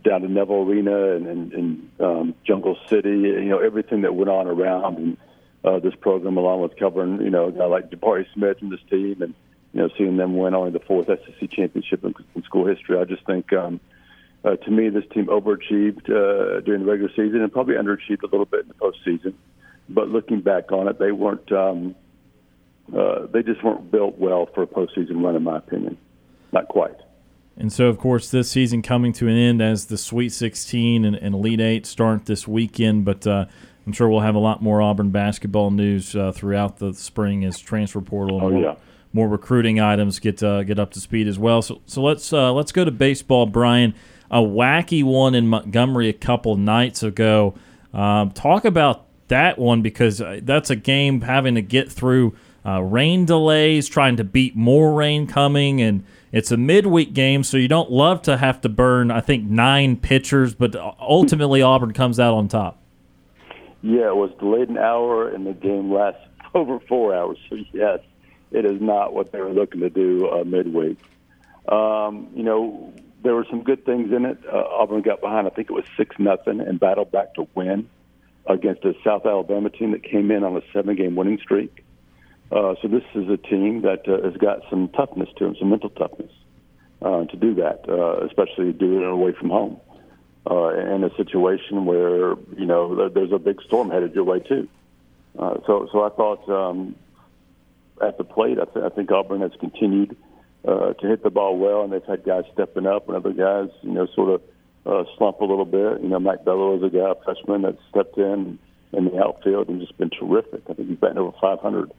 down 0.03 0.21
to 0.21 0.27
Neville 0.27 0.63
Arena 0.63 1.11
and, 1.13 1.27
and, 1.27 1.53
and 1.53 1.91
um, 1.99 2.35
Jungle 2.43 2.77
City, 2.87 3.09
you 3.09 3.45
know, 3.45 3.59
everything 3.59 4.01
that 4.01 4.15
went 4.15 4.29
on 4.29 4.47
around 4.47 4.97
and 4.97 5.17
uh, 5.63 5.79
this 5.79 5.93
program, 5.95 6.37
along 6.37 6.61
with 6.61 6.75
covering, 6.77 7.21
you 7.21 7.29
know, 7.29 7.47
a 7.47 7.51
guy 7.51 7.65
like 7.65 7.91
Jabari 7.91 8.25
Smith 8.33 8.57
and 8.61 8.71
this 8.71 8.79
team, 8.89 9.21
and 9.21 9.33
you 9.73 9.81
know, 9.81 9.89
seeing 9.97 10.17
them 10.17 10.35
win 10.35 10.53
only 10.53 10.71
the 10.71 10.79
fourth 10.79 11.07
SEC 11.07 11.49
championship 11.49 12.03
in, 12.03 12.13
in 12.35 12.43
school 12.43 12.65
history. 12.65 12.97
I 12.97 13.05
just 13.05 13.25
think, 13.25 13.53
um, 13.53 13.79
uh, 14.43 14.55
to 14.55 14.71
me, 14.71 14.89
this 14.89 15.05
team 15.13 15.27
overachieved 15.27 16.09
uh, 16.09 16.61
during 16.61 16.81
the 16.81 16.91
regular 16.91 17.11
season 17.11 17.41
and 17.41 17.51
probably 17.51 17.75
underachieved 17.75 18.23
a 18.23 18.27
little 18.27 18.45
bit 18.45 18.61
in 18.61 18.67
the 18.67 18.73
postseason. 18.73 19.33
But 19.87 20.09
looking 20.09 20.41
back 20.41 20.71
on 20.71 20.87
it, 20.87 20.99
they 20.99 21.11
weren't. 21.11 21.51
Um, 21.51 21.95
uh, 22.97 23.27
they 23.31 23.43
just 23.43 23.63
weren't 23.63 23.91
built 23.91 24.17
well 24.17 24.47
for 24.53 24.63
a 24.63 24.67
postseason 24.67 25.23
run, 25.23 25.35
in 25.35 25.43
my 25.43 25.57
opinion. 25.57 25.97
Not 26.51 26.67
quite. 26.67 26.95
And 27.57 27.71
so, 27.71 27.87
of 27.87 27.97
course, 27.97 28.31
this 28.31 28.49
season 28.49 28.81
coming 28.81 29.13
to 29.13 29.27
an 29.27 29.35
end 29.37 29.61
as 29.61 29.85
the 29.85 29.97
Sweet 29.97 30.29
16 30.29 31.05
and, 31.05 31.15
and 31.15 31.35
Elite 31.35 31.61
Eight 31.61 31.85
start 31.85 32.25
this 32.25 32.47
weekend. 32.47 33.05
But 33.05 33.27
uh, 33.27 33.45
I'm 33.85 33.93
sure 33.93 34.09
we'll 34.09 34.21
have 34.21 34.35
a 34.35 34.39
lot 34.39 34.61
more 34.61 34.81
Auburn 34.81 35.09
basketball 35.11 35.71
news 35.71 36.15
uh, 36.15 36.31
throughout 36.31 36.77
the 36.77 36.93
spring 36.93 37.45
as 37.45 37.59
transfer 37.59 38.01
portal 38.01 38.37
and 38.37 38.45
Oh, 38.45 38.49
more, 38.51 38.61
yeah. 38.63 38.75
more 39.13 39.27
recruiting 39.27 39.79
items 39.79 40.19
get 40.19 40.41
uh, 40.41 40.63
get 40.63 40.79
up 40.79 40.91
to 40.91 40.99
speed 40.99 41.27
as 41.27 41.37
well. 41.37 41.61
So, 41.61 41.81
so 41.85 42.01
let's 42.01 42.31
uh, 42.33 42.51
let's 42.53 42.71
go 42.71 42.83
to 42.85 42.91
baseball, 42.91 43.45
Brian. 43.45 43.93
A 44.31 44.39
wacky 44.39 45.03
one 45.03 45.35
in 45.35 45.47
Montgomery 45.47 46.07
a 46.07 46.13
couple 46.13 46.55
nights 46.55 47.03
ago. 47.03 47.53
Um, 47.93 48.31
talk 48.31 48.63
about 48.63 49.05
that 49.27 49.59
one 49.59 49.81
because 49.81 50.21
that's 50.43 50.69
a 50.69 50.75
game 50.75 51.21
having 51.21 51.55
to 51.55 51.61
get 51.61 51.91
through 51.91 52.33
uh, 52.65 52.81
rain 52.81 53.25
delays, 53.25 53.87
trying 53.87 54.17
to 54.17 54.23
beat 54.23 54.55
more 54.55 54.93
rain 54.93 55.27
coming, 55.27 55.81
and 55.81 56.03
it's 56.31 56.51
a 56.51 56.57
midweek 56.57 57.13
game, 57.13 57.43
so 57.43 57.57
you 57.57 57.67
don't 57.67 57.91
love 57.91 58.21
to 58.23 58.37
have 58.37 58.61
to 58.61 58.69
burn. 58.69 59.11
I 59.11 59.21
think 59.21 59.43
nine 59.49 59.97
pitchers, 59.97 60.53
but 60.53 60.75
ultimately 60.99 61.61
Auburn 61.61 61.93
comes 61.93 62.19
out 62.19 62.33
on 62.33 62.47
top. 62.47 62.77
Yeah, 63.81 64.09
it 64.09 64.15
was 64.15 64.31
delayed 64.39 64.69
an 64.69 64.77
hour, 64.77 65.27
and 65.27 65.45
the 65.45 65.53
game 65.53 65.91
lasted 65.91 66.29
over 66.53 66.79
four 66.79 67.15
hours. 67.15 67.37
So 67.49 67.57
yes, 67.73 67.99
it 68.51 68.65
is 68.65 68.79
not 68.81 69.13
what 69.13 69.31
they 69.31 69.39
were 69.41 69.53
looking 69.53 69.81
to 69.81 69.89
do 69.89 70.27
uh, 70.27 70.43
midweek. 70.43 70.97
Um, 71.67 72.27
you 72.35 72.43
know, 72.43 72.93
there 73.23 73.35
were 73.35 73.45
some 73.49 73.63
good 73.63 73.85
things 73.85 74.11
in 74.11 74.25
it. 74.25 74.37
Uh, 74.51 74.57
Auburn 74.57 75.01
got 75.01 75.21
behind, 75.21 75.47
I 75.47 75.51
think 75.51 75.69
it 75.69 75.73
was 75.73 75.85
six 75.97 76.17
nothing, 76.19 76.59
and 76.59 76.79
battled 76.79 77.11
back 77.11 77.33
to 77.35 77.47
win 77.55 77.89
against 78.47 78.83
a 78.83 78.95
South 79.03 79.25
Alabama 79.25 79.69
team 79.69 79.91
that 79.91 80.03
came 80.03 80.31
in 80.31 80.43
on 80.43 80.57
a 80.57 80.61
seven-game 80.73 81.15
winning 81.15 81.39
streak. 81.39 81.83
Uh, 82.51 82.75
so 82.81 82.87
this 82.87 83.03
is 83.15 83.29
a 83.29 83.37
team 83.37 83.81
that 83.81 84.07
uh, 84.07 84.21
has 84.23 84.35
got 84.37 84.59
some 84.69 84.89
toughness 84.89 85.29
to 85.37 85.45
them, 85.45 85.55
some 85.57 85.69
mental 85.69 85.89
toughness 85.89 86.31
uh, 87.01 87.23
to 87.25 87.37
do 87.37 87.55
that, 87.55 87.87
uh, 87.87 88.25
especially 88.25 88.73
do 88.73 89.01
it 89.01 89.07
away 89.07 89.31
from 89.31 89.49
home 89.49 89.79
uh, 90.49 90.69
in 90.69 91.03
a 91.03 91.15
situation 91.15 91.85
where 91.85 92.35
you 92.57 92.65
know 92.65 93.09
there's 93.09 93.31
a 93.31 93.39
big 93.39 93.61
storm 93.61 93.89
headed 93.89 94.13
your 94.13 94.25
way 94.25 94.39
too. 94.39 94.67
Uh, 95.39 95.55
so, 95.65 95.87
so 95.93 96.03
I 96.03 96.09
thought 96.09 96.49
um, 96.49 96.95
at 98.01 98.17
the 98.17 98.25
plate, 98.25 98.57
I, 98.59 98.65
th- 98.65 98.85
I 98.85 98.89
think 98.89 99.11
Auburn 99.11 99.41
has 99.41 99.51
continued 99.59 100.17
uh, 100.67 100.93
to 100.93 101.07
hit 101.07 101.23
the 101.23 101.29
ball 101.29 101.57
well, 101.57 101.83
and 101.83 101.93
they've 101.93 102.03
had 102.03 102.25
guys 102.25 102.43
stepping 102.53 102.85
up, 102.85 103.07
and 103.07 103.15
other 103.15 103.31
guys, 103.31 103.69
you 103.81 103.91
know, 103.91 104.07
sort 104.13 104.29
of 104.29 104.41
uh, 104.85 105.09
slump 105.17 105.39
a 105.39 105.45
little 105.45 105.65
bit. 105.65 106.01
You 106.01 106.09
know, 106.09 106.19
Mac 106.19 106.43
Bello 106.43 106.75
is 106.75 106.83
a 106.83 106.89
guy, 106.89 107.11
a 107.11 107.15
freshman 107.23 107.61
that 107.61 107.77
stepped 107.89 108.17
in 108.17 108.59
in 108.91 109.05
the 109.05 109.23
outfield 109.23 109.69
and 109.69 109.79
just 109.79 109.97
been 109.97 110.09
terrific. 110.09 110.63
I 110.69 110.73
think 110.73 110.89
he's 110.89 110.97
batting 110.97 111.17
over 111.17 111.31
500 111.39 111.91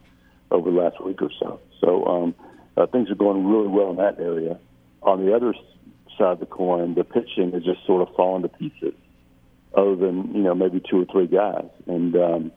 over 0.53 0.71
the 0.71 0.77
last 0.77 1.03
week 1.05 1.21
or 1.23 1.31
so. 1.41 1.61
So 1.81 2.05
um, 2.05 2.35
uh, 2.77 2.87
things 2.87 3.11
are 3.11 3.15
going 3.15 3.47
really 3.47 3.69
well 3.69 3.91
in 3.91 3.97
that 3.97 4.21
area. 4.21 4.59
On 5.03 5.25
the 5.25 5.35
other 5.35 5.55
side 6.19 6.33
of 6.33 6.41
the 6.41 6.47
coin, 6.47 6.95
the 6.95 7.05
pitching 7.05 7.53
is 7.55 7.65
just 7.65 7.85
sort 7.87 8.07
of 8.07 8.15
falling 8.15 8.43
to 8.43 8.49
pieces, 8.49 8.95
other 9.77 9.97
than 9.97 10.35
you 10.35 10.43
know 10.43 10.55
maybe 10.55 10.81
two 10.81 11.03
or 11.03 11.07
three 11.07 11.27
guys, 11.27 11.69
and 11.87 12.15
um, 12.17 12.53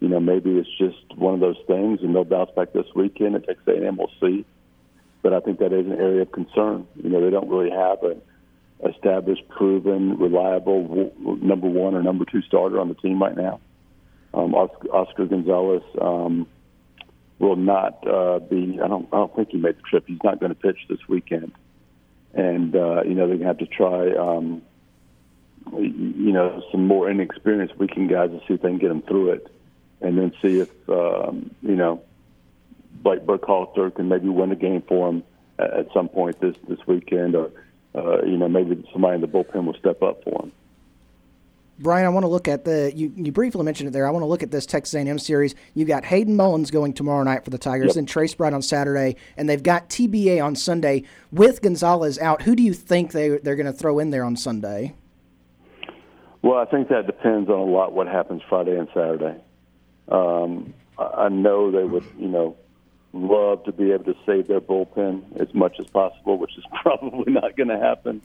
you 0.00 0.08
know 0.08 0.20
maybe 0.20 0.50
it's 0.50 0.68
just 0.78 1.16
one 1.16 1.34
of 1.34 1.40
those 1.40 1.58
things, 1.66 2.00
and 2.02 2.14
they'll 2.14 2.24
bounce 2.24 2.50
back 2.54 2.72
this 2.72 2.86
weekend 2.94 3.34
at 3.34 3.46
Texas 3.46 3.66
A&M. 3.66 3.96
We'll 3.96 4.10
see, 4.20 4.44
but 5.22 5.32
I 5.32 5.40
think 5.40 5.58
that 5.58 5.72
is 5.72 5.86
an 5.86 5.94
area 5.98 6.22
of 6.22 6.32
concern. 6.32 6.86
You 7.02 7.10
know 7.10 7.20
they 7.24 7.30
don't 7.30 7.48
really 7.48 7.70
have 7.70 8.02
an 8.04 8.22
established, 8.88 9.48
proven, 9.48 10.18
reliable 10.18 11.12
number 11.42 11.68
one 11.68 11.94
or 11.94 12.02
number 12.02 12.24
two 12.24 12.42
starter 12.42 12.80
on 12.80 12.88
the 12.88 12.94
team 12.94 13.20
right 13.20 13.36
now. 13.36 13.60
Um, 14.32 14.54
Oscar, 14.54 14.88
Oscar 14.94 15.26
Gonzalez. 15.26 15.82
Um, 16.00 16.46
will 17.40 17.56
not 17.56 18.06
uh, 18.06 18.38
be. 18.38 18.78
I 18.82 18.86
don't. 18.86 19.08
I 19.12 19.16
don't 19.16 19.34
think 19.34 19.48
he 19.50 19.56
made 19.56 19.78
the 19.78 19.82
trip. 19.82 20.04
He's 20.06 20.22
not 20.22 20.38
going 20.38 20.50
to 20.50 20.54
pitch 20.54 20.78
this 20.88 21.00
weekend, 21.08 21.52
and 22.34 22.76
uh, 22.76 23.02
you 23.02 23.14
know 23.14 23.26
to 23.26 23.44
have 23.44 23.58
to 23.58 23.66
try. 23.66 24.12
Um, 24.12 24.62
you 25.76 26.32
know, 26.32 26.62
some 26.70 26.86
more 26.86 27.10
inexperienced 27.10 27.76
weekend 27.78 28.10
guys 28.10 28.30
to 28.30 28.38
see 28.40 28.54
if 28.54 28.62
they 28.62 28.68
can 28.68 28.78
get 28.78 28.88
them 28.88 29.02
through 29.02 29.32
it, 29.32 29.46
and 30.00 30.18
then 30.18 30.32
see 30.42 30.60
if 30.60 30.70
um, 30.88 31.54
you 31.62 31.76
know 31.76 32.02
Blake 33.02 33.24
Burkhalter 33.24 33.94
can 33.94 34.08
maybe 34.08 34.28
win 34.28 34.52
a 34.52 34.56
game 34.56 34.82
for 34.82 35.08
him 35.08 35.22
at, 35.58 35.72
at 35.72 35.86
some 35.94 36.08
point 36.08 36.40
this 36.40 36.56
this 36.68 36.78
weekend, 36.86 37.34
or 37.34 37.50
uh, 37.94 38.22
you 38.24 38.36
know 38.36 38.48
maybe 38.48 38.86
somebody 38.92 39.16
in 39.16 39.20
the 39.20 39.28
bullpen 39.28 39.64
will 39.64 39.74
step 39.74 40.02
up 40.02 40.22
for 40.24 40.44
him. 40.44 40.52
Brian, 41.80 42.04
I 42.04 42.10
want 42.10 42.24
to 42.24 42.28
look 42.28 42.46
at 42.46 42.64
the 42.64 42.92
you, 42.94 43.10
you 43.16 43.32
briefly 43.32 43.64
mentioned 43.64 43.88
it 43.88 43.92
there. 43.92 44.06
I 44.06 44.10
want 44.10 44.22
to 44.22 44.26
look 44.26 44.42
at 44.42 44.50
this 44.50 44.66
Texas 44.66 44.94
A&M 44.94 45.18
series. 45.18 45.54
You've 45.74 45.88
got 45.88 46.04
Hayden 46.04 46.36
Mullins 46.36 46.70
going 46.70 46.92
tomorrow 46.92 47.22
night 47.22 47.42
for 47.42 47.50
the 47.50 47.58
Tigers, 47.58 47.88
Yep. 47.88 47.96
and 47.96 48.08
Trace 48.08 48.34
Bright 48.34 48.52
on 48.52 48.60
Saturday, 48.60 49.16
and 49.36 49.48
they've 49.48 49.62
got 49.62 49.88
TBA 49.88 50.44
on 50.44 50.54
Sunday 50.56 51.04
with 51.32 51.62
Gonzalez 51.62 52.18
out. 52.18 52.42
Who 52.42 52.54
do 52.54 52.62
you 52.62 52.74
think 52.74 53.12
they 53.12 53.30
they're 53.38 53.56
going 53.56 53.66
to 53.66 53.72
throw 53.72 53.98
in 53.98 54.10
there 54.10 54.24
on 54.24 54.36
Sunday? 54.36 54.94
Well, 56.42 56.58
I 56.58 56.66
think 56.66 56.88
that 56.88 57.06
depends 57.06 57.48
on 57.50 57.58
a 57.58 57.64
lot 57.64 57.92
what 57.92 58.06
happens 58.06 58.42
Friday 58.48 58.78
and 58.78 58.88
Saturday. 58.94 59.36
Um, 60.08 60.74
I 60.98 61.04
I 61.24 61.28
know 61.28 61.70
they 61.70 61.84
would, 61.84 62.04
you 62.18 62.28
know, 62.28 62.56
love 63.14 63.64
to 63.64 63.72
be 63.72 63.92
able 63.92 64.04
to 64.04 64.16
save 64.26 64.48
their 64.48 64.60
bullpen 64.60 65.40
as 65.40 65.52
much 65.54 65.80
as 65.80 65.86
possible, 65.86 66.36
which 66.36 66.56
is 66.58 66.64
probably 66.82 67.32
not 67.32 67.56
going 67.56 67.68
to 67.68 67.78
happen. 67.78 68.20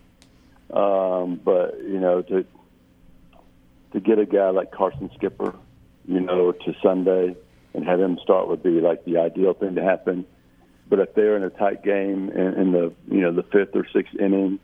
Um, 0.73 1.39
but 1.43 1.77
you 1.83 1.99
know, 1.99 2.21
to 2.23 2.45
to 3.95 4.01
get 4.01 4.19
a 4.19 4.25
guy 4.25 4.49
like 4.49 4.71
Carson 4.71 5.09
Skipper, 5.15 5.55
you 6.05 6.19
know, 6.19 6.51
to 6.51 6.73
Sunday 6.83 7.35
and 7.73 7.85
have 7.85 7.99
him 7.99 8.19
start 8.21 8.49
would 8.49 8.61
be 8.61 8.81
like 8.81 9.05
the 9.05 9.17
ideal 9.17 9.53
thing 9.53 9.75
to 9.75 9.83
happen. 9.83 10.25
But 10.89 10.99
if 10.99 11.15
they're 11.15 11.37
in 11.37 11.43
a 11.43 11.49
tight 11.49 11.81
game 11.83 12.29
in, 12.29 12.53
in 12.53 12.71
the 12.73 12.93
you 13.09 13.21
know 13.21 13.31
the 13.33 13.43
fifth 13.43 13.73
or 13.73 13.87
sixth 13.91 14.13
inning, 14.15 14.59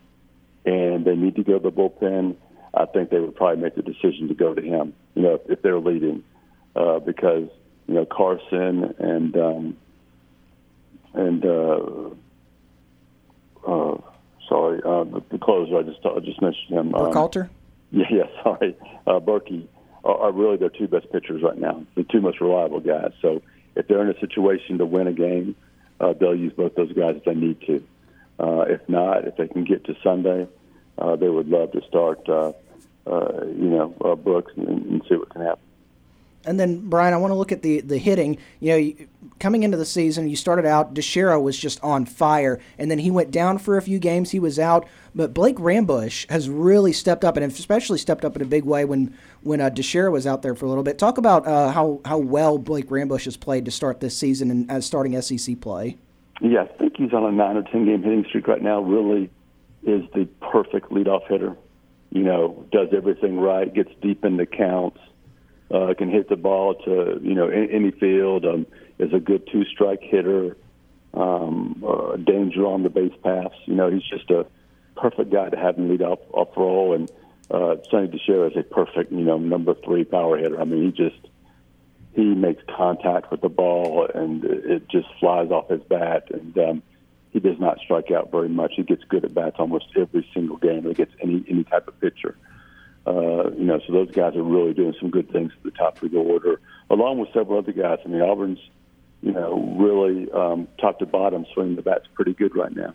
and 0.65 1.05
they 1.05 1.15
need 1.15 1.37
to 1.37 1.43
go 1.43 1.59
to 1.59 1.63
the 1.63 1.71
bullpen, 1.71 2.35
I 2.73 2.85
think 2.85 3.09
they 3.09 3.19
would 3.19 3.35
probably 3.35 3.63
make 3.63 3.75
the 3.75 3.81
decision 3.81 4.27
to 4.27 4.33
go 4.33 4.53
to 4.53 4.61
him. 4.61 4.93
You 5.15 5.23
know, 5.23 5.33
if, 5.35 5.41
if 5.49 5.61
they're 5.61 5.79
leading, 5.79 6.23
uh, 6.75 6.99
because 6.99 7.49
you 7.87 7.95
know 7.95 8.05
Carson 8.05 8.93
and 8.99 9.37
um, 9.37 9.77
and 11.13 11.45
uh, 11.45 12.09
uh, 13.65 13.97
sorry, 14.47 14.81
uh, 14.83 15.05
the, 15.05 15.23
the 15.31 15.37
closer 15.37 15.77
I 15.77 15.83
just 15.83 16.05
I 16.05 16.19
just 16.19 16.41
mentioned 16.41 16.77
him. 16.77 16.93
um, 16.93 17.11
Burkhalter? 17.11 17.49
Yeah, 17.91 18.05
yeah, 18.11 18.43
sorry. 18.43 18.75
Uh, 19.05 19.19
Berkey 19.19 19.67
are, 20.03 20.17
are 20.17 20.31
really 20.31 20.57
their 20.57 20.69
two 20.69 20.87
best 20.87 21.11
pitchers 21.11 21.41
right 21.43 21.57
now, 21.57 21.85
the 21.95 22.03
two 22.03 22.21
most 22.21 22.41
reliable 22.41 22.79
guys. 22.79 23.11
So 23.21 23.41
if 23.75 23.87
they're 23.87 24.01
in 24.01 24.15
a 24.15 24.19
situation 24.19 24.77
to 24.79 24.85
win 24.85 25.07
a 25.07 25.13
game, 25.13 25.55
uh, 25.99 26.13
they'll 26.13 26.35
use 26.35 26.53
both 26.53 26.75
those 26.75 26.91
guys 26.93 27.17
if 27.17 27.25
they 27.25 27.35
need 27.35 27.61
to. 27.67 27.83
Uh, 28.39 28.61
if 28.61 28.81
not, 28.89 29.27
if 29.27 29.37
they 29.37 29.47
can 29.47 29.63
get 29.63 29.85
to 29.85 29.95
Sunday, 30.03 30.47
uh, 30.97 31.15
they 31.15 31.29
would 31.29 31.47
love 31.47 31.71
to 31.73 31.81
start, 31.87 32.27
uh, 32.27 32.53
uh, 33.05 33.45
you 33.45 33.69
know, 33.69 33.95
uh, 34.03 34.15
Brooks 34.15 34.51
and, 34.55 34.67
and 34.67 35.01
see 35.07 35.15
what 35.15 35.29
can 35.29 35.41
happen. 35.41 35.63
And 36.45 36.59
then 36.59 36.89
Brian, 36.89 37.13
I 37.13 37.17
want 37.17 37.31
to 37.31 37.35
look 37.35 37.51
at 37.51 37.61
the 37.61 37.81
the 37.81 37.97
hitting. 37.97 38.37
You 38.59 38.71
know, 38.71 39.05
coming 39.39 39.63
into 39.63 39.77
the 39.77 39.85
season, 39.85 40.29
you 40.29 40.35
started 40.35 40.65
out. 40.65 40.93
DiChiara 40.93 41.41
was 41.41 41.57
just 41.57 41.81
on 41.83 42.05
fire, 42.05 42.59
and 42.77 42.89
then 42.89 42.99
he 42.99 43.11
went 43.11 43.31
down 43.31 43.57
for 43.57 43.77
a 43.77 43.81
few 43.81 43.99
games. 43.99 44.31
He 44.31 44.39
was 44.39 44.59
out, 44.59 44.87
but 45.13 45.33
Blake 45.33 45.57
Rambusch 45.57 46.29
has 46.29 46.49
really 46.49 46.93
stepped 46.93 47.25
up, 47.25 47.37
and 47.37 47.45
especially 47.45 47.97
stepped 47.97 48.23
up 48.23 48.35
in 48.35 48.41
a 48.41 48.45
big 48.45 48.65
way 48.65 48.85
when 48.85 49.17
when 49.41 49.61
uh, 49.61 49.71
was 50.11 50.27
out 50.27 50.41
there 50.41 50.55
for 50.55 50.65
a 50.65 50.69
little 50.69 50.83
bit. 50.83 50.97
Talk 50.97 51.17
about 51.17 51.47
uh, 51.47 51.71
how 51.71 51.99
how 52.05 52.17
well 52.17 52.57
Blake 52.57 52.89
Rambusch 52.89 53.25
has 53.25 53.37
played 53.37 53.65
to 53.65 53.71
start 53.71 53.99
this 53.99 54.17
season 54.17 54.51
and 54.51 54.69
as 54.71 54.85
starting 54.85 55.19
SEC 55.21 55.59
play. 55.59 55.97
Yeah, 56.41 56.63
I 56.63 56.77
think 56.77 56.97
he's 56.97 57.13
on 57.13 57.23
a 57.23 57.31
nine 57.31 57.57
or 57.57 57.63
ten 57.63 57.85
game 57.85 58.01
hitting 58.01 58.25
streak 58.27 58.47
right 58.47 58.61
now. 58.61 58.81
Really 58.81 59.29
is 59.83 60.03
the 60.13 60.27
perfect 60.41 60.89
leadoff 60.89 61.27
hitter. 61.27 61.55
You 62.11 62.23
know, 62.23 62.65
does 62.71 62.89
everything 62.93 63.39
right, 63.39 63.73
gets 63.73 63.91
deep 64.01 64.25
into 64.25 64.45
counts, 64.45 64.99
uh, 65.73 65.93
can 65.97 66.09
hit 66.09 66.29
the 66.29 66.35
ball 66.35 66.75
to 66.85 67.19
you 67.21 67.35
know 67.35 67.47
any, 67.47 67.71
any 67.71 67.91
field. 67.91 68.45
Um, 68.45 68.65
is 68.99 69.13
a 69.13 69.19
good 69.19 69.47
two 69.51 69.65
strike 69.65 70.01
hitter. 70.01 70.55
Um, 71.13 71.83
uh, 71.85 72.15
danger 72.15 72.65
on 72.65 72.83
the 72.83 72.89
base 72.89 73.13
paths. 73.21 73.55
You 73.65 73.75
know, 73.75 73.89
he's 73.89 74.03
just 74.03 74.29
a 74.29 74.45
perfect 74.95 75.31
guy 75.31 75.49
to 75.49 75.57
have 75.57 75.77
in 75.77 75.89
lead 75.89 76.01
off 76.01 76.19
off 76.31 76.55
role. 76.55 76.93
And 76.93 77.11
uh, 77.49 77.77
Sonny 77.89 78.07
DiChiara 78.07 78.51
is 78.51 78.57
a 78.57 78.63
perfect 78.63 79.11
you 79.11 79.21
know 79.21 79.37
number 79.37 79.73
three 79.73 80.03
power 80.03 80.37
hitter. 80.37 80.61
I 80.61 80.63
mean, 80.63 80.85
he 80.85 80.91
just 80.91 81.27
he 82.13 82.23
makes 82.23 82.63
contact 82.75 83.31
with 83.31 83.41
the 83.41 83.49
ball 83.49 84.07
and 84.13 84.43
it 84.43 84.89
just 84.89 85.07
flies 85.19 85.49
off 85.49 85.69
his 85.69 85.81
bat 85.81 86.27
and 86.31 86.57
um, 86.57 86.83
he 87.31 87.39
does 87.39 87.57
not 87.59 87.79
strike 87.79 88.11
out 88.11 88.31
very 88.31 88.49
much. 88.49 88.73
He 88.75 88.83
gets 88.83 89.03
good 89.05 89.23
at 89.23 89.33
bats 89.33 89.55
almost 89.59 89.85
every 89.95 90.27
single 90.33 90.57
game 90.57 90.85
against 90.85 91.13
any 91.21 91.43
any 91.49 91.63
type 91.63 91.87
of 91.87 91.99
pitcher. 91.99 92.37
You 93.07 93.67
know, 93.67 93.79
so 93.85 93.93
those 93.93 94.11
guys 94.11 94.35
are 94.35 94.43
really 94.43 94.73
doing 94.73 94.95
some 94.99 95.09
good 95.09 95.31
things 95.31 95.51
at 95.55 95.63
the 95.63 95.71
top 95.71 96.01
of 96.01 96.11
the 96.11 96.17
order, 96.17 96.59
along 96.89 97.19
with 97.19 97.29
several 97.33 97.59
other 97.59 97.71
guys. 97.71 97.99
I 98.05 98.07
mean, 98.07 98.21
Auburn's, 98.21 98.59
you 99.21 99.31
know, 99.31 99.75
really 99.77 100.31
um, 100.31 100.67
top 100.79 100.99
to 100.99 101.05
bottom 101.05 101.45
swinging 101.53 101.75
the 101.75 101.81
bats 101.81 102.07
pretty 102.13 102.33
good 102.33 102.55
right 102.55 102.75
now. 102.75 102.93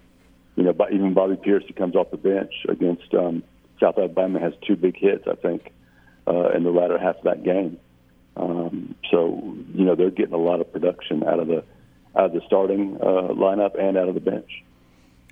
You 0.56 0.64
know, 0.64 0.72
but 0.72 0.92
even 0.92 1.14
Bobby 1.14 1.36
Peirce, 1.36 1.64
who 1.68 1.74
comes 1.74 1.94
off 1.94 2.10
the 2.10 2.16
bench 2.16 2.52
against 2.68 3.12
um, 3.14 3.42
South 3.78 3.98
Alabama, 3.98 4.40
has 4.40 4.54
two 4.66 4.74
big 4.76 4.96
hits, 4.96 5.26
I 5.28 5.34
think, 5.34 5.70
uh, 6.26 6.50
in 6.50 6.64
the 6.64 6.70
latter 6.70 6.98
half 6.98 7.16
of 7.16 7.24
that 7.24 7.42
game. 7.44 7.78
Um, 8.36 8.94
so 9.10 9.56
you 9.74 9.84
know 9.84 9.94
they're 9.94 10.10
getting 10.10 10.34
a 10.34 10.38
lot 10.38 10.60
of 10.60 10.70
production 10.72 11.24
out 11.24 11.38
of 11.38 11.48
the 11.48 11.64
out 12.14 12.26
of 12.26 12.32
the 12.32 12.42
starting 12.46 12.96
uh, 13.00 13.32
lineup 13.32 13.80
and 13.80 13.96
out 13.96 14.08
of 14.08 14.14
the 14.14 14.20
bench. 14.20 14.62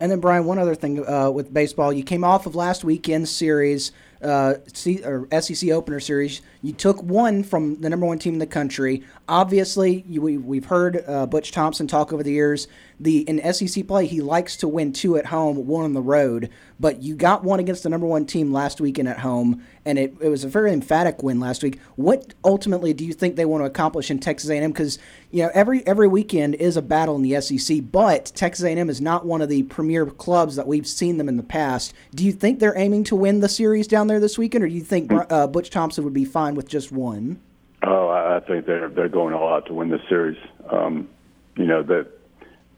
And 0.00 0.10
then 0.10 0.20
Brian, 0.20 0.44
one 0.44 0.58
other 0.58 0.74
thing 0.74 1.06
uh, 1.06 1.30
with 1.30 1.52
baseball, 1.52 1.92
you 1.92 2.02
came 2.02 2.24
off 2.24 2.46
of 2.46 2.56
last 2.56 2.82
weekend's 2.82 3.30
series, 3.30 3.92
uh, 4.22 4.54
SEC 4.66 5.70
opener 5.70 6.00
series. 6.00 6.40
You 6.62 6.72
took 6.72 7.02
one 7.02 7.42
from 7.42 7.80
the 7.80 7.90
number 7.90 8.06
one 8.06 8.18
team 8.18 8.34
in 8.34 8.38
the 8.38 8.46
country. 8.46 9.02
Obviously, 9.28 10.04
you, 10.08 10.22
we, 10.22 10.38
we've 10.38 10.64
heard 10.66 11.04
uh, 11.06 11.26
Butch 11.26 11.52
Thompson 11.52 11.86
talk 11.86 12.12
over 12.12 12.22
the 12.22 12.32
years. 12.32 12.68
The 13.00 13.20
in 13.28 13.52
SEC 13.52 13.86
play, 13.86 14.06
he 14.06 14.20
likes 14.20 14.56
to 14.58 14.68
win 14.68 14.92
two 14.92 15.16
at 15.16 15.26
home, 15.26 15.66
one 15.66 15.84
on 15.84 15.92
the 15.94 16.00
road. 16.00 16.50
But 16.78 17.02
you 17.02 17.16
got 17.16 17.44
one 17.44 17.60
against 17.60 17.82
the 17.82 17.88
number 17.88 18.06
one 18.06 18.24
team 18.24 18.52
last 18.52 18.80
weekend 18.80 19.08
at 19.08 19.20
home, 19.20 19.64
and 19.84 19.98
it, 19.98 20.14
it 20.20 20.28
was 20.28 20.44
a 20.44 20.48
very 20.48 20.72
emphatic 20.72 21.22
win 21.22 21.40
last 21.40 21.62
week. 21.62 21.80
What 21.96 22.34
ultimately 22.44 22.92
do 22.92 23.04
you 23.04 23.12
think 23.12 23.36
they 23.36 23.44
want 23.44 23.62
to 23.62 23.66
accomplish 23.66 24.10
in 24.10 24.18
Texas 24.18 24.50
A&M? 24.50 24.70
Because 24.70 24.98
you 25.30 25.42
know 25.42 25.50
every 25.54 25.86
every 25.86 26.08
weekend 26.08 26.54
is 26.56 26.76
a 26.76 26.82
battle 26.82 27.16
in 27.16 27.22
the 27.22 27.40
SEC, 27.40 27.78
but 27.90 28.32
Texas 28.34 28.64
A&M 28.64 28.88
is 28.88 29.00
not 29.00 29.26
one 29.26 29.42
of 29.42 29.48
the 29.48 29.64
premier 29.64 30.06
clubs 30.06 30.56
that 30.56 30.66
we've 30.66 30.86
seen 30.86 31.18
them 31.18 31.28
in 31.28 31.36
the 31.36 31.42
past. 31.42 31.94
Do 32.14 32.24
you 32.24 32.32
think 32.32 32.58
they're 32.58 32.78
aiming 32.78 33.04
to 33.04 33.16
win 33.16 33.40
the 33.40 33.48
series 33.48 33.86
down 34.04 34.08
there 34.08 34.20
this 34.20 34.36
weekend, 34.36 34.62
or 34.62 34.68
do 34.68 34.74
you 34.74 34.82
think 34.82 35.10
uh, 35.12 35.46
Butch 35.46 35.70
Thompson 35.70 36.04
would 36.04 36.12
be 36.12 36.26
fine 36.26 36.54
with 36.54 36.68
just 36.68 36.92
one? 36.92 37.40
Oh, 37.82 38.08
I 38.10 38.40
think 38.46 38.66
they're 38.66 38.88
they're 38.90 39.08
going 39.08 39.34
all 39.34 39.52
out 39.52 39.66
to 39.66 39.74
win 39.74 39.88
this 39.88 40.02
series. 40.08 40.38
Um, 40.70 41.08
you 41.56 41.64
know 41.64 41.82
that 41.82 42.08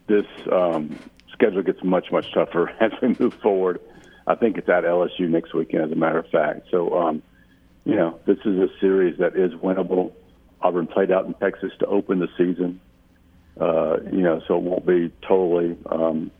this 0.06 0.26
um, 0.52 0.96
schedule 1.32 1.62
gets 1.62 1.82
much 1.82 2.12
much 2.12 2.32
tougher 2.32 2.70
as 2.80 2.92
we 3.02 3.16
move 3.18 3.34
forward. 3.34 3.80
I 4.28 4.36
think 4.36 4.56
it's 4.56 4.68
at 4.68 4.84
LSU 4.84 5.28
next 5.28 5.52
weekend, 5.54 5.84
as 5.84 5.92
a 5.92 5.96
matter 5.96 6.18
of 6.18 6.28
fact. 6.30 6.68
So, 6.70 6.98
um, 6.98 7.22
you 7.84 7.94
know, 7.94 8.18
this 8.26 8.38
is 8.44 8.58
a 8.58 8.68
series 8.80 9.18
that 9.18 9.36
is 9.36 9.52
winnable. 9.52 10.12
Auburn 10.60 10.88
played 10.88 11.12
out 11.12 11.26
in 11.26 11.34
Texas 11.34 11.70
to 11.78 11.86
open 11.86 12.18
the 12.18 12.28
season. 12.36 12.80
Uh, 13.60 13.98
you 14.12 14.22
know, 14.22 14.42
so 14.48 14.56
it 14.56 14.62
won't 14.62 14.84
be 14.84 15.12
totally 15.26 15.76
um, 15.86 16.32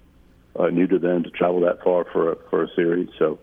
uh, 0.59 0.67
new 0.67 0.89
to 0.89 0.99
them 0.99 1.23
to 1.23 1.31
travel 1.31 1.61
that 1.61 1.83
far 1.85 2.05
for 2.13 2.33
a, 2.33 2.37
for 2.51 2.65
a 2.65 2.69
series. 2.75 3.09
So, 3.21 3.39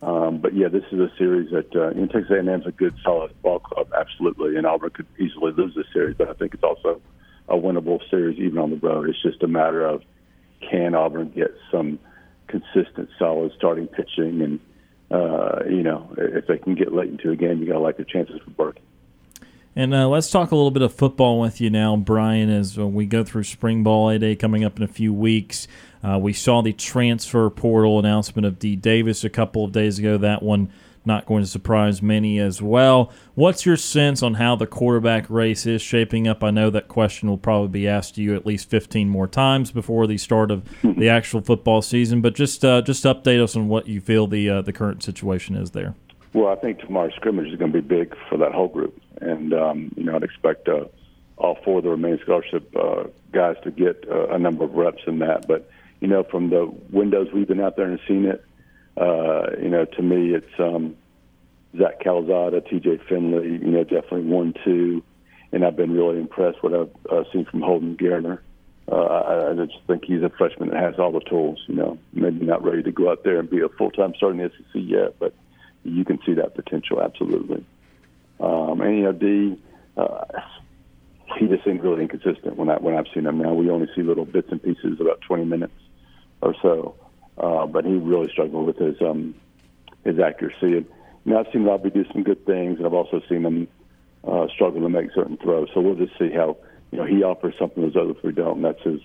um, 0.00 0.38
but 0.38 0.54
yeah, 0.54 0.68
this 0.68 0.84
is 0.92 1.00
a 1.00 1.10
series 1.18 1.50
that 1.50 1.74
uh, 1.74 1.90
you 1.90 2.02
know, 2.02 2.06
Texas 2.06 2.30
A&M 2.30 2.48
is 2.48 2.66
a 2.66 2.72
good, 2.72 2.94
solid 3.02 3.40
ball 3.42 3.58
club, 3.58 3.88
absolutely, 3.98 4.56
and 4.56 4.66
Auburn 4.66 4.90
could 4.90 5.06
easily 5.18 5.52
lose 5.52 5.74
this 5.74 5.86
series. 5.92 6.16
But 6.16 6.28
I 6.28 6.34
think 6.34 6.54
it's 6.54 6.62
also 6.62 7.00
a 7.48 7.56
winnable 7.56 7.98
series, 8.08 8.38
even 8.38 8.58
on 8.58 8.70
the 8.70 8.76
road. 8.76 9.08
It's 9.08 9.20
just 9.22 9.42
a 9.42 9.48
matter 9.48 9.84
of 9.84 10.02
can 10.60 10.94
Auburn 10.94 11.30
get 11.30 11.54
some 11.72 11.98
consistent, 12.46 13.08
solid 13.18 13.52
starting 13.56 13.88
pitching, 13.88 14.40
and 14.40 14.60
uh, 15.10 15.64
you 15.68 15.82
know, 15.82 16.14
if 16.16 16.46
they 16.46 16.58
can 16.58 16.74
get 16.74 16.92
late 16.92 17.10
into 17.10 17.30
a 17.30 17.36
game, 17.36 17.58
you 17.60 17.66
got 17.66 17.74
to 17.74 17.80
like 17.80 17.96
the 17.96 18.04
chances 18.04 18.40
for 18.44 18.50
Burke. 18.50 18.78
And 19.74 19.94
uh, 19.94 20.08
let's 20.08 20.30
talk 20.30 20.50
a 20.50 20.56
little 20.56 20.72
bit 20.72 20.82
of 20.82 20.92
football 20.92 21.40
with 21.40 21.60
you 21.60 21.70
now, 21.70 21.96
Brian, 21.96 22.50
as 22.50 22.76
uh, 22.76 22.86
we 22.86 23.06
go 23.06 23.22
through 23.22 23.44
spring 23.44 23.82
ball 23.84 24.08
A 24.10 24.18
Day 24.18 24.34
coming 24.34 24.64
up 24.64 24.76
in 24.76 24.82
a 24.82 24.88
few 24.88 25.12
weeks. 25.12 25.68
Uh, 26.02 26.18
we 26.18 26.32
saw 26.32 26.62
the 26.62 26.72
transfer 26.72 27.50
portal 27.50 27.98
announcement 27.98 28.46
of 28.46 28.58
D. 28.58 28.76
Davis 28.76 29.24
a 29.24 29.30
couple 29.30 29.64
of 29.64 29.72
days 29.72 29.98
ago. 29.98 30.16
That 30.16 30.42
one 30.42 30.70
not 31.08 31.26
going 31.26 31.42
to 31.42 31.48
surprise 31.48 32.02
many 32.02 32.38
as 32.38 32.62
well. 32.62 33.10
What's 33.34 33.66
your 33.66 33.76
sense 33.76 34.22
on 34.22 34.34
how 34.34 34.54
the 34.54 34.66
quarterback 34.66 35.28
race 35.28 35.66
is 35.66 35.82
shaping 35.82 36.28
up? 36.28 36.44
I 36.44 36.50
know 36.50 36.70
that 36.70 36.86
question 36.86 37.28
will 37.28 37.38
probably 37.38 37.68
be 37.68 37.88
asked 37.88 38.14
to 38.16 38.22
you 38.22 38.36
at 38.36 38.46
least 38.46 38.70
15 38.70 39.08
more 39.08 39.26
times 39.26 39.72
before 39.72 40.06
the 40.06 40.18
start 40.18 40.50
of 40.50 40.68
the 40.82 41.08
actual 41.18 41.40
football 41.40 41.82
season, 41.82 42.20
but 42.20 42.34
just 42.34 42.64
uh, 42.64 42.82
just 42.82 43.04
update 43.04 43.42
us 43.42 43.56
on 43.56 43.68
what 43.68 43.88
you 43.88 44.00
feel 44.00 44.28
the 44.28 44.48
uh, 44.48 44.62
the 44.62 44.72
current 44.72 45.02
situation 45.02 45.56
is 45.56 45.72
there. 45.72 45.94
Well, 46.34 46.52
I 46.52 46.56
think 46.56 46.80
tomorrow's 46.80 47.14
scrimmage 47.14 47.48
is 47.48 47.58
going 47.58 47.72
to 47.72 47.80
be 47.80 47.88
big 47.88 48.14
for 48.28 48.36
that 48.38 48.52
whole 48.52 48.68
group, 48.68 49.00
and 49.20 49.52
um, 49.54 49.92
you 49.96 50.04
know 50.04 50.14
I'd 50.14 50.22
expect 50.22 50.68
uh, 50.68 50.84
all 51.38 51.58
four 51.64 51.78
of 51.78 51.84
the 51.84 51.90
remaining 51.90 52.20
scholarship 52.22 52.74
uh, 52.76 53.04
guys 53.32 53.56
to 53.64 53.70
get 53.70 54.04
uh, 54.10 54.28
a 54.28 54.38
number 54.38 54.64
of 54.64 54.74
reps 54.74 55.02
in 55.06 55.20
that. 55.20 55.48
But 55.48 55.70
you 56.00 56.08
know, 56.08 56.24
from 56.24 56.50
the 56.50 56.72
windows 56.90 57.28
we've 57.34 57.48
been 57.48 57.60
out 57.60 57.76
there 57.76 57.86
and 57.86 57.98
seen 58.06 58.24
it, 58.24 58.44
uh, 58.96 59.50
you 59.60 59.68
know, 59.68 59.84
to 59.84 60.02
me, 60.02 60.34
it's 60.34 60.58
um, 60.58 60.96
Zach 61.76 62.00
Calzada, 62.00 62.60
T.J. 62.60 63.00
Finley. 63.08 63.50
You 63.50 63.70
know, 63.70 63.84
definitely 63.84 64.22
one, 64.24 64.54
two, 64.64 65.02
and 65.52 65.64
I've 65.64 65.76
been 65.76 65.92
really 65.92 66.18
impressed 66.18 66.62
what 66.62 66.74
I've 66.74 66.90
uh, 67.10 67.24
seen 67.32 67.44
from 67.44 67.62
Holden 67.62 67.96
Geriner. 67.96 68.40
Uh, 68.90 68.94
I, 68.94 69.50
I 69.50 69.66
just 69.66 69.78
think 69.86 70.04
he's 70.04 70.22
a 70.22 70.30
freshman 70.30 70.70
that 70.70 70.82
has 70.82 70.98
all 70.98 71.12
the 71.12 71.20
tools. 71.20 71.62
You 71.68 71.74
know, 71.74 71.98
maybe 72.12 72.44
not 72.44 72.64
ready 72.64 72.82
to 72.82 72.92
go 72.92 73.10
out 73.10 73.22
there 73.22 73.38
and 73.38 73.48
be 73.48 73.60
a 73.60 73.68
full 73.68 73.90
time 73.90 74.14
starter 74.16 74.40
in 74.40 74.50
the 74.50 74.50
SEC 74.50 74.82
yet, 74.86 75.18
but 75.18 75.34
you 75.84 76.04
can 76.04 76.18
see 76.24 76.34
that 76.34 76.54
potential 76.54 77.00
absolutely. 77.00 77.64
Um, 78.40 78.80
and 78.80 78.96
you 78.96 79.02
know, 79.04 79.12
D, 79.12 79.60
uh, 79.96 80.24
he 81.38 81.46
just 81.46 81.64
seems 81.64 81.82
really 81.82 82.02
inconsistent 82.02 82.56
when 82.56 82.70
I 82.70 82.78
when 82.78 82.96
I've 82.96 83.06
seen 83.14 83.26
him. 83.26 83.38
Now 83.38 83.52
we 83.52 83.70
only 83.70 83.88
see 83.94 84.02
little 84.02 84.24
bits 84.24 84.48
and 84.50 84.62
pieces, 84.62 85.00
about 85.00 85.20
20 85.20 85.44
minutes 85.44 85.72
or 86.40 86.54
so. 86.62 86.94
Uh, 87.36 87.66
but 87.66 87.84
he 87.84 87.92
really 87.92 88.30
struggled 88.30 88.66
with 88.66 88.78
his 88.78 89.00
um, 89.00 89.34
his 90.04 90.18
accuracy. 90.18 90.76
And 90.78 90.86
you 91.24 91.32
know, 91.32 91.40
I've 91.40 91.46
seen 91.52 91.64
Robbie 91.64 91.90
do 91.90 92.04
some 92.12 92.22
good 92.22 92.44
things, 92.46 92.78
and 92.78 92.86
I've 92.86 92.94
also 92.94 93.20
seen 93.28 93.44
him 93.44 93.68
uh, 94.26 94.48
struggle 94.48 94.80
to 94.82 94.88
make 94.88 95.12
certain 95.14 95.36
throws. 95.36 95.68
So 95.72 95.80
we'll 95.80 95.94
just 95.94 96.18
see 96.18 96.30
how 96.30 96.56
you 96.90 96.98
know 96.98 97.04
he 97.04 97.22
offers 97.22 97.54
something 97.58 97.82
those 97.82 97.96
other 97.96 98.14
three 98.20 98.32
don't. 98.32 98.56
And 98.56 98.64
that's 98.64 98.82
his 98.82 99.00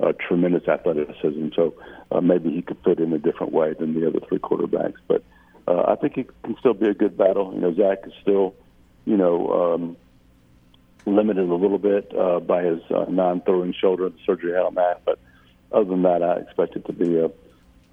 uh, 0.00 0.12
tremendous 0.26 0.68
athleticism. 0.68 1.48
So 1.56 1.74
uh, 2.10 2.20
maybe 2.20 2.50
he 2.50 2.62
could 2.62 2.78
fit 2.84 3.00
in 3.00 3.12
a 3.12 3.18
different 3.18 3.52
way 3.52 3.72
than 3.72 3.98
the 3.98 4.06
other 4.06 4.20
three 4.28 4.38
quarterbacks. 4.38 4.98
But 5.06 5.22
uh, 5.66 5.84
I 5.88 5.96
think 5.96 6.18
it 6.18 6.30
can 6.42 6.56
still 6.58 6.74
be 6.74 6.88
a 6.88 6.94
good 6.94 7.16
battle. 7.16 7.52
You 7.54 7.60
know, 7.60 7.74
Zach 7.74 7.98
is 8.06 8.12
still 8.20 8.54
you 9.06 9.16
know 9.16 9.74
um, 9.74 9.96
limited 11.06 11.48
a 11.48 11.54
little 11.54 11.78
bit 11.78 12.12
uh, 12.16 12.40
by 12.40 12.64
his 12.64 12.80
uh, 12.90 13.06
non-throwing 13.08 13.72
shoulder 13.72 14.08
the 14.08 14.18
surgery 14.26 14.52
had 14.52 14.62
on 14.62 14.74
that, 14.74 15.02
but 15.04 15.18
other 15.72 15.84
than 15.84 16.02
that, 16.02 16.22
I 16.22 16.36
expect 16.36 16.76
it 16.76 16.84
to 16.86 16.92
be 16.92 17.18
a 17.18 17.30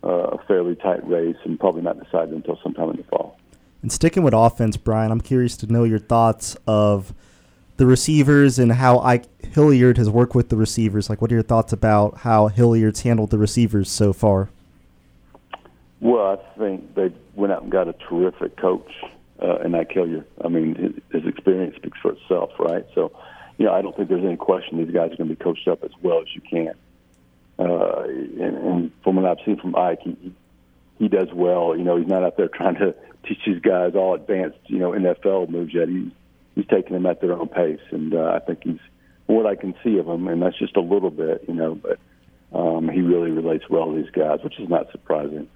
a 0.06 0.38
fairly 0.48 0.76
tight 0.76 1.08
race 1.08 1.36
and 1.44 1.60
probably 1.60 1.82
not 1.82 2.02
decided 2.04 2.34
until 2.34 2.60
sometime 2.62 2.92
in 2.92 2.98
the 2.98 3.04
fall. 3.04 3.38
And 3.82 3.92
sticking 3.92 4.24
with 4.24 4.34
offense, 4.34 4.78
Brian, 4.78 5.12
I'm 5.12 5.22
curious 5.22 5.58
to 5.58 5.68
know 5.68 5.84
your 5.84 6.00
thoughts 6.00 6.56
of 6.68 7.14
the 7.78 7.86
receivers 7.86 8.58
and 8.58 8.72
how 8.72 9.00
Ike 9.00 9.26
Hilliard 9.44 9.98
has 9.98 10.10
worked 10.10 10.36
with 10.36 10.50
the 10.50 10.58
receivers. 10.58 11.10
Like, 11.10 11.22
what 11.22 11.32
are 11.32 11.36
your 11.36 11.44
thoughts 11.44 11.74
about 11.74 12.20
how 12.20 12.48
Hilliard's 12.48 13.02
handled 13.02 13.32
the 13.32 13.38
receivers 13.38 13.90
so 13.90 14.14
far? 14.14 14.50
Well, 16.00 16.40
I 16.40 16.58
think 16.58 16.96
they 16.96 17.12
went 17.36 17.52
out 17.54 17.64
and 17.64 17.72
got 17.72 17.88
a 17.88 17.94
terrific 17.94 18.58
coach 18.58 18.92
uh, 19.42 19.58
in 19.60 19.76
Ike 19.76 19.92
Hilliard. 19.92 20.26
I 20.44 20.48
mean, 20.48 20.76
his, 20.76 21.22
his 21.22 21.30
experience 21.30 21.76
speaks 21.76 21.98
for 22.02 22.12
itself, 22.12 22.52
right? 22.60 22.86
So, 22.94 23.12
you 23.58 23.66
know, 23.66 23.74
I 23.74 23.82
don't 23.82 23.96
think 23.96 24.10
there's 24.10 24.24
any 24.24 24.38
question 24.38 24.78
these 24.78 24.94
guys 24.94 25.12
are 25.12 25.18
going 25.18 25.30
to 25.30 25.36
be 25.36 25.44
coached 25.44 25.68
up 25.68 25.84
as 25.84 25.92
well 26.02 26.22
as 26.22 26.28
you 26.34 26.42
can. 26.42 26.74
Uh, 27.58 28.04
and, 28.04 28.58
and 28.58 28.92
from 29.04 29.16
what 29.16 29.26
I've 29.26 29.46
seen 29.46 29.58
from 29.58 29.76
Ike, 29.76 30.02
he, 30.04 30.34
he 31.00 31.08
does 31.08 31.30
well. 31.34 31.76
You 31.78 31.84
know, 31.84 31.98
he's 31.98 32.08
not 32.08 32.24
out 32.24 32.38
there 32.38 32.48
trying 32.54 32.76
to 32.76 32.96
teach 33.28 33.40
these 33.46 33.62
guys 33.62 33.96
all 33.96 34.14
advanced, 34.14 34.60
you 34.68 34.80
know, 34.80 34.92
NFL 34.92 35.50
moves 35.50 35.74
yet. 35.74 35.90
He's 35.90 36.12
he's 36.56 36.66
taking 36.68 36.94
them 36.94 37.06
at 37.06 37.22
their 37.22 37.34
own 37.34 37.48
pace, 37.48 37.82
and 37.92 38.14
uh, 38.14 38.34
I 38.36 38.40
think 38.40 38.64
he's 38.64 38.80
what 39.28 39.46
I 39.46 39.56
can 39.56 39.74
see 39.84 39.98
of 39.98 40.08
him, 40.08 40.28
and 40.28 40.42
that's 40.42 40.58
just 40.58 40.78
a 40.78 40.82
little 40.82 41.12
bit, 41.12 41.44
you 41.48 41.54
know. 41.54 41.76
But 41.76 42.00
um, 42.54 42.90
he 42.90 43.02
really 43.02 43.32
relates 43.32 43.70
well 43.70 43.92
to 43.92 44.02
these 44.02 44.12
guys, 44.12 44.40
which 44.44 44.60
is 44.60 44.70
not 44.70 44.92
surprising. 44.92 45.48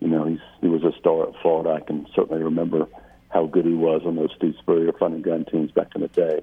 You 0.00 0.08
know, 0.08 0.24
he's 0.24 0.40
he 0.60 0.68
was 0.68 0.82
a 0.82 0.92
star 0.98 1.28
at 1.28 1.40
Florida. 1.42 1.70
I 1.70 1.80
can 1.80 2.06
certainly 2.14 2.42
remember 2.42 2.86
how 3.28 3.46
good 3.46 3.64
he 3.64 3.74
was 3.74 4.02
on 4.04 4.16
those 4.16 4.30
Steve 4.36 4.54
Spurrier 4.58 4.92
fun 4.92 5.14
and 5.14 5.24
gun 5.24 5.44
teams 5.44 5.70
back 5.70 5.94
in 5.94 6.02
the 6.02 6.08
day. 6.08 6.40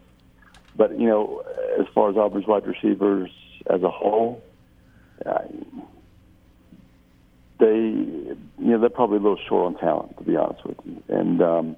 But 0.75 0.97
you 0.99 1.07
know, 1.07 1.43
as 1.79 1.87
far 1.93 2.09
as 2.09 2.17
Auburn's 2.17 2.47
wide 2.47 2.65
receivers 2.65 3.29
as 3.69 3.83
a 3.83 3.89
whole, 3.89 4.41
uh, 5.25 5.41
they, 7.59 7.75
you 7.75 8.37
know, 8.57 8.79
they're 8.79 8.89
probably 8.89 9.17
a 9.17 9.21
little 9.21 9.39
short 9.47 9.73
on 9.73 9.79
talent, 9.79 10.17
to 10.17 10.23
be 10.23 10.35
honest 10.35 10.65
with 10.65 10.77
you, 10.85 11.03
and 11.09 11.41
um, 11.41 11.77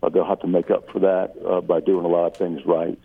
but 0.00 0.12
they'll 0.12 0.26
have 0.26 0.40
to 0.40 0.46
make 0.46 0.70
up 0.70 0.90
for 0.90 0.98
that 1.00 1.34
uh, 1.48 1.60
by 1.60 1.80
doing 1.80 2.04
a 2.04 2.08
lot 2.08 2.26
of 2.26 2.36
things 2.36 2.60
right. 2.66 2.98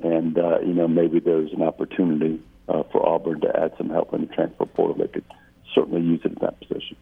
And 0.00 0.38
uh, 0.38 0.60
you 0.60 0.72
know, 0.74 0.86
maybe 0.86 1.18
there's 1.18 1.52
an 1.52 1.62
opportunity 1.62 2.40
uh, 2.68 2.84
for 2.92 3.06
Auburn 3.06 3.40
to 3.40 3.60
add 3.60 3.72
some 3.76 3.90
help 3.90 4.14
in 4.14 4.22
the 4.22 4.26
transfer 4.28 4.66
portal. 4.66 4.96
They 4.96 5.08
could 5.08 5.24
certainly 5.74 6.02
use 6.02 6.20
it 6.24 6.32
in 6.32 6.38
that 6.40 6.60
position. 6.60 6.96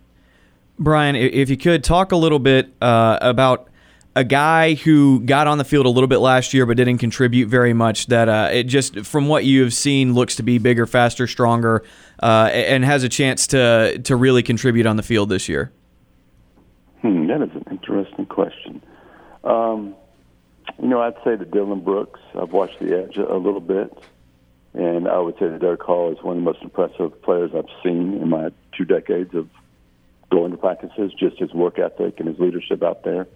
Brian, 0.78 1.14
if 1.14 1.50
you 1.50 1.56
could 1.56 1.84
talk 1.84 2.12
a 2.12 2.16
little 2.16 2.38
bit 2.38 2.72
uh, 2.80 3.18
about 3.20 3.68
a 4.14 4.24
guy 4.24 4.74
who 4.74 5.20
got 5.20 5.46
on 5.46 5.58
the 5.58 5.64
field 5.64 5.86
a 5.86 5.88
little 5.88 6.08
bit 6.08 6.18
last 6.18 6.52
year 6.52 6.66
but 6.66 6.76
didn't 6.76 6.98
contribute 6.98 7.48
very 7.48 7.72
much. 7.72 8.06
That 8.06 8.28
uh, 8.28 8.50
it 8.52 8.64
just 8.64 9.04
from 9.06 9.28
what 9.28 9.44
you 9.44 9.62
have 9.62 9.72
seen 9.72 10.14
looks 10.14 10.36
to 10.36 10.42
be 10.42 10.58
bigger, 10.58 10.86
faster, 10.86 11.26
stronger, 11.26 11.82
uh, 12.22 12.50
and 12.52 12.84
has 12.84 13.04
a 13.04 13.08
chance 13.08 13.46
to 13.48 13.98
to 13.98 14.16
really 14.16 14.42
contribute 14.42 14.86
on 14.86 14.96
the 14.96 15.02
field 15.02 15.28
this 15.28 15.48
year. 15.48 15.72
Hmm, 17.00 17.26
that 17.26 17.42
is 17.42 17.50
an 17.54 17.64
interesting 17.70 18.26
question. 18.26 18.82
Um, 19.44 19.96
you 20.80 20.88
know, 20.88 21.00
I'd 21.00 21.16
say 21.24 21.36
that 21.36 21.50
Dylan 21.50 21.82
Brooks. 21.84 22.20
I've 22.38 22.52
watched 22.52 22.78
the 22.80 22.96
edge 22.96 23.16
a 23.16 23.36
little 23.36 23.60
bit, 23.60 23.92
and 24.74 25.08
I 25.08 25.18
would 25.18 25.38
say 25.38 25.48
that 25.48 25.60
Derek 25.60 25.82
Hall 25.82 26.12
is 26.12 26.22
one 26.22 26.36
of 26.36 26.42
the 26.42 26.44
most 26.44 26.62
impressive 26.62 27.20
players 27.22 27.50
I've 27.56 27.64
seen 27.82 28.20
in 28.20 28.28
my 28.28 28.50
two 28.76 28.84
decades 28.84 29.34
of 29.34 29.48
going 30.30 30.52
to 30.52 30.56
practices. 30.56 31.12
Just 31.18 31.38
his 31.38 31.52
work 31.52 31.78
ethic 31.78 32.20
and 32.20 32.28
his 32.28 32.38
leadership 32.38 32.82
out 32.82 33.04
there. 33.04 33.26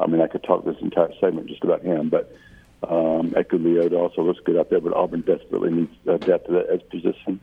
I 0.00 0.06
mean, 0.06 0.20
I 0.20 0.26
could 0.26 0.42
talk 0.42 0.64
this 0.64 0.76
entire 0.80 1.12
segment 1.20 1.48
just 1.48 1.62
about 1.62 1.82
him, 1.82 2.08
but 2.08 2.34
um, 2.82 3.30
Eku 3.32 3.58
Leota 3.58 3.98
also 3.98 4.22
looks 4.22 4.40
good 4.44 4.56
out 4.56 4.70
there, 4.70 4.80
but 4.80 4.94
Auburn 4.94 5.20
desperately 5.20 5.70
needs 5.70 5.94
uh, 6.08 6.16
depth 6.16 6.46
at 6.46 6.50
the 6.50 6.72
edge 6.72 6.88
position. 6.88 7.40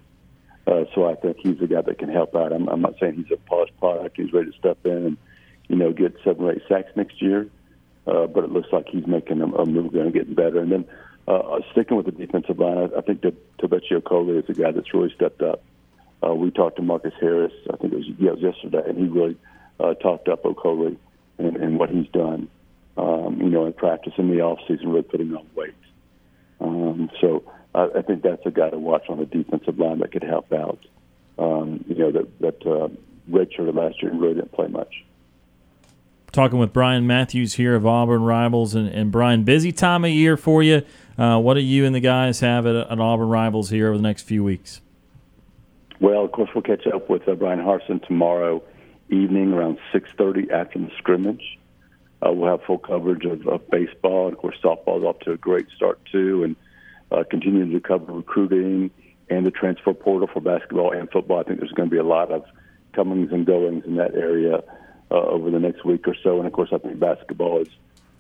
Uh, 0.66 0.84
so 0.94 1.10
I 1.10 1.16
think 1.16 1.38
he's 1.42 1.60
the 1.60 1.68
guy 1.68 1.82
that 1.82 1.98
can 2.00 2.10
help 2.10 2.36
out. 2.36 2.52
I'm, 2.52 2.68
I'm 2.68 2.82
not 2.82 2.96
saying 3.00 3.14
he's 3.16 3.32
a 3.32 3.38
polished 3.38 3.78
product. 3.80 4.18
He's 4.18 4.34
ready 4.34 4.52
to 4.52 4.58
step 4.58 4.80
in 4.86 4.92
and, 4.92 5.18
you 5.70 5.76
know, 5.76 5.94
get 5.94 6.16
seven 6.24 6.44
or 6.44 6.52
eight 6.52 6.64
sacks 6.68 6.90
next 6.96 7.22
year. 7.22 7.48
Uh, 8.06 8.26
but 8.26 8.44
it 8.44 8.52
looks 8.52 8.70
like 8.72 8.88
he's 8.90 9.06
making 9.06 9.42
a, 9.42 9.46
a 9.46 9.66
move 9.66 9.94
there 9.94 10.04
and 10.04 10.14
getting 10.14 10.34
better. 10.34 10.60
And 10.60 10.72
then 10.72 10.86
uh, 11.28 11.60
sticking 11.72 11.98
with 11.98 12.06
the 12.06 12.12
defensive 12.12 12.58
line, 12.58 12.78
I, 12.78 12.98
I 12.98 13.02
think 13.02 13.22
that 13.22 13.58
Tebetse 13.60 13.92
Okoli 13.92 14.42
is 14.42 14.50
a 14.50 14.54
guy 14.54 14.72
that's 14.72 14.94
really 14.94 15.14
stepped 15.14 15.42
up. 15.42 15.62
Uh, 16.26 16.34
we 16.34 16.50
talked 16.52 16.78
to 16.78 16.82
Marcus 16.82 17.14
Harris, 17.22 17.54
I 17.72 17.78
think 17.78 17.94
it 17.94 17.98
was, 17.98 18.08
yeah, 18.18 18.30
it 18.30 18.42
was 18.42 18.56
yesterday, 18.56 18.90
and 18.90 18.98
he 18.98 19.06
really 19.06 19.38
uh, 19.80 19.94
talked 19.96 20.28
up 20.30 20.44
Okoli 20.44 20.98
and, 21.38 21.56
and 21.58 21.80
what 21.80 21.90
he's 21.90 22.08
done, 22.10 22.50
um, 22.98 23.40
you 23.42 23.50
know, 23.50 23.66
in 23.66 23.74
practice 23.74 24.14
in 24.18 24.30
the 24.30 24.42
off 24.42 24.60
season, 24.68 24.90
really 24.90 25.04
putting 25.04 25.36
on 25.36 25.48
weight. 25.56 25.74
Um, 26.60 27.10
so 27.22 27.44
I, 27.76 27.90
I 27.98 28.02
think 28.02 28.24
that's 28.24 28.46
a 28.46 28.52
guy 28.52 28.70
to 28.70 28.78
watch 28.78 29.04
on 29.10 29.20
the 29.20 29.26
defensive 29.26 29.78
line 29.78 30.00
that 30.00 30.12
could 30.12 30.24
help 30.24 30.52
out. 30.52 30.80
Um, 31.38 31.86
you 31.88 31.96
know, 31.96 32.12
that 32.12 32.40
that 32.40 32.66
uh, 32.66 32.88
redshirted 33.30 33.76
last 33.76 34.02
year 34.02 34.12
and 34.12 34.20
really 34.20 34.36
didn't 34.36 34.54
play 34.54 34.68
much. 34.68 35.04
Talking 36.32 36.60
with 36.60 36.74
Brian 36.74 37.08
Matthews 37.08 37.54
here 37.54 37.76
of 37.76 37.86
Auburn 37.86 38.24
Rivals, 38.24 38.76
and, 38.76 38.88
and 38.90 39.12
Brian, 39.12 39.44
busy 39.44 39.72
time 39.72 40.04
of 40.04 40.12
year 40.12 40.36
for 40.36 40.62
you. 40.62 40.82
Uh, 41.18 41.40
what 41.40 41.54
do 41.54 41.62
you 41.62 41.86
and 41.86 41.96
the 41.96 42.00
guys 42.00 42.42
have 42.42 42.66
at, 42.66 42.76
at 42.76 43.00
Auburn 43.00 43.30
Rivals 43.30 43.70
here 43.70 43.88
over 43.88 43.98
the 43.98 44.04
next 44.04 44.24
few 44.24 44.44
weeks? 44.44 44.82
Well, 46.00 46.26
of 46.26 46.32
course, 46.32 46.50
we'll 46.54 46.64
catch 46.64 46.86
up 46.88 47.10
with 47.10 47.28
uh, 47.28 47.34
Bryan 47.36 47.60
Harsin 47.60 48.06
tomorrow 48.06 48.62
evening 49.10 49.54
around 49.54 49.78
6:30 49.92 50.52
after 50.52 50.80
the 50.80 50.92
scrimmage. 50.98 51.58
Uh, 52.22 52.32
we'll 52.32 52.50
have 52.50 52.64
full 52.64 52.80
coverage 52.80 53.26
of, 53.26 53.48
of 53.48 53.70
baseball, 53.70 54.26
and 54.26 54.34
of 54.34 54.40
course, 54.40 54.58
softball's 54.62 55.04
off 55.04 55.20
to 55.20 55.32
a 55.32 55.38
great 55.38 55.68
start 55.76 56.00
too, 56.12 56.44
and 56.44 56.56
uh, 57.12 57.24
continuing 57.30 57.72
to 57.72 57.80
cover 57.80 58.12
recruiting 58.12 58.90
and 59.30 59.46
the 59.46 59.52
transfer 59.52 59.94
portal 59.94 60.28
for 60.28 60.42
basketball 60.42 60.92
and 60.92 61.10
football. 61.12 61.40
I 61.40 61.44
think 61.44 61.60
there's 61.60 61.72
going 61.74 61.90
to 61.90 61.94
be 61.94 62.00
a 62.00 62.04
lot 62.04 62.32
of 62.32 62.46
comings 62.94 63.32
and 63.32 63.46
goings 63.46 63.86
in 63.86 63.96
that 63.98 64.16
area 64.16 64.64
uh, 65.12 65.14
over 65.14 65.52
the 65.52 65.60
next 65.60 65.86
week 65.86 66.08
or 66.08 66.16
so, 66.24 66.38
and 66.38 66.48
of 66.48 66.54
course, 66.54 66.70
I 66.72 66.80
think 66.80 67.00
basketball 67.00 67.62
is 67.62 67.70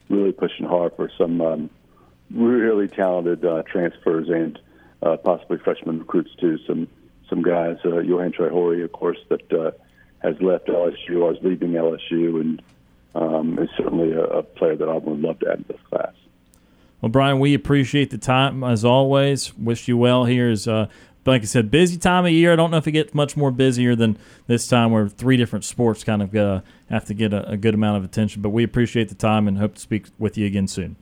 really 0.09 0.31
pushing 0.31 0.65
hard 0.65 0.95
for 0.95 1.09
some 1.17 1.41
um, 1.41 1.69
really 2.31 2.87
talented 2.87 3.43
uh, 3.43 3.63
transfers 3.63 4.29
and 4.29 4.59
uh, 5.01 5.17
possibly 5.17 5.57
freshman 5.57 5.99
recruits 5.99 6.33
too. 6.39 6.57
Some 6.65 6.87
some 7.29 7.41
guys, 7.41 7.77
uh, 7.83 7.99
Johan 7.99 8.33
of 8.39 8.91
course, 8.93 9.17
that 9.29 9.51
uh, 9.51 9.71
has 10.19 10.35
left 10.41 10.67
LSU 10.67 11.21
or 11.21 11.33
is 11.33 11.37
leaving 11.41 11.71
LSU, 11.71 12.41
and 12.41 12.61
um, 13.15 13.59
is 13.59 13.69
certainly 13.77 14.11
a, 14.11 14.23
a 14.23 14.43
player 14.43 14.75
that 14.75 14.89
I 14.89 14.97
would 14.97 15.19
love 15.19 15.39
to 15.39 15.51
add 15.51 15.67
to 15.67 15.73
this 15.73 15.81
class. 15.89 16.13
Well, 17.01 17.09
Brian, 17.09 17.39
we 17.39 17.53
appreciate 17.53 18.09
the 18.09 18.17
time 18.17 18.63
as 18.63 18.83
always. 18.83 19.55
Wish 19.57 19.87
you 19.87 19.97
well 19.97 20.25
here. 20.25 20.49
Is 20.49 20.67
uh, 20.67 20.87
like 21.27 21.41
I 21.41 21.45
said, 21.45 21.69
busy 21.69 21.97
time 21.97 22.25
of 22.25 22.31
year. 22.31 22.53
I 22.53 22.55
don't 22.55 22.71
know 22.71 22.77
if 22.77 22.87
it 22.87 22.93
gets 22.93 23.13
much 23.13 23.37
more 23.37 23.51
busier 23.51 23.95
than 23.95 24.17
this 24.47 24.67
time, 24.67 24.91
where 24.91 25.07
three 25.07 25.37
different 25.37 25.65
sports 25.65 26.03
kind 26.03 26.21
of 26.21 26.35
uh, 26.35 26.61
have 26.89 27.05
to 27.05 27.13
get 27.13 27.33
a, 27.33 27.49
a, 27.49 27.57
good 27.57 27.73
amount 27.73 27.97
of 27.97 28.03
attention. 28.03 28.41
But 28.41 28.49
we 28.49 28.63
appreciate 28.63 29.09
the 29.09 29.15
time 29.15 29.47
and 29.47 29.57
hope 29.57 29.75
to 29.75 29.81
speak 29.81 30.07
with 30.17 30.37
you 30.37 30.47
again 30.47 30.67
soon. 30.67 30.95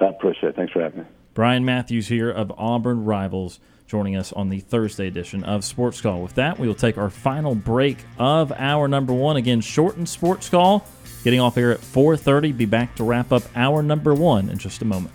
I 0.00 0.06
appreciate 0.06 0.50
it. 0.50 0.56
Thanks 0.56 0.72
for 0.72 0.82
having 0.82 1.00
me. 1.00 1.06
Brian 1.34 1.64
Matthews 1.64 2.06
here 2.06 2.30
of 2.30 2.52
Auburn 2.56 3.04
Rivals 3.04 3.58
joining 3.94 4.16
us 4.16 4.32
on 4.32 4.48
the 4.48 4.58
Thursday 4.58 5.06
edition 5.06 5.44
of 5.44 5.64
Sports 5.64 6.00
Call. 6.00 6.20
With 6.20 6.34
that, 6.34 6.58
we 6.58 6.66
will 6.66 6.74
take 6.74 6.98
our 6.98 7.10
final 7.10 7.54
break 7.54 7.96
of 8.18 8.50
our 8.50 8.88
number 8.88 9.12
one. 9.12 9.36
Again, 9.36 9.60
shortened 9.60 10.08
Sports 10.08 10.48
Call, 10.48 10.84
getting 11.22 11.38
off 11.38 11.56
air 11.56 11.70
at 11.70 11.78
4.30. 11.78 12.56
Be 12.56 12.64
back 12.64 12.96
to 12.96 13.04
wrap 13.04 13.30
up 13.30 13.44
our 13.54 13.84
number 13.84 14.12
one 14.12 14.48
in 14.48 14.58
just 14.58 14.82
a 14.82 14.84
moment. 14.84 15.14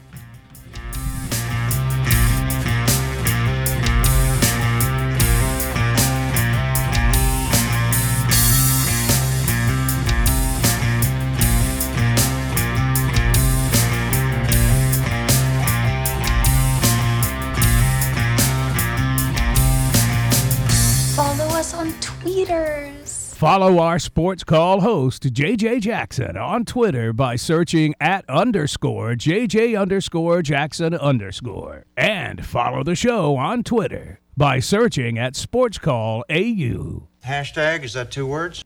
Follow 23.36 23.78
our 23.80 24.00
sports 24.00 24.44
call 24.44 24.82
host, 24.82 25.24
JJ 25.24 25.82
Jackson, 25.82 26.36
on 26.36 26.66
Twitter 26.66 27.14
by 27.14 27.36
searching 27.36 27.94
at 28.02 28.28
underscore 28.28 29.14
JJ 29.14 29.80
underscore 29.80 30.42
Jackson 30.42 30.94
underscore. 30.96 31.86
And 31.96 32.46
follow 32.46 32.84
the 32.84 32.96
show 32.96 33.38
on 33.38 33.64
Twitter 33.64 34.20
by 34.36 34.60
searching 34.60 35.18
at 35.18 35.36
Sports 35.36 35.78
Call 35.78 36.26
AU. 36.30 37.08
Hashtag, 37.24 37.84
is 37.84 37.94
that 37.94 38.12
two 38.12 38.26
words? 38.26 38.64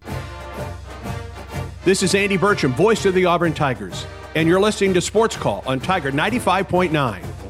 This 1.84 2.02
is 2.04 2.16
Andy 2.16 2.38
Burcham, 2.38 2.74
voice 2.74 3.06
of 3.06 3.14
the 3.14 3.26
Auburn 3.26 3.54
Tigers, 3.54 4.08
and 4.36 4.48
you're 4.48 4.62
listening 4.62 4.94
to 4.94 5.02
Sports 5.02 5.36
Call 5.36 5.62
on 5.66 5.80
Tiger 5.80 6.12
95.9. 6.12 7.43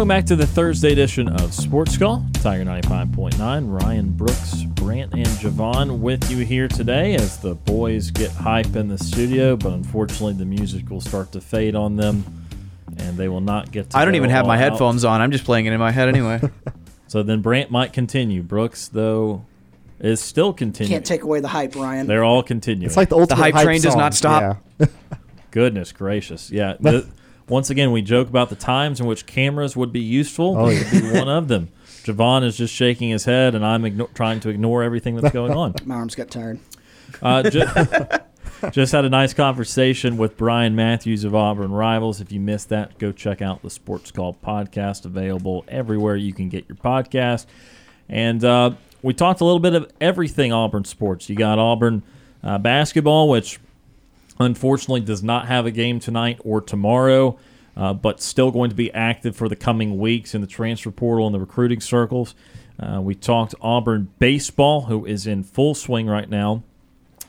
Welcome 0.00 0.08
back 0.08 0.24
to 0.28 0.36
the 0.36 0.46
Thursday 0.46 0.92
edition 0.92 1.28
of 1.28 1.52
Sports 1.52 1.98
Call. 1.98 2.24
Tiger 2.32 2.64
95.9. 2.64 3.70
Ryan 3.70 4.12
Brooks, 4.12 4.62
Brant, 4.62 5.12
and 5.12 5.26
Javon 5.26 5.98
with 5.98 6.30
you 6.30 6.38
here 6.38 6.68
today 6.68 7.16
as 7.16 7.36
the 7.36 7.54
boys 7.54 8.10
get 8.10 8.30
hype 8.30 8.76
in 8.76 8.88
the 8.88 8.96
studio, 8.96 9.56
but 9.56 9.74
unfortunately 9.74 10.32
the 10.32 10.46
music 10.46 10.88
will 10.88 11.02
start 11.02 11.32
to 11.32 11.40
fade 11.42 11.74
on 11.76 11.96
them 11.96 12.24
and 12.96 13.18
they 13.18 13.28
will 13.28 13.42
not 13.42 13.72
get 13.72 13.90
to 13.90 13.98
I 13.98 14.06
don't 14.06 14.14
even 14.14 14.30
have 14.30 14.46
my 14.46 14.54
out. 14.54 14.70
headphones 14.70 15.04
on. 15.04 15.20
I'm 15.20 15.32
just 15.32 15.44
playing 15.44 15.66
it 15.66 15.74
in 15.74 15.78
my 15.78 15.90
head 15.90 16.08
anyway. 16.14 16.40
so 17.06 17.22
then 17.22 17.42
Brant 17.42 17.70
might 17.70 17.92
continue. 17.92 18.42
Brooks, 18.42 18.88
though, 18.88 19.44
is 19.98 20.22
still 20.22 20.54
continuing. 20.54 20.96
Can't 20.96 21.04
take 21.04 21.24
away 21.24 21.40
the 21.40 21.48
hype, 21.48 21.76
Ryan. 21.76 22.06
They're 22.06 22.24
all 22.24 22.42
continuing. 22.42 22.86
It's 22.86 22.96
like 22.96 23.10
the 23.10 23.16
ultimate 23.16 23.36
the 23.36 23.42
hype, 23.42 23.54
hype 23.54 23.64
train 23.64 23.82
does 23.82 23.96
not 23.96 24.14
stop. 24.14 24.64
Yeah. 24.78 24.86
Goodness 25.50 25.92
gracious. 25.92 26.50
Yeah. 26.50 26.76
The, 26.80 27.06
once 27.50 27.68
again, 27.68 27.92
we 27.92 28.00
joke 28.00 28.28
about 28.28 28.48
the 28.48 28.56
times 28.56 29.00
in 29.00 29.06
which 29.06 29.26
cameras 29.26 29.76
would 29.76 29.92
be 29.92 30.00
useful. 30.00 30.56
Oh, 30.56 30.68
this 30.68 30.92
would 30.92 31.02
be 31.02 31.18
one 31.18 31.28
of 31.28 31.48
them. 31.48 31.68
Javon 32.04 32.44
is 32.44 32.56
just 32.56 32.72
shaking 32.72 33.10
his 33.10 33.24
head, 33.24 33.54
and 33.54 33.66
I'm 33.66 33.82
igno- 33.82 34.12
trying 34.14 34.40
to 34.40 34.48
ignore 34.48 34.82
everything 34.82 35.16
that's 35.16 35.34
going 35.34 35.52
on. 35.52 35.74
My 35.84 35.96
arms 35.96 36.14
got 36.14 36.30
tired. 36.30 36.60
Uh, 37.20 37.42
just, 37.50 37.76
just 38.70 38.92
had 38.92 39.04
a 39.04 39.10
nice 39.10 39.34
conversation 39.34 40.16
with 40.16 40.36
Brian 40.36 40.74
Matthews 40.76 41.24
of 41.24 41.34
Auburn 41.34 41.72
Rivals. 41.72 42.20
If 42.20 42.32
you 42.32 42.40
missed 42.40 42.68
that, 42.70 42.98
go 42.98 43.12
check 43.12 43.42
out 43.42 43.62
the 43.62 43.70
Sports 43.70 44.10
Call 44.10 44.34
podcast, 44.34 45.04
available 45.04 45.64
everywhere 45.68 46.16
you 46.16 46.32
can 46.32 46.48
get 46.48 46.68
your 46.68 46.76
podcast. 46.76 47.46
And 48.08 48.44
uh, 48.44 48.72
we 49.02 49.12
talked 49.12 49.40
a 49.40 49.44
little 49.44 49.60
bit 49.60 49.74
of 49.74 49.90
everything 50.00 50.52
Auburn 50.52 50.84
sports. 50.84 51.28
You 51.28 51.36
got 51.36 51.58
Auburn 51.58 52.02
uh, 52.42 52.58
basketball, 52.58 53.28
which 53.28 53.58
unfortunately 54.40 55.02
does 55.02 55.22
not 55.22 55.46
have 55.46 55.66
a 55.66 55.70
game 55.70 56.00
tonight 56.00 56.40
or 56.42 56.60
tomorrow, 56.60 57.38
uh, 57.76 57.92
but 57.92 58.20
still 58.20 58.50
going 58.50 58.70
to 58.70 58.76
be 58.76 58.92
active 58.92 59.36
for 59.36 59.48
the 59.48 59.54
coming 59.54 59.98
weeks 59.98 60.34
in 60.34 60.40
the 60.40 60.46
transfer 60.46 60.90
portal 60.90 61.26
and 61.26 61.34
the 61.34 61.38
recruiting 61.38 61.80
circles. 61.80 62.34
Uh, 62.80 63.00
we 63.00 63.14
talked 63.14 63.54
Auburn 63.60 64.10
baseball, 64.18 64.82
who 64.82 65.04
is 65.04 65.26
in 65.26 65.44
full 65.44 65.74
swing 65.74 66.06
right 66.06 66.28
now, 66.28 66.62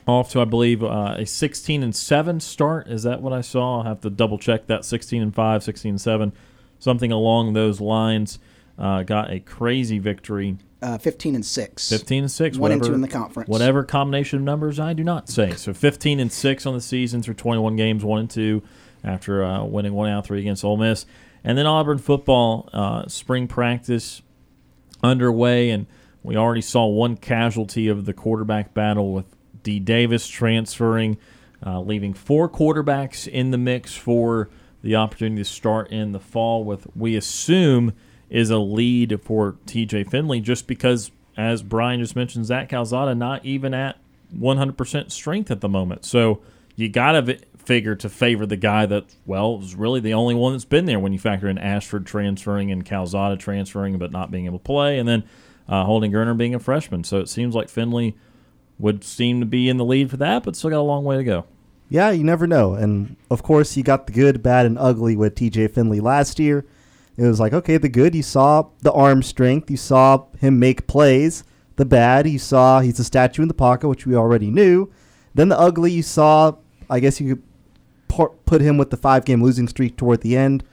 off 0.06 0.30
to 0.30 0.40
I 0.40 0.46
believe 0.46 0.82
uh, 0.82 1.14
a 1.18 1.26
16 1.26 1.82
and 1.82 1.94
seven 1.94 2.40
start. 2.40 2.88
Is 2.88 3.02
that 3.02 3.20
what 3.20 3.34
I 3.34 3.42
saw? 3.42 3.78
I'll 3.78 3.84
have 3.84 4.00
to 4.00 4.10
double 4.10 4.38
check 4.38 4.66
that. 4.66 4.84
16 4.84 5.22
and 5.22 5.34
five, 5.34 5.62
16 5.62 5.90
and 5.90 6.00
seven, 6.00 6.32
something 6.78 7.12
along 7.12 7.52
those 7.52 7.80
lines. 7.80 8.38
Uh, 8.78 9.02
got 9.02 9.30
a 9.30 9.38
crazy 9.38 9.98
victory 9.98 10.56
Uh, 10.82 10.98
15 10.98 11.36
and 11.36 11.46
6. 11.46 11.88
15 11.88 12.24
and 12.24 12.30
6 12.30 12.58
One 12.58 12.72
and 12.72 12.82
two 12.82 12.92
in 12.92 13.00
the 13.02 13.08
conference. 13.08 13.48
whatever 13.48 13.84
combination 13.84 14.40
of 14.40 14.44
numbers 14.44 14.80
i 14.80 14.92
do 14.92 15.04
not 15.04 15.28
say 15.28 15.52
so 15.52 15.72
15 15.72 16.18
and 16.18 16.32
6 16.32 16.66
on 16.66 16.74
the 16.74 16.80
season 16.80 17.22
through 17.22 17.34
21 17.34 17.76
games 17.76 18.04
1 18.04 18.18
and 18.20 18.30
2 18.30 18.62
after 19.04 19.44
uh, 19.44 19.62
winning 19.64 19.92
one 19.94 20.08
out 20.10 20.26
three 20.26 20.40
against 20.40 20.64
Ole 20.64 20.76
Miss 20.76 21.06
and 21.44 21.56
then 21.56 21.66
auburn 21.66 21.98
football 21.98 22.68
uh, 22.72 23.06
spring 23.06 23.46
practice 23.46 24.22
underway 25.02 25.70
and 25.70 25.86
we 26.22 26.36
already 26.36 26.60
saw 26.60 26.86
one 26.86 27.16
casualty 27.16 27.88
of 27.88 28.04
the 28.04 28.12
quarterback 28.12 28.74
battle 28.74 29.12
with 29.12 29.26
d 29.62 29.78
davis 29.78 30.26
transferring 30.28 31.16
uh, 31.64 31.80
leaving 31.80 32.12
four 32.14 32.48
quarterbacks 32.48 33.26
in 33.28 33.50
the 33.52 33.58
mix 33.58 33.94
for 33.94 34.48
the 34.82 34.96
opportunity 34.96 35.42
to 35.42 35.48
start 35.48 35.90
in 35.90 36.12
the 36.12 36.20
fall 36.20 36.64
with 36.64 36.86
we 36.96 37.14
assume 37.16 37.92
is 38.32 38.48
a 38.48 38.58
lead 38.58 39.20
for 39.22 39.56
TJ 39.66 40.10
Finley 40.10 40.40
just 40.40 40.66
because, 40.66 41.12
as 41.36 41.62
Brian 41.62 42.00
just 42.00 42.16
mentioned, 42.16 42.46
Zach 42.46 42.70
Calzada 42.70 43.14
not 43.14 43.44
even 43.44 43.74
at 43.74 43.98
100% 44.34 45.12
strength 45.12 45.50
at 45.50 45.60
the 45.60 45.68
moment. 45.68 46.06
So 46.06 46.40
you 46.74 46.88
got 46.88 47.12
to 47.12 47.38
figure 47.58 47.94
to 47.94 48.08
favor 48.08 48.46
the 48.46 48.56
guy 48.56 48.86
that, 48.86 49.14
well, 49.26 49.60
is 49.60 49.74
really 49.74 50.00
the 50.00 50.14
only 50.14 50.34
one 50.34 50.54
that's 50.54 50.64
been 50.64 50.86
there 50.86 50.98
when 50.98 51.12
you 51.12 51.18
factor 51.18 51.46
in 51.46 51.58
Ashford 51.58 52.06
transferring 52.06 52.72
and 52.72 52.86
Calzada 52.86 53.36
transferring 53.36 53.98
but 53.98 54.10
not 54.10 54.30
being 54.30 54.46
able 54.46 54.58
to 54.58 54.64
play, 54.64 54.98
and 54.98 55.06
then 55.06 55.24
uh, 55.68 55.84
Holden 55.84 56.10
Geriner 56.10 56.36
being 56.36 56.54
a 56.54 56.58
freshman. 56.58 57.04
So 57.04 57.18
it 57.18 57.28
seems 57.28 57.54
like 57.54 57.68
Finley 57.68 58.16
would 58.78 59.04
seem 59.04 59.40
to 59.40 59.46
be 59.46 59.68
in 59.68 59.76
the 59.76 59.84
lead 59.84 60.10
for 60.10 60.16
that, 60.16 60.42
but 60.42 60.56
still 60.56 60.70
got 60.70 60.78
a 60.78 60.80
long 60.80 61.04
way 61.04 61.18
to 61.18 61.24
go. 61.24 61.44
Yeah, 61.90 62.10
you 62.10 62.24
never 62.24 62.46
know. 62.46 62.72
And 62.72 63.16
of 63.30 63.42
course, 63.42 63.76
you 63.76 63.82
got 63.82 64.06
the 64.06 64.14
good, 64.14 64.42
bad, 64.42 64.64
and 64.64 64.78
ugly 64.78 65.16
with 65.16 65.34
TJ 65.34 65.74
Finley 65.74 66.00
last 66.00 66.38
year. 66.38 66.64
It 67.16 67.26
was 67.26 67.38
like, 67.40 67.52
okay, 67.52 67.76
the 67.76 67.88
good, 67.88 68.14
you 68.14 68.22
saw 68.22 68.68
the 68.80 68.92
arm 68.92 69.22
strength, 69.22 69.70
you 69.70 69.76
saw 69.76 70.24
him 70.38 70.58
make 70.58 70.86
plays. 70.86 71.44
The 71.76 71.84
bad, 71.84 72.28
you 72.28 72.38
saw 72.38 72.80
he's 72.80 72.98
a 72.98 73.04
statue 73.04 73.42
in 73.42 73.48
the 73.48 73.54
pocket, 73.54 73.88
which 73.88 74.06
we 74.06 74.14
already 74.14 74.50
knew. 74.50 74.90
Then 75.34 75.48
the 75.48 75.58
ugly, 75.58 75.90
you 75.92 76.02
saw, 76.02 76.56
I 76.88 77.00
guess 77.00 77.20
you 77.20 77.36
could 78.08 78.28
put 78.44 78.60
him 78.60 78.76
with 78.76 78.90
the 78.90 78.96
five 78.96 79.24
game 79.24 79.42
losing 79.42 79.68
streak 79.68 79.96
toward 79.96 80.20
the 80.20 80.36
end. 80.36 80.64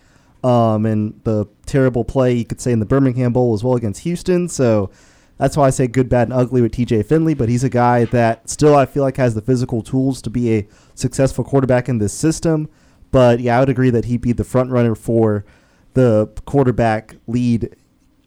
um, 0.44 0.86
and 0.86 1.20
the 1.24 1.46
terrible 1.66 2.04
play 2.04 2.34
you 2.34 2.46
could 2.46 2.62
say 2.62 2.72
in 2.72 2.80
the 2.80 2.86
Birmingham 2.86 3.34
Bowl 3.34 3.54
as 3.54 3.64
well 3.64 3.76
against 3.76 4.02
Houston. 4.04 4.48
So 4.48 4.90
that's 5.38 5.58
why 5.58 5.68
I 5.68 5.70
say 5.70 5.88
good, 5.88 6.10
bad, 6.10 6.30
and 6.30 6.34
ugly 6.34 6.62
with 6.62 6.72
TJ 6.74 7.06
Finley. 7.06 7.34
But 7.34 7.50
he's 7.50 7.64
a 7.64 7.70
guy 7.70 8.06
that 8.06 8.50
still 8.50 8.76
I 8.76 8.86
feel 8.86 9.04
like 9.04 9.18
has 9.18 9.36
the 9.36 9.42
physical 9.42 9.82
tools 9.82 10.22
to 10.24 10.30
be 10.30 10.56
a 10.56 10.68
successful 10.96 11.44
quarterback 11.44 11.90
in 11.90 11.98
this 11.98 12.14
system. 12.14 12.70
But 13.12 13.40
yeah, 13.40 13.58
I 13.58 13.60
would 13.62 13.70
agree 13.70 13.90
that 13.90 14.06
he'd 14.06 14.22
be 14.22 14.34
the 14.34 14.44
front 14.44 14.72
runner 14.72 14.96
for 14.96 15.46
the 15.94 16.28
quarterback 16.46 17.16
lead 17.28 17.76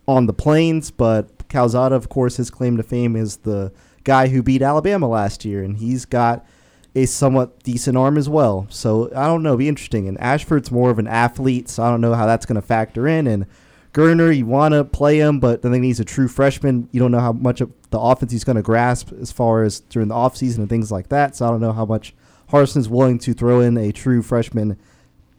on 0.07 0.27
the 0.27 0.33
plains. 0.33 0.91
But 0.91 1.49
Calzada, 1.49 1.95
of 1.95 2.09
course, 2.09 2.37
his 2.37 2.51
claim 2.51 2.77
to 2.77 2.83
fame 2.83 3.17
is 3.17 3.39
the 3.39 3.73
guy 4.05 4.29
who 4.29 4.43
beat 4.43 4.63
Alabama 4.63 5.09
last 5.09 5.45
year, 5.45 5.63
and 5.63 5.77
he's 5.77 6.05
got 6.05 6.45
a 6.95 7.07
somewhat 7.07 7.63
decent 7.63 7.97
arm 7.97 8.19
as 8.19 8.29
well. 8.29 8.67
So 8.69 9.11
I 9.15 9.27
don't 9.27 9.43
know, 9.43 9.51
It'd 9.51 9.61
be 9.61 9.69
interesting. 9.69 10.09
And 10.09 10.21
Ashford's 10.21 10.71
more 10.71 10.91
of 10.91 10.99
an 10.99 11.07
athlete, 11.07 11.69
so 11.69 11.83
I 11.83 11.91
don't 11.91 12.01
know 12.01 12.15
how 12.15 12.27
that's 12.27 12.47
going 12.47 12.61
to 12.61 12.67
factor 12.67 13.09
in. 13.09 13.27
And 13.27 13.47
Geriner, 13.95 14.35
you 14.35 14.47
want 14.47 14.73
to 14.73 14.85
play 14.85 15.19
him, 15.19 15.39
but 15.39 15.63
then 15.63 15.83
he's 15.83 16.01
a 16.01 16.05
true 16.05 16.29
freshman. 16.29 16.89
You 16.93 17.01
don't 17.01 17.13
know 17.13 17.21
how 17.21 17.33
much 17.33 17.61
of 17.61 17.73
the 17.91 17.99
offense 17.99 18.33
he's 18.33 18.45
going 18.45 18.57
to 18.57 18.63
grasp 18.63 19.13
as 19.21 19.33
far 19.33 19.63
as 19.65 19.81
during 19.81 20.09
the 20.09 20.15
offseason 20.15 20.59
and 20.59 20.69
things 20.69 20.91
like 20.91 21.09
that. 21.09 21.37
So 21.37 21.47
I 21.47 21.51
don't 21.51 21.61
know 21.61 21.73
how 21.73 21.85
much 21.85 22.15
Harsin's 22.51 22.89
willing 22.89 23.19
to 23.21 23.35
throw 23.35 23.61
in 23.61 23.77
a 23.77 23.93
true 23.93 24.23
freshman 24.23 24.79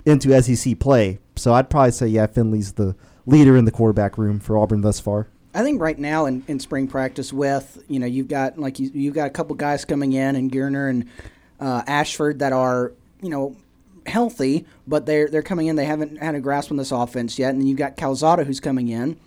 into 0.06 0.40
SEC 0.42 0.80
play. 0.80 1.20
So 1.36 1.54
I'd 1.54 1.70
probably 1.70 1.92
say, 1.92 2.08
yeah, 2.08 2.28
Finley's 2.28 2.74
the 2.74 2.96
leader 3.26 3.58
in 3.58 3.66
the 3.66 3.72
quarterback 3.72 4.18
room 4.18 4.40
for 4.40 4.58
Auburn 4.58 4.82
thus 4.82 5.00
far. 5.00 5.28
I 5.54 5.62
think 5.62 5.82
right 5.82 5.98
now 5.98 6.26
in, 6.26 6.44
in 6.48 6.60
spring 6.60 6.88
practice 6.88 7.32
with 7.32 7.84
you 7.88 8.00
know 8.00 8.08
you've 8.08 8.28
got 8.28 8.58
like 8.58 8.80
you, 8.80 8.90
you've 8.94 9.14
got 9.14 9.28
a 9.28 9.30
couple 9.30 9.56
guys 9.56 9.86
coming 9.86 10.14
in 10.14 10.36
and 10.36 10.52
Geriner 10.52 10.90
and 10.90 11.08
uh, 11.60 11.84
Ashford 11.86 12.40
that 12.40 12.54
are 12.54 12.94
you 13.22 13.30
know 13.30 13.56
healthy, 14.08 14.66
but 14.88 15.06
they're 15.06 15.28
they're 15.28 15.44
coming 15.44 15.68
in. 15.68 15.76
They 15.76 15.86
haven't 15.86 16.18
had 16.18 16.36
a 16.36 16.40
grasp 16.40 16.72
on 16.72 16.78
this 16.78 16.92
offense 16.92 17.38
yet, 17.38 17.52
and 17.52 17.62
then 17.62 17.68
you've 17.68 17.78
got 17.78 17.98
Calzada 17.98 18.44
who's 18.46 18.60
coming 18.60 18.90
in, 18.90 19.18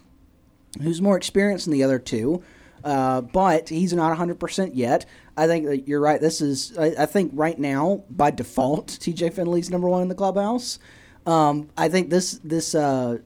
who's 0.82 1.00
more 1.00 1.16
experienced 1.16 1.66
than 1.66 1.72
the 1.72 1.84
other 1.84 2.00
two, 2.00 2.42
uh, 2.84 3.20
but 3.20 3.68
he's 3.68 3.92
not 3.92 4.16
100% 4.16 4.70
yet. 4.74 5.06
I 5.36 5.46
think 5.46 5.66
that 5.66 5.86
you're 5.86 6.00
right. 6.00 6.20
This 6.20 6.40
is 6.40 6.76
I, 6.76 6.94
I 6.98 7.06
think 7.06 7.30
right 7.34 7.58
now 7.58 8.04
by 8.10 8.30
default, 8.30 8.88
TJ 8.88 9.32
Finley's 9.34 9.70
number 9.70 9.88
one 9.88 10.02
in 10.02 10.08
the 10.08 10.14
clubhouse. 10.14 10.78
Um, 11.26 11.68
I 11.76 11.88
think 11.88 12.10
this 12.10 12.40
this 12.44 12.74
uh, 12.74 13.18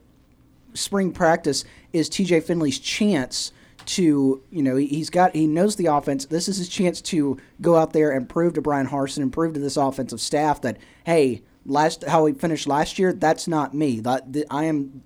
spring 0.73 1.11
practice 1.11 1.63
is 1.93 2.09
TJ 2.09 2.43
Finley's 2.43 2.79
chance 2.79 3.51
to 3.83 4.41
you 4.51 4.63
know 4.63 4.75
he's 4.75 5.09
got 5.09 5.35
he 5.35 5.47
knows 5.47 5.75
the 5.75 5.87
offense. 5.87 6.25
This 6.25 6.47
is 6.47 6.57
his 6.57 6.69
chance 6.69 7.01
to 7.01 7.37
go 7.61 7.75
out 7.75 7.93
there 7.93 8.11
and 8.11 8.27
prove 8.27 8.53
to 8.55 8.61
Bryan 8.61 8.87
Harsin 8.87 9.19
and 9.19 9.31
prove 9.31 9.53
to 9.53 9.59
this 9.59 9.77
offensive 9.77 10.21
staff 10.21 10.61
that 10.61 10.77
hey, 11.05 11.43
last 11.65 12.03
how 12.05 12.25
he 12.25 12.33
finished 12.33 12.67
last 12.67 12.99
year, 12.99 13.13
that's 13.13 13.47
not 13.47 13.73
me. 13.73 13.99
That 13.99 14.45
I 14.49 14.65
am 14.65 15.03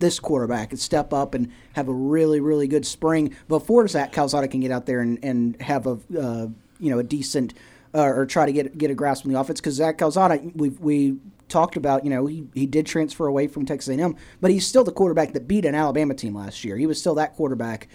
this 0.00 0.20
quarterback 0.20 0.70
and 0.70 0.78
step 0.78 1.12
up 1.12 1.34
and 1.34 1.50
have 1.72 1.88
a 1.88 1.92
really 1.92 2.40
really 2.40 2.68
good 2.68 2.86
spring 2.86 3.34
before 3.48 3.86
Zach 3.88 4.12
Calzada 4.12 4.46
can 4.46 4.60
get 4.60 4.70
out 4.70 4.86
there 4.86 5.00
and, 5.00 5.18
and 5.24 5.60
have 5.60 5.86
a 5.86 5.98
uh, 6.18 6.46
you 6.78 6.90
know 6.90 6.98
a 6.98 7.04
decent 7.04 7.54
uh, 7.94 8.02
or 8.02 8.26
try 8.26 8.46
to 8.46 8.52
get 8.52 8.76
get 8.78 8.90
a 8.90 8.94
grasp 8.94 9.26
on 9.26 9.32
the 9.32 9.38
offense 9.38 9.60
because 9.60 9.74
Zach 9.74 9.98
Calzada 9.98 10.40
we 10.54 10.70
we 10.70 11.18
talked 11.48 11.76
about 11.76 12.04
you 12.04 12.10
know 12.10 12.26
he, 12.26 12.46
he 12.54 12.66
did 12.66 12.86
transfer 12.86 13.26
away 13.26 13.46
from 13.46 13.64
Texas 13.64 13.96
A&M 13.96 14.16
but 14.40 14.50
he's 14.50 14.66
still 14.66 14.84
the 14.84 14.92
quarterback 14.92 15.32
that 15.32 15.48
beat 15.48 15.64
an 15.64 15.74
Alabama 15.74 16.14
team 16.14 16.34
last 16.34 16.64
year 16.64 16.76
he 16.76 16.86
was 16.86 17.00
still 17.00 17.14
that 17.14 17.34
quarterback 17.34 17.88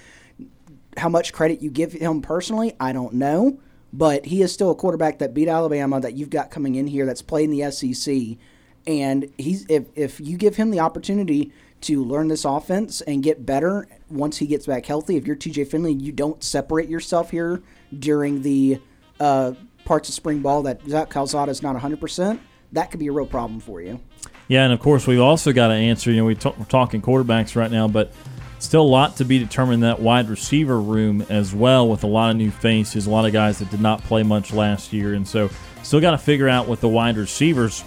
how 0.97 1.09
much 1.09 1.33
credit 1.33 1.61
you 1.61 1.69
give 1.69 1.93
him 1.93 2.21
personally 2.21 2.73
I 2.79 2.93
don't 2.93 3.13
know 3.13 3.59
but 3.91 4.25
he 4.25 4.41
is 4.41 4.51
still 4.51 4.71
a 4.71 4.75
quarterback 4.75 5.19
that 5.19 5.33
beat 5.33 5.47
Alabama 5.47 5.99
that 6.01 6.13
you've 6.13 6.29
got 6.29 6.49
coming 6.49 6.75
in 6.75 6.87
here 6.87 7.05
that's 7.05 7.21
playing 7.21 7.51
the 7.51 7.71
SEC 7.71 8.37
and 8.85 9.31
he's 9.37 9.65
if, 9.69 9.85
if 9.95 10.19
you 10.19 10.37
give 10.37 10.55
him 10.55 10.71
the 10.71 10.79
opportunity 10.79 11.51
to 11.83 12.03
learn 12.03 12.29
this 12.29 12.45
offense 12.45 13.01
and 13.01 13.21
get 13.21 13.45
better 13.45 13.87
once 14.09 14.37
he 14.37 14.47
gets 14.47 14.65
back 14.65 14.85
healthy. 14.85 15.17
If 15.17 15.27
you're 15.27 15.35
TJ 15.35 15.67
Finley, 15.67 15.93
you 15.93 16.11
don't 16.11 16.41
separate 16.41 16.89
yourself 16.89 17.29
here 17.29 17.61
during 17.99 18.41
the 18.41 18.79
uh, 19.19 19.53
parts 19.85 20.09
of 20.09 20.15
spring 20.15 20.39
ball 20.39 20.63
that 20.63 20.81
Zach 20.87 21.09
Calzada 21.09 21.49
is 21.49 21.61
not 21.61 21.75
100%, 21.75 22.39
that 22.73 22.91
could 22.91 22.99
be 22.99 23.07
a 23.07 23.11
real 23.11 23.25
problem 23.25 23.59
for 23.59 23.81
you. 23.81 23.99
Yeah, 24.47 24.63
and 24.63 24.73
of 24.73 24.79
course, 24.79 25.07
we've 25.07 25.21
also 25.21 25.53
got 25.53 25.69
to 25.69 25.73
answer. 25.73 26.11
You 26.11 26.17
know, 26.17 26.25
we 26.25 26.35
we're 26.35 26.65
talking 26.65 27.01
quarterbacks 27.01 27.55
right 27.55 27.71
now, 27.71 27.87
but 27.87 28.13
still 28.59 28.81
a 28.81 28.83
lot 28.83 29.17
to 29.17 29.25
be 29.25 29.39
determined 29.39 29.75
in 29.75 29.79
that 29.81 29.99
wide 29.99 30.29
receiver 30.29 30.79
room 30.79 31.25
as 31.29 31.53
well, 31.53 31.87
with 31.87 32.03
a 32.03 32.07
lot 32.07 32.31
of 32.31 32.37
new 32.37 32.51
faces, 32.51 33.07
a 33.07 33.09
lot 33.09 33.25
of 33.25 33.33
guys 33.33 33.59
that 33.59 33.69
did 33.71 33.81
not 33.81 34.03
play 34.03 34.23
much 34.23 34.53
last 34.53 34.91
year, 34.91 35.13
and 35.13 35.27
so 35.27 35.49
still 35.81 36.01
got 36.01 36.11
to 36.11 36.17
figure 36.17 36.49
out 36.49 36.67
with 36.67 36.81
the 36.81 36.89
wide 36.89 37.17
receivers 37.17 37.83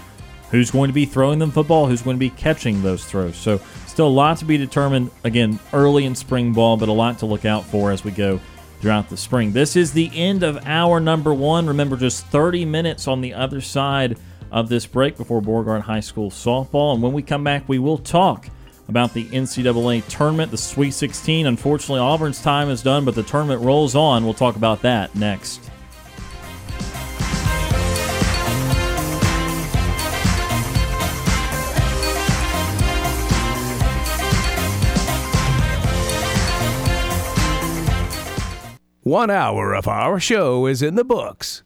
who's 0.50 0.70
going 0.70 0.88
to 0.88 0.94
be 0.94 1.04
throwing 1.04 1.38
them 1.38 1.50
football, 1.50 1.86
who's 1.86 2.02
going 2.02 2.16
to 2.16 2.20
be 2.20 2.30
catching 2.30 2.82
those 2.82 3.04
throws. 3.04 3.36
So 3.36 3.60
Still 3.96 4.08
a 4.08 4.10
lot 4.10 4.36
to 4.36 4.44
be 4.44 4.58
determined, 4.58 5.10
again, 5.24 5.58
early 5.72 6.04
in 6.04 6.14
spring 6.14 6.52
ball, 6.52 6.76
but 6.76 6.90
a 6.90 6.92
lot 6.92 7.20
to 7.20 7.24
look 7.24 7.46
out 7.46 7.64
for 7.64 7.90
as 7.90 8.04
we 8.04 8.10
go 8.10 8.38
throughout 8.78 9.08
the 9.08 9.16
spring. 9.16 9.52
This 9.52 9.74
is 9.74 9.90
the 9.90 10.10
end 10.14 10.42
of 10.42 10.66
hour 10.66 11.00
number 11.00 11.32
one. 11.32 11.66
Remember, 11.66 11.96
just 11.96 12.26
30 12.26 12.66
minutes 12.66 13.08
on 13.08 13.22
the 13.22 13.32
other 13.32 13.62
side 13.62 14.18
of 14.50 14.68
this 14.68 14.86
break 14.86 15.16
before 15.16 15.40
Beauregard 15.40 15.82
High 15.82 16.00
School 16.00 16.30
softball. 16.30 16.94
And 16.94 17.02
when 17.02 17.12
we 17.12 17.22
come 17.22 17.44
back, 17.44 17.68
we 17.68 17.78
will 17.78 17.98
talk 17.98 18.48
about 18.88 19.14
the 19.14 19.24
NCAA 19.26 20.06
tournament, 20.08 20.50
the 20.50 20.58
Sweet 20.58 20.92
16. 20.92 21.46
Unfortunately, 21.46 22.00
Auburn's 22.00 22.40
time 22.40 22.70
is 22.70 22.82
done, 22.82 23.04
but 23.04 23.14
the 23.14 23.22
tournament 23.22 23.62
rolls 23.62 23.94
on. 23.94 24.24
We'll 24.24 24.34
talk 24.34 24.56
about 24.56 24.82
that 24.82 25.14
next. 25.14 25.70
One 39.02 39.30
hour 39.30 39.72
of 39.72 39.86
our 39.86 40.18
show 40.18 40.66
is 40.66 40.82
in 40.82 40.96
the 40.96 41.04
books. 41.04 41.62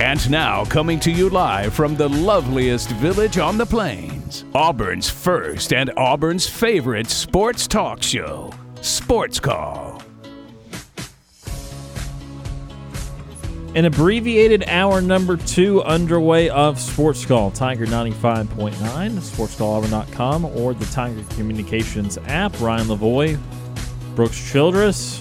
And 0.00 0.30
now, 0.30 0.64
coming 0.64 0.98
to 1.00 1.10
you 1.10 1.28
live 1.28 1.74
from 1.74 1.94
the 1.94 2.08
loveliest 2.08 2.88
village 2.92 3.36
on 3.36 3.58
the 3.58 3.66
plains, 3.66 4.46
Auburn's 4.54 5.10
first 5.10 5.74
and 5.74 5.90
Auburn's 5.94 6.48
favorite 6.48 7.10
sports 7.10 7.66
talk 7.66 8.02
show, 8.02 8.50
Sports 8.80 9.38
Call. 9.38 10.02
An 13.74 13.84
abbreviated 13.84 14.64
hour 14.68 15.02
number 15.02 15.36
two 15.36 15.82
underway 15.82 16.48
of 16.48 16.80
Sports 16.80 17.26
Call, 17.26 17.50
Tiger 17.50 17.84
95.9, 17.84 18.72
sportscallauburn.com, 18.72 20.46
or 20.46 20.72
the 20.72 20.86
Tiger 20.86 21.22
Communications 21.34 22.16
app. 22.26 22.58
Ryan 22.58 22.86
Lavoie, 22.86 23.38
Brooks 24.16 24.50
Childress, 24.50 25.20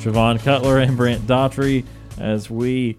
Javon 0.00 0.42
Cutler, 0.42 0.78
and 0.78 0.96
Brant 0.96 1.26
Daughtry 1.26 1.84
as 2.18 2.48
we 2.48 2.96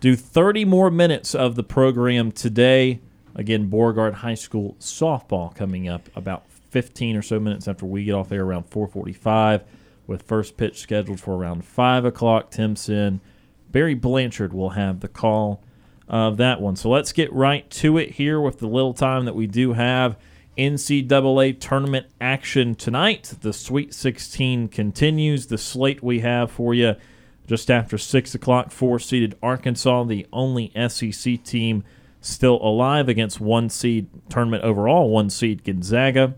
do 0.00 0.14
30 0.14 0.64
more 0.64 0.90
minutes 0.90 1.34
of 1.34 1.54
the 1.54 1.64
program 1.64 2.32
today. 2.32 3.00
Again, 3.34 3.68
Beauregard 3.68 4.14
High 4.14 4.34
School 4.34 4.76
softball 4.78 5.54
coming 5.54 5.88
up 5.88 6.08
about 6.14 6.48
15 6.70 7.16
or 7.16 7.22
so 7.22 7.40
minutes 7.40 7.66
after 7.66 7.86
we 7.86 8.04
get 8.04 8.12
off 8.12 8.32
air 8.32 8.44
around 8.44 8.64
445 8.64 9.64
with 10.06 10.22
first 10.22 10.56
pitch 10.56 10.78
scheduled 10.78 11.20
for 11.20 11.36
around 11.36 11.64
5 11.64 12.04
o'clock. 12.04 12.50
Timpson, 12.50 13.20
Barry 13.70 13.94
Blanchard 13.94 14.52
will 14.52 14.70
have 14.70 15.00
the 15.00 15.08
call 15.08 15.62
of 16.08 16.36
that 16.38 16.60
one. 16.60 16.76
So 16.76 16.88
let's 16.88 17.12
get 17.12 17.32
right 17.32 17.68
to 17.70 17.98
it 17.98 18.12
here 18.12 18.40
with 18.40 18.58
the 18.58 18.68
little 18.68 18.94
time 18.94 19.24
that 19.26 19.34
we 19.34 19.46
do 19.46 19.74
have. 19.74 20.16
NCAA 20.56 21.60
tournament 21.60 22.06
action 22.20 22.74
tonight. 22.74 23.34
The 23.42 23.52
Sweet 23.52 23.94
16 23.94 24.68
continues. 24.68 25.46
The 25.46 25.58
slate 25.58 26.02
we 26.02 26.20
have 26.20 26.50
for 26.50 26.74
you 26.74 26.96
just 27.48 27.70
after 27.70 27.96
6 27.96 28.34
o'clock, 28.34 28.70
four 28.70 28.98
seeded 28.98 29.34
Arkansas, 29.42 30.04
the 30.04 30.26
only 30.32 30.70
SEC 30.88 31.42
team 31.42 31.82
still 32.20 32.62
alive 32.62 33.08
against 33.08 33.40
one 33.40 33.70
seed 33.70 34.06
tournament 34.28 34.62
overall, 34.62 35.08
one 35.08 35.30
seed 35.30 35.64
Gonzaga. 35.64 36.34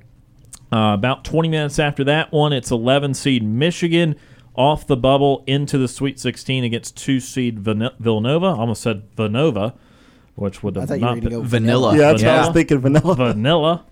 Uh, 0.73 0.95
about 0.95 1.25
20 1.25 1.49
minutes 1.49 1.81
after 1.81 2.05
that 2.05 2.31
one, 2.31 2.53
it's 2.53 2.71
11 2.71 3.15
seed 3.15 3.43
Michigan 3.43 4.15
off 4.55 4.87
the 4.87 4.97
bubble 4.97 5.43
into 5.49 5.79
the 5.79 5.89
Sweet 5.89 6.21
16 6.21 6.63
against 6.63 6.97
two 6.97 7.19
seed 7.19 7.59
Van- 7.59 7.91
Villanova. 7.99 8.47
I 8.47 8.57
almost 8.59 8.83
said 8.83 9.03
Vanova, 9.17 9.75
which 10.37 10.63
would 10.63 10.77
I 10.77 10.81
have 10.81 10.89
thought 10.91 11.01
you 11.01 11.07
were 11.07 11.15
not 11.15 11.15
gonna 11.17 11.31
been 11.31 11.41
go 11.41 11.43
vanilla. 11.43 11.93
Yeah, 11.97 12.13
that's 12.13 12.23
what 12.23 12.31
I 12.35 12.47
was 12.47 12.55
thinking, 12.55 12.79
vanilla. 12.79 13.15
vanilla. 13.17 13.85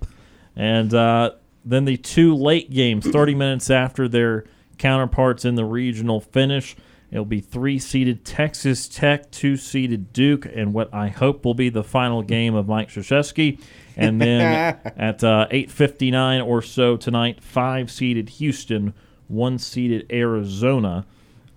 And 0.55 0.95
uh, 0.95 1.33
then 1.65 1.85
the 1.85 1.97
two 1.97 2.37
late 2.37 2.71
games, 2.71 3.09
30 3.09 3.35
minutes 3.35 3.71
after 3.71 4.07
their 4.07 4.45
counterparts 4.79 5.45
in 5.45 5.57
the 5.57 5.65
regional 5.65 6.21
finish. 6.21 6.77
It'll 7.11 7.25
be 7.25 7.41
three 7.41 7.79
seeded 7.79 8.25
Texas 8.25 8.87
Tech, 8.87 9.31
two 9.31 9.57
seeded 9.57 10.13
Duke, 10.13 10.45
and 10.45 10.75
what 10.75 10.93
I 10.93 11.09
hope 11.09 11.45
will 11.45 11.55
be 11.55 11.71
the 11.71 11.83
final 11.83 12.23
game 12.23 12.55
of 12.55 12.69
Mike 12.69 12.91
Krzyzewski. 12.91 13.61
And 13.97 14.21
then 14.21 14.79
at 14.97 15.25
uh, 15.25 15.49
8:59 15.51 16.47
or 16.47 16.61
so 16.61 16.97
tonight, 16.97 17.43
five 17.43 17.91
seeded 17.91 18.29
Houston, 18.31 18.93
one 19.27 19.59
seeded 19.59 20.07
Arizona. 20.13 21.07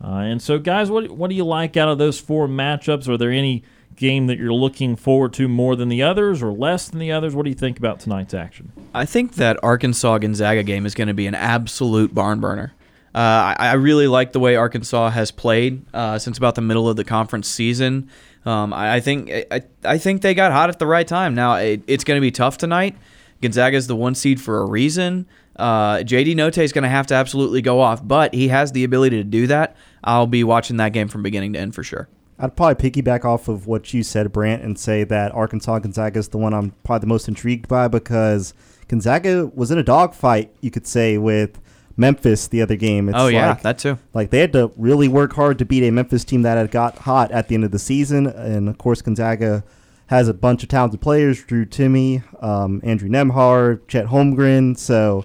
Uh, 0.04 0.08
and 0.08 0.42
so, 0.42 0.58
guys, 0.58 0.90
what 0.90 1.12
what 1.12 1.30
do 1.30 1.36
you 1.36 1.46
like 1.46 1.76
out 1.76 1.90
of 1.90 1.98
those 1.98 2.20
four 2.20 2.48
matchups? 2.48 3.08
Are 3.08 3.18
there 3.18 3.32
any 3.32 3.64
game 3.98 4.28
that 4.28 4.40
you're 4.40 4.54
looking 4.54 4.96
forward 4.96 5.34
to 5.34 5.48
more 5.48 5.76
than 5.76 5.90
the 5.90 6.02
others, 6.02 6.42
or 6.42 6.52
less 6.52 6.90
than 6.90 7.00
the 7.00 7.12
others? 7.12 7.36
What 7.36 7.44
do 7.44 7.50
you 7.50 7.56
think 7.56 7.78
about 7.78 8.00
tonight's 8.00 8.34
action? 8.34 8.72
I 8.94 9.06
think 9.06 9.36
that 9.36 9.60
Arkansas 9.62 10.20
Gonzaga 10.20 10.64
game 10.64 10.86
is 10.86 10.96
going 10.96 11.10
to 11.10 11.14
be 11.14 11.28
an 11.28 11.36
absolute 11.36 12.16
barn 12.16 12.40
burner. 12.40 12.74
Uh, 13.14 13.56
I, 13.58 13.70
I 13.70 13.74
really 13.74 14.08
like 14.08 14.32
the 14.32 14.40
way 14.40 14.56
Arkansas 14.56 15.10
has 15.10 15.32
played 15.32 15.86
uh, 15.94 16.18
since 16.18 16.38
about 16.38 16.56
the 16.56 16.62
middle 16.62 16.88
of 16.88 16.96
the 16.96 17.04
conference 17.04 17.48
season. 17.48 18.10
Um, 18.46 18.74
I, 18.74 18.96
I 18.96 19.00
think 19.02 19.30
I, 19.30 19.62
I 19.84 19.98
think 19.98 20.22
they 20.22 20.34
got 20.34 20.52
hot 20.52 20.70
at 20.70 20.80
the 20.80 20.88
right 20.88 21.08
time. 21.08 21.36
Now 21.36 21.56
it, 21.56 21.84
it's 21.88 22.04
going 22.04 22.18
to 22.18 22.22
be 22.22 22.32
tough 22.32 22.58
tonight. 22.58 22.96
Gonzaga 23.42 23.76
is 23.76 23.88
the 23.88 23.96
one 23.96 24.16
seed 24.16 24.40
for 24.40 24.62
a 24.62 24.66
reason. 24.66 25.28
Uh, 25.56 25.98
JD 25.98 26.36
Notae 26.36 26.64
is 26.64 26.72
going 26.72 26.84
to 26.84 26.90
have 26.90 27.08
to 27.08 27.14
absolutely 27.14 27.62
go 27.62 27.82
off, 27.82 28.06
but 28.08 28.34
he 28.34 28.48
has 28.48 28.72
the 28.72 28.84
ability 28.84 29.18
to 29.18 29.24
do 29.24 29.48
that. 29.48 29.76
I'll 30.04 30.28
be 30.28 30.44
watching 30.44 30.78
that 30.78 30.94
game 30.94 31.08
from 31.08 31.22
beginning 31.24 31.54
to 31.54 31.60
end 31.60 31.76
for 31.76 31.84
sure. 31.84 32.08
I'd 32.40 32.56
probably 32.56 32.90
piggyback 32.90 33.26
off 33.26 33.48
of 33.48 33.68
what 33.68 33.94
you 33.94 34.02
said, 34.02 34.32
Brant, 34.32 34.64
and 34.64 34.80
say 34.80 35.04
that 35.04 35.32
Arkansas 35.34 35.80
Gonzaga 35.80 36.18
is 36.18 36.30
the 36.30 36.40
one 36.40 36.54
I'm 36.54 36.72
probably 36.84 37.02
the 37.02 37.08
most 37.08 37.28
intrigued 37.28 37.68
by 37.68 37.88
because 37.88 38.56
Gonzaga 38.88 39.52
was 39.54 39.70
in 39.70 39.78
a 39.78 39.84
dogfight, 39.84 40.52
you 40.62 40.72
could 40.72 40.88
say, 40.88 41.20
with 41.20 41.60
Memphis 42.02 42.50
the 42.50 42.62
other 42.62 42.76
game. 42.76 43.08
It's 43.08 43.18
Oh, 43.18 43.28
yeah, 43.28 43.52
like, 43.52 43.62
that 43.62 43.80
too. 43.80 43.98
Like 44.14 44.32
they 44.32 44.40
had 44.40 44.52
to 44.54 44.72
really 44.76 45.08
work 45.08 45.34
hard 45.34 45.58
to 45.60 45.66
beat 45.66 45.84
a 45.84 45.92
Memphis 45.92 46.26
team 46.26 46.42
that 46.42 46.58
had 46.58 46.72
got 46.72 46.98
hot 46.98 47.32
at 47.32 47.48
the 47.48 47.56
end 47.56 47.64
of 47.64 47.72
the 47.72 47.80
season, 47.80 48.28
and 48.28 48.68
of 48.68 48.78
course 48.78 49.02
Gonzaga 49.02 49.64
has 50.08 50.28
a 50.28 50.34
bunch 50.34 50.64
of 50.64 50.70
talented 50.70 51.00
players: 51.00 51.42
Drew 51.44 51.66
Timme, 51.66 52.24
um, 52.44 52.82
Andrew 52.84 53.08
Nembhard, 53.08 53.88
Chet 53.88 54.08
Holmgren. 54.08 54.78
So 54.78 55.24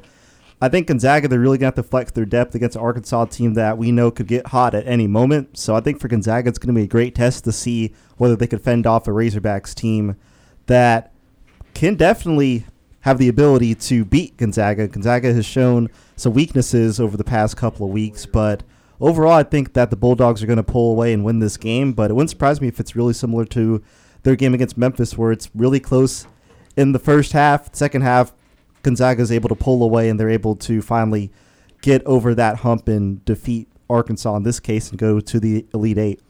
I 0.60 0.68
think 0.68 0.86
Gonzaga 0.86 1.26
they're 1.26 1.40
really 1.40 1.58
gonna 1.58 1.68
have 1.68 1.74
to 1.74 1.82
flex 1.82 2.12
their 2.12 2.24
depth 2.24 2.54
against 2.54 2.76
an 2.76 2.82
Arkansas 2.82 3.24
team 3.26 3.54
that 3.54 3.76
we 3.78 3.90
know 3.90 4.10
could 4.10 4.28
get 4.28 4.48
hot 4.48 4.74
at 4.74 4.86
any 4.86 5.06
moment. 5.06 5.58
So 5.58 5.74
I 5.74 5.80
think 5.80 6.00
for 6.00 6.08
Gonzaga 6.08 6.48
it's 6.48 6.58
gonna 6.58 6.72
be 6.72 6.82
a 6.82 6.86
great 6.86 7.14
test 7.14 7.44
to 7.44 7.52
see 7.52 7.94
whether 8.16 8.36
they 8.36 8.46
could 8.46 8.62
fend 8.62 8.86
off 8.86 9.08
a 9.08 9.10
Razorbacks 9.10 9.74
team 9.74 10.16
that 10.66 11.12
can 11.74 11.94
definitely 11.94 12.64
have 13.00 13.18
the 13.18 13.28
ability 13.28 13.74
to 13.74 14.04
beat 14.04 14.36
Gonzaga. 14.36 14.88
Gonzaga 14.88 15.32
has 15.32 15.46
shown 15.46 15.88
some 16.16 16.32
weaknesses 16.32 16.98
over 16.98 17.16
the 17.16 17.24
past 17.24 17.56
couple 17.56 17.86
of 17.86 17.92
weeks, 17.92 18.26
but 18.26 18.62
overall, 19.00 19.32
I 19.32 19.42
think 19.42 19.74
that 19.74 19.90
the 19.90 19.96
Bulldogs 19.96 20.42
are 20.42 20.46
going 20.46 20.56
to 20.56 20.62
pull 20.62 20.90
away 20.90 21.12
and 21.12 21.24
win 21.24 21.38
this 21.38 21.56
game. 21.56 21.92
But 21.92 22.10
it 22.10 22.14
wouldn't 22.14 22.30
surprise 22.30 22.60
me 22.60 22.68
if 22.68 22.80
it's 22.80 22.96
really 22.96 23.12
similar 23.12 23.44
to 23.46 23.82
their 24.22 24.36
game 24.36 24.54
against 24.54 24.76
Memphis, 24.76 25.16
where 25.16 25.32
it's 25.32 25.50
really 25.54 25.80
close 25.80 26.26
in 26.76 26.92
the 26.92 26.98
first 26.98 27.32
half. 27.32 27.74
Second 27.74 28.02
half, 28.02 28.32
Gonzaga 28.82 29.22
is 29.22 29.32
able 29.32 29.48
to 29.48 29.54
pull 29.54 29.82
away 29.82 30.08
and 30.08 30.18
they're 30.18 30.30
able 30.30 30.56
to 30.56 30.82
finally 30.82 31.30
get 31.82 32.04
over 32.04 32.34
that 32.34 32.58
hump 32.58 32.88
and 32.88 33.24
defeat 33.24 33.68
Arkansas 33.88 34.36
in 34.36 34.42
this 34.42 34.60
case 34.60 34.90
and 34.90 34.98
go 34.98 35.20
to 35.20 35.38
the 35.40 35.66
Elite 35.72 35.98
Eight. 35.98 36.20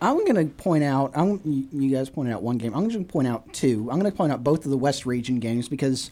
I'm 0.00 0.24
going 0.26 0.34
to 0.34 0.54
point 0.54 0.84
out. 0.84 1.10
I'm, 1.14 1.40
you 1.72 1.90
guys 1.90 2.10
pointed 2.10 2.34
out 2.34 2.42
one 2.42 2.58
game. 2.58 2.74
I'm 2.74 2.86
going 2.86 3.04
to 3.04 3.10
point 3.10 3.26
out 3.26 3.50
two. 3.54 3.88
I'm 3.90 3.98
going 3.98 4.10
to 4.10 4.16
point 4.16 4.30
out 4.30 4.44
both 4.44 4.64
of 4.66 4.70
the 4.70 4.76
West 4.76 5.06
Region 5.06 5.40
games 5.40 5.68
because 5.70 6.10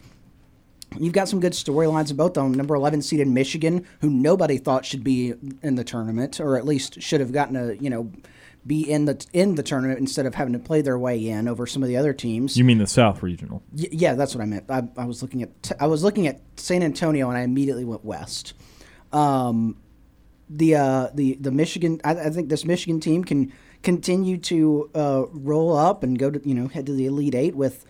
you've 0.99 1.13
got 1.13 1.29
some 1.29 1.41
good 1.41 1.53
storylines 1.53 2.11
about 2.11 2.35
both 2.35 2.35
them. 2.35 2.55
Number 2.55 2.75
11 2.75 3.03
seeded 3.03 3.29
Michigan, 3.29 3.87
who 4.01 4.11
nobody 4.11 4.59
thought 4.59 4.85
should 4.85 5.05
be 5.05 5.35
in 5.63 5.75
the 5.75 5.85
tournament, 5.85 6.41
or 6.41 6.57
at 6.57 6.65
least 6.65 7.03
should 7.03 7.21
have 7.21 7.33
gotten 7.33 7.57
a 7.57 7.75
you 7.75 7.91
know 7.91 8.11
be 8.67 8.91
in 8.91 9.05
the 9.05 9.27
in 9.33 9.57
the 9.57 9.63
tournament 9.63 9.99
instead 9.99 10.27
of 10.27 10.35
having 10.35 10.53
to 10.55 10.59
play 10.59 10.81
their 10.81 10.99
way 10.99 11.29
in 11.29 11.49
over 11.49 11.67
some 11.67 11.83
of 11.83 11.89
the 11.89 11.97
other 11.97 12.13
teams. 12.13 12.57
You 12.57 12.65
mean 12.65 12.79
the 12.79 12.87
South 12.87 13.23
Regional? 13.23 13.63
Y- 13.73 13.89
yeah, 13.93 14.15
that's 14.15 14.35
what 14.35 14.43
I 14.43 14.47
meant. 14.47 14.65
I, 14.71 14.85
I 14.97 15.05
was 15.05 15.23
looking 15.23 15.43
at 15.43 15.63
t- 15.63 15.75
I 15.79 15.87
was 15.87 16.03
looking 16.03 16.27
at 16.27 16.41
San 16.57 16.83
Antonio, 16.83 17.29
and 17.29 17.37
I 17.37 17.43
immediately 17.43 17.85
went 17.85 18.05
west. 18.05 18.55
Um, 19.13 19.77
the 20.49 20.77
uh, 20.77 21.09
the 21.15 21.35
the 21.35 21.51
Michigan, 21.51 22.01
I, 22.05 22.13
I 22.13 22.31
think 22.31 22.49
this 22.49 22.65
Michigan 22.65 23.01
team 23.01 23.25
can 23.25 23.53
continue 23.83 24.39
to 24.39 24.91
uh, 24.95 25.25
roll 25.31 25.77
up 25.77 26.03
and 26.03 26.19
go 26.19 26.31
to 26.31 26.41
you 26.49 26.55
know 26.55 26.69
head 26.69 26.87
to 26.87 26.93
the 26.93 27.07
Elite 27.07 27.35
Eight 27.35 27.55
with 27.55 27.85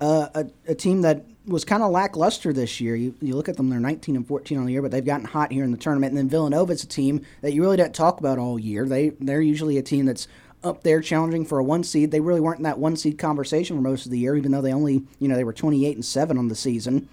uh, 0.00 0.28
a, 0.34 0.46
a 0.68 0.74
team 0.74 1.02
that 1.02 1.24
was 1.46 1.64
kind 1.64 1.82
of 1.82 1.90
lackluster 1.90 2.52
this 2.52 2.80
year. 2.80 2.96
You, 2.96 3.14
you 3.20 3.36
look 3.36 3.48
at 3.48 3.56
them; 3.56 3.68
they're 3.68 3.80
19 3.80 4.16
and 4.16 4.26
14 4.26 4.58
on 4.58 4.66
the 4.66 4.72
year, 4.72 4.82
but 4.82 4.90
they've 4.90 5.04
gotten 5.04 5.26
hot 5.26 5.52
here 5.52 5.64
in 5.64 5.70
the 5.70 5.78
tournament. 5.78 6.10
And 6.10 6.18
then 6.18 6.28
Villanova's 6.28 6.82
a 6.82 6.86
team 6.86 7.24
that 7.42 7.52
you 7.52 7.62
really 7.62 7.76
didn't 7.76 7.94
talk 7.94 8.18
about 8.18 8.38
all 8.38 8.58
year. 8.58 8.86
They 8.86 9.10
they're 9.10 9.42
usually 9.42 9.78
a 9.78 9.82
team 9.82 10.06
that's 10.06 10.26
up 10.62 10.82
there 10.82 11.00
challenging 11.00 11.44
for 11.44 11.58
a 11.58 11.64
one 11.64 11.84
seed. 11.84 12.10
They 12.10 12.20
really 12.20 12.40
weren't 12.40 12.58
in 12.58 12.64
that 12.64 12.78
one 12.78 12.96
seed 12.96 13.18
conversation 13.18 13.76
for 13.76 13.82
most 13.82 14.06
of 14.06 14.10
the 14.10 14.18
year, 14.18 14.36
even 14.36 14.52
though 14.52 14.62
they 14.62 14.72
only 14.72 15.02
you 15.18 15.28
know 15.28 15.36
they 15.36 15.44
were 15.44 15.52
28 15.52 15.94
and 15.94 16.04
seven 16.04 16.38
on 16.38 16.48
the 16.48 16.54
season. 16.54 17.08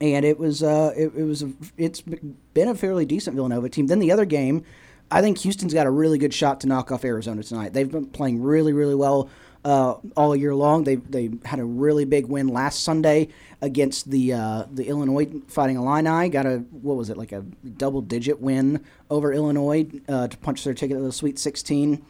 And 0.00 0.24
it 0.24 0.38
was 0.38 0.62
uh, 0.62 0.92
it, 0.96 1.12
it 1.14 1.24
was 1.24 1.42
a, 1.42 1.52
it's 1.76 2.00
been 2.00 2.68
a 2.68 2.74
fairly 2.74 3.04
decent 3.04 3.36
Villanova 3.36 3.68
team. 3.68 3.86
Then 3.86 3.98
the 3.98 4.10
other 4.10 4.24
game, 4.24 4.64
I 5.10 5.20
think 5.20 5.38
Houston's 5.38 5.74
got 5.74 5.86
a 5.86 5.90
really 5.90 6.18
good 6.18 6.34
shot 6.34 6.60
to 6.62 6.66
knock 6.66 6.90
off 6.90 7.04
Arizona 7.04 7.42
tonight. 7.42 7.74
They've 7.74 7.90
been 7.90 8.06
playing 8.06 8.42
really 8.42 8.72
really 8.72 8.94
well 8.94 9.28
uh, 9.64 9.94
all 10.16 10.36
year 10.36 10.54
long. 10.54 10.84
They 10.84 10.96
they 10.96 11.30
had 11.44 11.58
a 11.58 11.64
really 11.64 12.04
big 12.04 12.26
win 12.26 12.48
last 12.48 12.84
Sunday 12.84 13.28
against 13.62 14.10
the 14.10 14.32
uh, 14.34 14.64
the 14.70 14.86
Illinois 14.86 15.26
Fighting 15.48 15.76
Illini. 15.76 16.28
Got 16.28 16.46
a 16.46 16.58
what 16.70 16.96
was 16.96 17.10
it 17.10 17.16
like 17.16 17.32
a 17.32 17.40
double 17.42 18.02
digit 18.02 18.40
win 18.40 18.84
over 19.10 19.32
Illinois 19.32 19.86
uh, 20.08 20.28
to 20.28 20.36
punch 20.38 20.64
their 20.64 20.74
ticket 20.74 20.96
to 20.96 21.02
the 21.02 21.12
Sweet 21.12 21.38
16. 21.38 22.04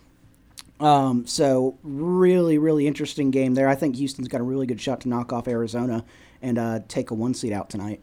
Um, 0.81 1.27
so 1.27 1.79
really 1.83 2.59
really 2.59 2.87
interesting 2.87 3.31
game 3.31 3.55
there. 3.55 3.69
I 3.69 3.77
think 3.77 3.97
Houston's 3.97 4.29
got 4.29 4.41
a 4.41 4.45
really 4.45 4.67
good 4.67 4.81
shot 4.81 5.01
to 5.03 5.09
knock 5.09 5.33
off 5.33 5.47
Arizona 5.47 6.05
and 6.43 6.59
uh, 6.59 6.81
take 6.89 7.11
a 7.11 7.15
one 7.15 7.35
seed 7.35 7.53
out 7.53 7.71
tonight. 7.71 8.03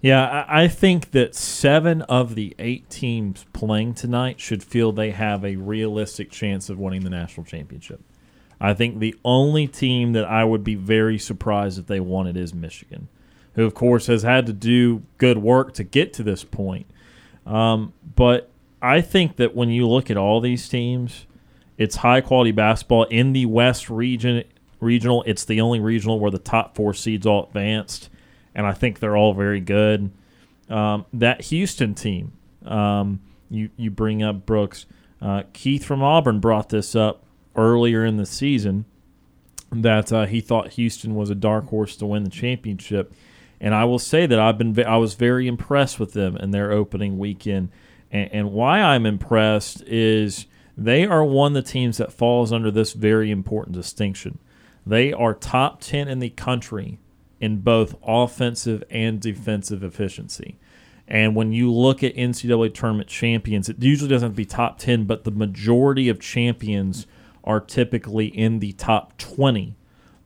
Yeah, 0.00 0.44
I 0.48 0.64
I 0.64 0.68
think 0.68 1.12
that 1.12 1.34
seven 1.34 2.02
of 2.02 2.34
the 2.34 2.54
eight 2.58 2.90
teams 2.90 3.46
playing 3.52 3.94
tonight 3.94 4.40
should 4.40 4.64
feel 4.64 4.90
they 4.90 5.12
have 5.12 5.44
a 5.44 5.56
realistic 5.56 6.30
chance 6.30 6.68
of 6.68 6.78
winning 6.78 7.02
the 7.02 7.10
national 7.10 7.46
championship. 7.46 8.00
I 8.60 8.74
think 8.74 8.98
the 8.98 9.14
only 9.24 9.66
team 9.66 10.12
that 10.12 10.24
I 10.24 10.44
would 10.44 10.64
be 10.64 10.74
very 10.74 11.18
surprised 11.18 11.78
if 11.78 11.86
they 11.86 12.00
won 12.00 12.26
it 12.26 12.36
is 12.36 12.52
Michigan, 12.52 13.08
who, 13.54 13.64
of 13.64 13.74
course, 13.74 14.06
has 14.06 14.22
had 14.22 14.46
to 14.46 14.52
do 14.52 15.02
good 15.16 15.38
work 15.38 15.74
to 15.74 15.84
get 15.84 16.12
to 16.14 16.22
this 16.22 16.44
point. 16.44 16.86
Um, 17.46 17.92
but 18.16 18.50
I 18.82 19.00
think 19.00 19.36
that 19.36 19.54
when 19.54 19.70
you 19.70 19.88
look 19.88 20.10
at 20.10 20.16
all 20.16 20.40
these 20.40 20.68
teams, 20.68 21.26
it's 21.76 21.96
high 21.96 22.20
quality 22.20 22.50
basketball 22.50 23.04
in 23.04 23.32
the 23.32 23.46
West 23.46 23.88
region. 23.88 24.44
Regional, 24.80 25.22
it's 25.26 25.44
the 25.44 25.60
only 25.60 25.80
regional 25.80 26.20
where 26.20 26.30
the 26.30 26.38
top 26.38 26.76
four 26.76 26.94
seeds 26.94 27.26
all 27.26 27.44
advanced, 27.46 28.10
and 28.54 28.66
I 28.66 28.72
think 28.72 28.98
they're 28.98 29.16
all 29.16 29.34
very 29.34 29.60
good. 29.60 30.10
Um, 30.68 31.06
that 31.12 31.42
Houston 31.42 31.94
team, 31.94 32.32
um, 32.64 33.20
you 33.50 33.70
you 33.76 33.90
bring 33.90 34.22
up 34.22 34.46
Brooks, 34.46 34.86
uh, 35.20 35.44
Keith 35.52 35.84
from 35.84 36.02
Auburn 36.02 36.38
brought 36.38 36.68
this 36.68 36.94
up 36.94 37.24
earlier 37.58 38.04
in 38.04 38.16
the 38.16 38.24
season 38.24 38.86
that 39.70 40.12
uh, 40.12 40.24
he 40.24 40.40
thought 40.40 40.70
Houston 40.70 41.14
was 41.14 41.28
a 41.28 41.34
dark 41.34 41.66
horse 41.66 41.96
to 41.96 42.06
win 42.06 42.24
the 42.24 42.30
championship, 42.30 43.12
and 43.60 43.74
I 43.74 43.84
will 43.84 43.98
say 43.98 44.24
that 44.24 44.38
I've 44.38 44.56
been 44.56 44.78
I 44.86 44.96
was 44.96 45.14
very 45.14 45.46
impressed 45.46 46.00
with 46.00 46.14
them 46.14 46.36
in 46.36 46.52
their 46.52 46.72
opening 46.72 47.18
weekend, 47.18 47.70
and, 48.10 48.30
and 48.32 48.52
why 48.52 48.80
I'm 48.80 49.04
impressed 49.04 49.82
is 49.82 50.46
they 50.76 51.04
are 51.04 51.24
one 51.24 51.54
of 51.54 51.64
the 51.64 51.70
teams 51.70 51.98
that 51.98 52.12
falls 52.12 52.52
under 52.52 52.70
this 52.70 52.92
very 52.92 53.30
important 53.30 53.76
distinction. 53.76 54.38
They 54.86 55.12
are 55.12 55.34
top 55.34 55.80
ten 55.80 56.08
in 56.08 56.20
the 56.20 56.30
country 56.30 56.98
in 57.40 57.60
both 57.60 57.94
offensive 58.02 58.82
and 58.90 59.20
defensive 59.20 59.82
efficiency. 59.82 60.56
And 61.06 61.34
when 61.34 61.52
you 61.52 61.72
look 61.72 62.02
at 62.02 62.14
NCAA 62.14 62.74
tournament 62.74 63.08
champions, 63.08 63.68
it 63.68 63.82
usually 63.82 64.10
doesn't 64.10 64.28
have 64.28 64.32
to 64.34 64.36
be 64.36 64.44
top 64.44 64.78
10, 64.78 65.04
but 65.04 65.24
the 65.24 65.30
majority 65.30 66.10
of 66.10 66.20
champions 66.20 67.06
are 67.44 67.60
typically 67.60 68.26
in 68.26 68.58
the 68.58 68.72
top 68.72 69.16
20 69.18 69.76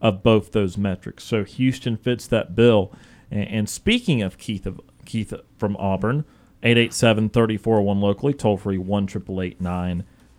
of 0.00 0.22
both 0.22 0.52
those 0.52 0.76
metrics. 0.76 1.24
So 1.24 1.44
Houston 1.44 1.96
fits 1.96 2.26
that 2.26 2.54
bill. 2.54 2.92
And, 3.30 3.48
and 3.48 3.68
speaking 3.68 4.22
of 4.22 4.38
Keith 4.38 4.66
of 4.66 4.80
Keith 5.04 5.32
from 5.58 5.76
Auburn, 5.76 6.24
887-3401 6.62 8.00
locally, 8.00 8.34
toll 8.34 8.56
free 8.56 8.78
1 8.78 9.06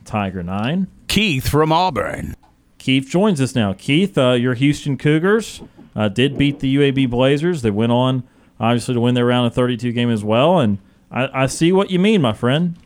Tiger 0.05 0.43
9. 0.43 0.88
Keith 1.07 1.47
from 1.47 1.71
Auburn. 1.71 2.36
Keith 2.78 3.07
joins 3.09 3.39
us 3.39 3.55
now. 3.55 3.74
Keith, 3.74 4.17
uh, 4.17 4.32
your 4.32 4.53
Houston 4.53 4.97
Cougars 4.97 5.61
uh, 5.95 6.09
did 6.09 6.38
beat 6.38 6.59
the 6.59 6.76
UAB 6.76 7.09
Blazers. 7.09 7.61
They 7.61 7.71
went 7.71 7.91
on 7.91 8.24
obviously 8.59 8.93
to 8.93 8.99
win 9.01 9.15
their 9.15 9.26
round 9.26 9.47
of 9.47 9.53
32 9.53 9.91
game 9.91 10.09
as 10.09 10.24
well. 10.24 10.59
And 10.59 10.80
I, 11.11 11.43
I 11.43 11.45
see 11.47 11.71
what 11.71 11.89
you 11.91 11.99
mean, 11.99 12.21
my 12.21 12.34
friend. 12.34 12.78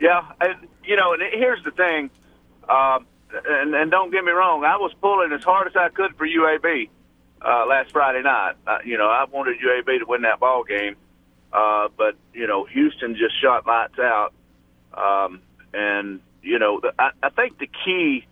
Yeah, 0.00 0.22
and 0.40 0.68
you 0.84 0.96
know, 0.96 1.12
and 1.14 1.22
here's 1.32 1.62
the 1.64 1.70
thing, 1.70 2.10
um, 2.68 3.06
and, 3.46 3.74
and 3.74 3.90
don't 3.90 4.10
get 4.10 4.24
me 4.24 4.32
wrong, 4.32 4.64
I 4.64 4.76
was 4.76 4.92
pulling 5.00 5.32
as 5.32 5.42
hard 5.42 5.66
as 5.66 5.76
I 5.76 5.88
could 5.88 6.16
for 6.16 6.26
UAB 6.26 6.88
uh, 7.42 7.66
last 7.66 7.92
Friday 7.92 8.22
night. 8.22 8.54
Uh, 8.66 8.78
you 8.84 8.98
know, 8.98 9.08
I 9.08 9.24
wanted 9.24 9.56
UAB 9.58 10.00
to 10.00 10.06
win 10.06 10.22
that 10.22 10.40
ball 10.40 10.64
game, 10.64 10.96
uh, 11.52 11.88
but 11.96 12.16
you 12.32 12.46
know, 12.46 12.64
Houston 12.64 13.16
just 13.16 13.40
shot 13.40 13.66
lights 13.66 13.98
out, 13.98 14.32
um, 14.94 15.40
and 15.72 16.20
you 16.42 16.58
know, 16.58 16.80
the, 16.80 16.92
I, 16.98 17.10
I 17.22 17.30
think 17.30 17.58
the 17.58 17.68
key 17.84 18.26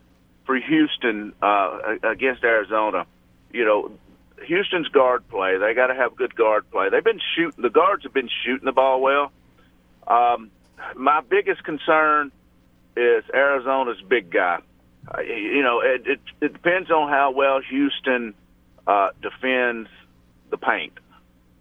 for 0.44 0.56
Houston 0.56 1.32
uh, 1.42 1.96
against 2.02 2.42
Arizona, 2.44 3.06
you 3.52 3.64
know, 3.64 3.92
Houston's 4.46 4.88
guard 4.88 5.28
play. 5.28 5.58
They 5.58 5.74
got 5.74 5.86
to 5.88 5.94
have 5.94 6.16
good 6.16 6.34
guard 6.34 6.68
play. 6.70 6.88
They've 6.90 7.04
been 7.04 7.20
shooting. 7.36 7.62
The 7.62 7.70
guards 7.70 8.02
have 8.04 8.12
been 8.12 8.30
shooting 8.44 8.64
the 8.64 8.72
ball 8.72 9.00
well. 9.00 9.32
Um, 10.06 10.50
my 10.96 11.20
biggest 11.20 11.62
concern 11.62 12.32
is 12.96 13.24
Arizona's 13.32 14.00
big 14.08 14.30
guy. 14.30 14.60
Uh, 15.08 15.20
you 15.20 15.62
know, 15.62 15.80
it, 15.80 16.06
it, 16.06 16.20
it 16.40 16.52
depends 16.52 16.90
on 16.90 17.08
how 17.08 17.32
well 17.32 17.60
Houston 17.68 18.34
uh, 18.86 19.10
defends 19.20 19.88
the 20.50 20.56
paint. 20.56 20.92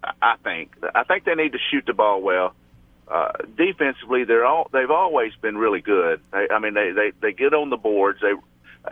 I 0.04 0.36
think. 0.44 0.72
I 0.96 1.04
think 1.04 1.26
they 1.26 1.36
need 1.36 1.52
to 1.52 1.60
shoot 1.72 1.86
the 1.86 1.94
ball 1.94 2.22
well. 2.22 2.56
Uh, 3.08 3.34
defensively, 3.58 4.24
they're 4.24 4.46
all 4.46 4.70
they've 4.72 4.90
always 4.90 5.34
been 5.42 5.58
really 5.58 5.82
good. 5.82 6.22
They, 6.32 6.48
I 6.50 6.60
mean, 6.60 6.74
they, 6.74 6.92
they 6.92 7.12
they 7.22 7.34
get 7.34 7.54
on 7.54 7.70
the 7.70 7.78
boards. 7.78 8.20
They, 8.22 8.34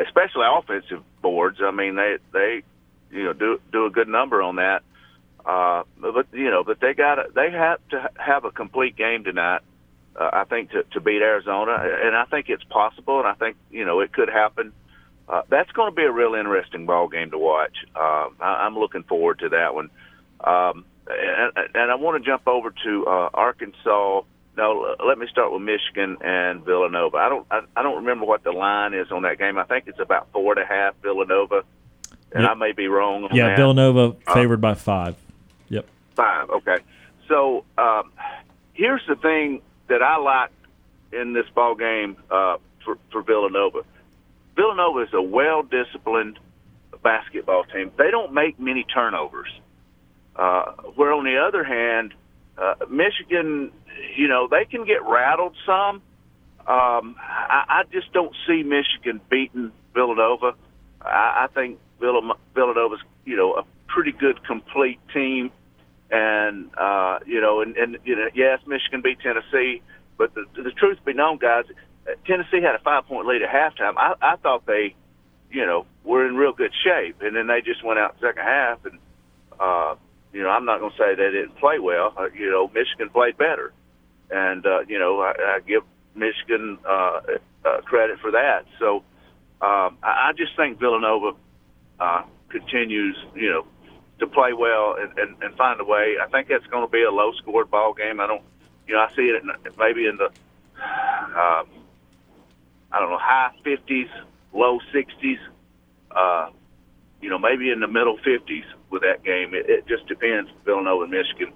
especially 0.03 0.45
offensive 0.45 1.03
boards. 1.21 1.59
I 1.63 1.71
mean, 1.71 1.95
they 1.95 2.17
they 2.31 2.63
you 3.11 3.23
know 3.23 3.33
do 3.33 3.59
do 3.71 3.85
a 3.85 3.89
good 3.89 4.07
number 4.07 4.41
on 4.41 4.57
that. 4.57 4.83
Uh, 5.45 5.83
but 5.99 6.27
you 6.33 6.51
know, 6.51 6.63
but 6.63 6.79
they 6.79 6.93
got 6.93 7.33
they 7.33 7.49
have 7.51 7.79
to 7.89 8.09
have 8.17 8.45
a 8.45 8.51
complete 8.51 8.95
game 8.95 9.23
tonight. 9.23 9.61
Uh, 10.19 10.29
I 10.33 10.43
think 10.43 10.71
to 10.71 10.83
to 10.83 10.99
beat 10.99 11.21
Arizona, 11.21 11.77
and 12.03 12.15
I 12.15 12.25
think 12.25 12.49
it's 12.49 12.63
possible, 12.65 13.19
and 13.19 13.27
I 13.27 13.33
think 13.33 13.57
you 13.71 13.85
know 13.85 14.01
it 14.01 14.11
could 14.11 14.29
happen. 14.29 14.73
Uh, 15.27 15.43
that's 15.49 15.71
going 15.71 15.91
to 15.91 15.95
be 15.95 16.03
a 16.03 16.11
real 16.11 16.33
interesting 16.33 16.85
ball 16.85 17.07
game 17.07 17.31
to 17.31 17.37
watch. 17.37 17.77
Uh, 17.95 18.29
I, 18.39 18.65
I'm 18.65 18.77
looking 18.77 19.03
forward 19.03 19.39
to 19.39 19.49
that 19.49 19.75
one. 19.75 19.91
Um, 20.41 20.85
and, 21.07 21.51
and 21.75 21.91
I 21.91 21.95
want 21.95 22.21
to 22.21 22.27
jump 22.27 22.47
over 22.47 22.73
to 22.83 23.05
uh, 23.07 23.29
Arkansas. 23.33 24.21
No, 24.57 24.95
let 25.05 25.17
me 25.17 25.27
start 25.31 25.53
with 25.53 25.61
Michigan 25.61 26.17
and 26.21 26.65
Villanova. 26.65 27.17
I 27.17 27.29
don't 27.29 27.47
I, 27.49 27.61
I 27.75 27.83
don't 27.83 27.97
remember 27.97 28.25
what 28.25 28.43
the 28.43 28.51
line 28.51 28.93
is 28.93 29.11
on 29.11 29.21
that 29.21 29.37
game. 29.37 29.57
I 29.57 29.63
think 29.63 29.87
it's 29.87 29.99
about 29.99 30.31
four 30.33 30.53
and 30.57 30.61
a 30.61 30.65
half 30.65 30.95
Villanova 31.01 31.63
and 32.31 32.43
yep. 32.43 32.51
I 32.51 32.53
may 32.55 32.71
be 32.71 32.87
wrong. 32.87 33.27
yeah, 33.31 33.49
that. 33.49 33.57
Villanova 33.57 34.15
uh, 34.27 34.33
favored 34.33 34.59
uh, 34.59 34.61
by 34.61 34.73
five. 34.75 35.15
Yep. 35.69 35.85
Five. 36.15 36.49
Okay. 36.49 36.77
So 37.27 37.65
um, 37.77 38.11
here's 38.73 39.01
the 39.07 39.15
thing 39.15 39.61
that 39.89 40.01
I 40.01 40.17
like 40.17 40.51
in 41.11 41.33
this 41.33 41.45
ball 41.53 41.75
game 41.75 42.17
uh, 42.31 42.57
for 42.85 42.97
for 43.11 43.21
Villanova. 43.21 43.81
Villanova 44.55 44.99
is 45.01 45.13
a 45.13 45.21
well 45.21 45.63
disciplined 45.63 46.39
basketball 47.03 47.63
team. 47.65 47.91
They 47.97 48.11
don't 48.11 48.33
make 48.33 48.59
many 48.59 48.83
turnovers. 48.83 49.49
Uh, 50.35 50.71
where 50.95 51.11
on 51.11 51.25
the 51.25 51.37
other 51.37 51.63
hand, 51.63 52.13
uh, 52.57 52.75
Michigan, 52.89 53.71
you 54.15 54.27
know, 54.27 54.47
they 54.49 54.65
can 54.65 54.85
get 54.85 55.03
rattled 55.05 55.55
some. 55.65 56.01
Um, 56.67 57.15
I, 57.19 57.63
I 57.67 57.83
just 57.91 58.13
don't 58.13 58.33
see 58.47 58.63
Michigan 58.63 59.19
beating 59.29 59.71
Villanova. 59.93 60.53
I, 61.01 61.45
I 61.45 61.47
think 61.53 61.79
Villanova's, 61.99 62.99
you 63.25 63.35
know, 63.35 63.53
a 63.53 63.63
pretty 63.87 64.11
good 64.11 64.43
complete 64.45 64.99
team. 65.13 65.51
And, 66.11 66.71
uh, 66.75 67.19
you 67.25 67.39
know, 67.39 67.61
and, 67.61 67.77
and, 67.77 67.97
you 68.03 68.15
know, 68.15 68.29
yes, 68.33 68.59
Michigan 68.65 69.01
beat 69.01 69.19
Tennessee, 69.19 69.81
but 70.17 70.33
the, 70.33 70.45
the 70.55 70.71
truth 70.71 70.97
be 71.05 71.13
known, 71.13 71.37
guys, 71.37 71.65
Tennessee 72.25 72.61
had 72.61 72.75
a 72.75 72.79
five 72.79 73.05
point 73.05 73.27
lead 73.27 73.41
at 73.41 73.49
halftime. 73.49 73.93
I, 73.97 74.15
I 74.21 74.35
thought 74.37 74.65
they, 74.65 74.95
you 75.51 75.65
know, 75.65 75.85
were 76.03 76.27
in 76.27 76.35
real 76.35 76.53
good 76.53 76.71
shape. 76.83 77.21
And 77.21 77.35
then 77.35 77.47
they 77.47 77.61
just 77.61 77.83
went 77.83 77.99
out 77.99 78.15
second 78.19 78.43
half. 78.43 78.83
And, 78.85 78.99
uh, 79.59 79.95
you 80.33 80.43
know, 80.43 80.49
I'm 80.49 80.65
not 80.65 80.79
going 80.79 80.91
to 80.91 80.97
say 80.97 81.15
they 81.15 81.31
didn't 81.31 81.57
play 81.57 81.79
well. 81.79 82.13
Uh, 82.17 82.29
you 82.37 82.49
know, 82.49 82.67
Michigan 82.73 83.09
played 83.09 83.37
better. 83.37 83.71
And, 84.31 84.65
uh, 84.65 84.81
you 84.87 84.99
know, 84.99 85.21
I, 85.21 85.33
I 85.37 85.59
give 85.65 85.83
Michigan 86.15 86.77
uh, 86.87 87.21
uh, 87.65 87.81
credit 87.81 88.19
for 88.19 88.31
that. 88.31 88.65
So 88.79 88.97
um, 89.61 89.97
I, 90.03 90.29
I 90.29 90.31
just 90.35 90.55
think 90.55 90.79
Villanova 90.79 91.37
uh, 91.99 92.23
continues, 92.49 93.17
you 93.35 93.49
know, 93.49 93.65
to 94.19 94.27
play 94.27 94.53
well 94.53 94.95
and, 94.99 95.17
and, 95.17 95.35
and 95.41 95.55
find 95.55 95.79
a 95.79 95.83
way. 95.83 96.15
I 96.21 96.27
think 96.27 96.47
that's 96.47 96.65
going 96.67 96.85
to 96.85 96.91
be 96.91 97.03
a 97.03 97.11
low 97.11 97.31
scored 97.33 97.71
ball 97.71 97.93
game. 97.93 98.19
I 98.19 98.27
don't, 98.27 98.43
you 98.87 98.93
know, 98.93 99.01
I 99.01 99.09
see 99.15 99.23
it 99.23 99.41
in, 99.41 99.49
maybe 99.77 100.07
in 100.07 100.17
the, 100.17 100.25
uh, 100.25 101.63
I 102.91 102.99
don't 102.99 103.09
know, 103.09 103.17
high 103.19 103.51
50s, 103.65 104.09
low 104.53 104.79
60s, 104.93 105.39
uh, 106.11 106.49
you 107.21 107.29
know, 107.29 107.39
maybe 107.39 107.69
in 107.71 107.79
the 107.79 107.87
middle 107.87 108.17
50s 108.17 108.65
with 108.89 109.01
that 109.03 109.23
game. 109.23 109.53
It, 109.53 109.69
it 109.69 109.87
just 109.87 110.07
depends, 110.07 110.49
Villanova 110.65 111.03
and 111.03 111.11
Michigan. 111.11 111.53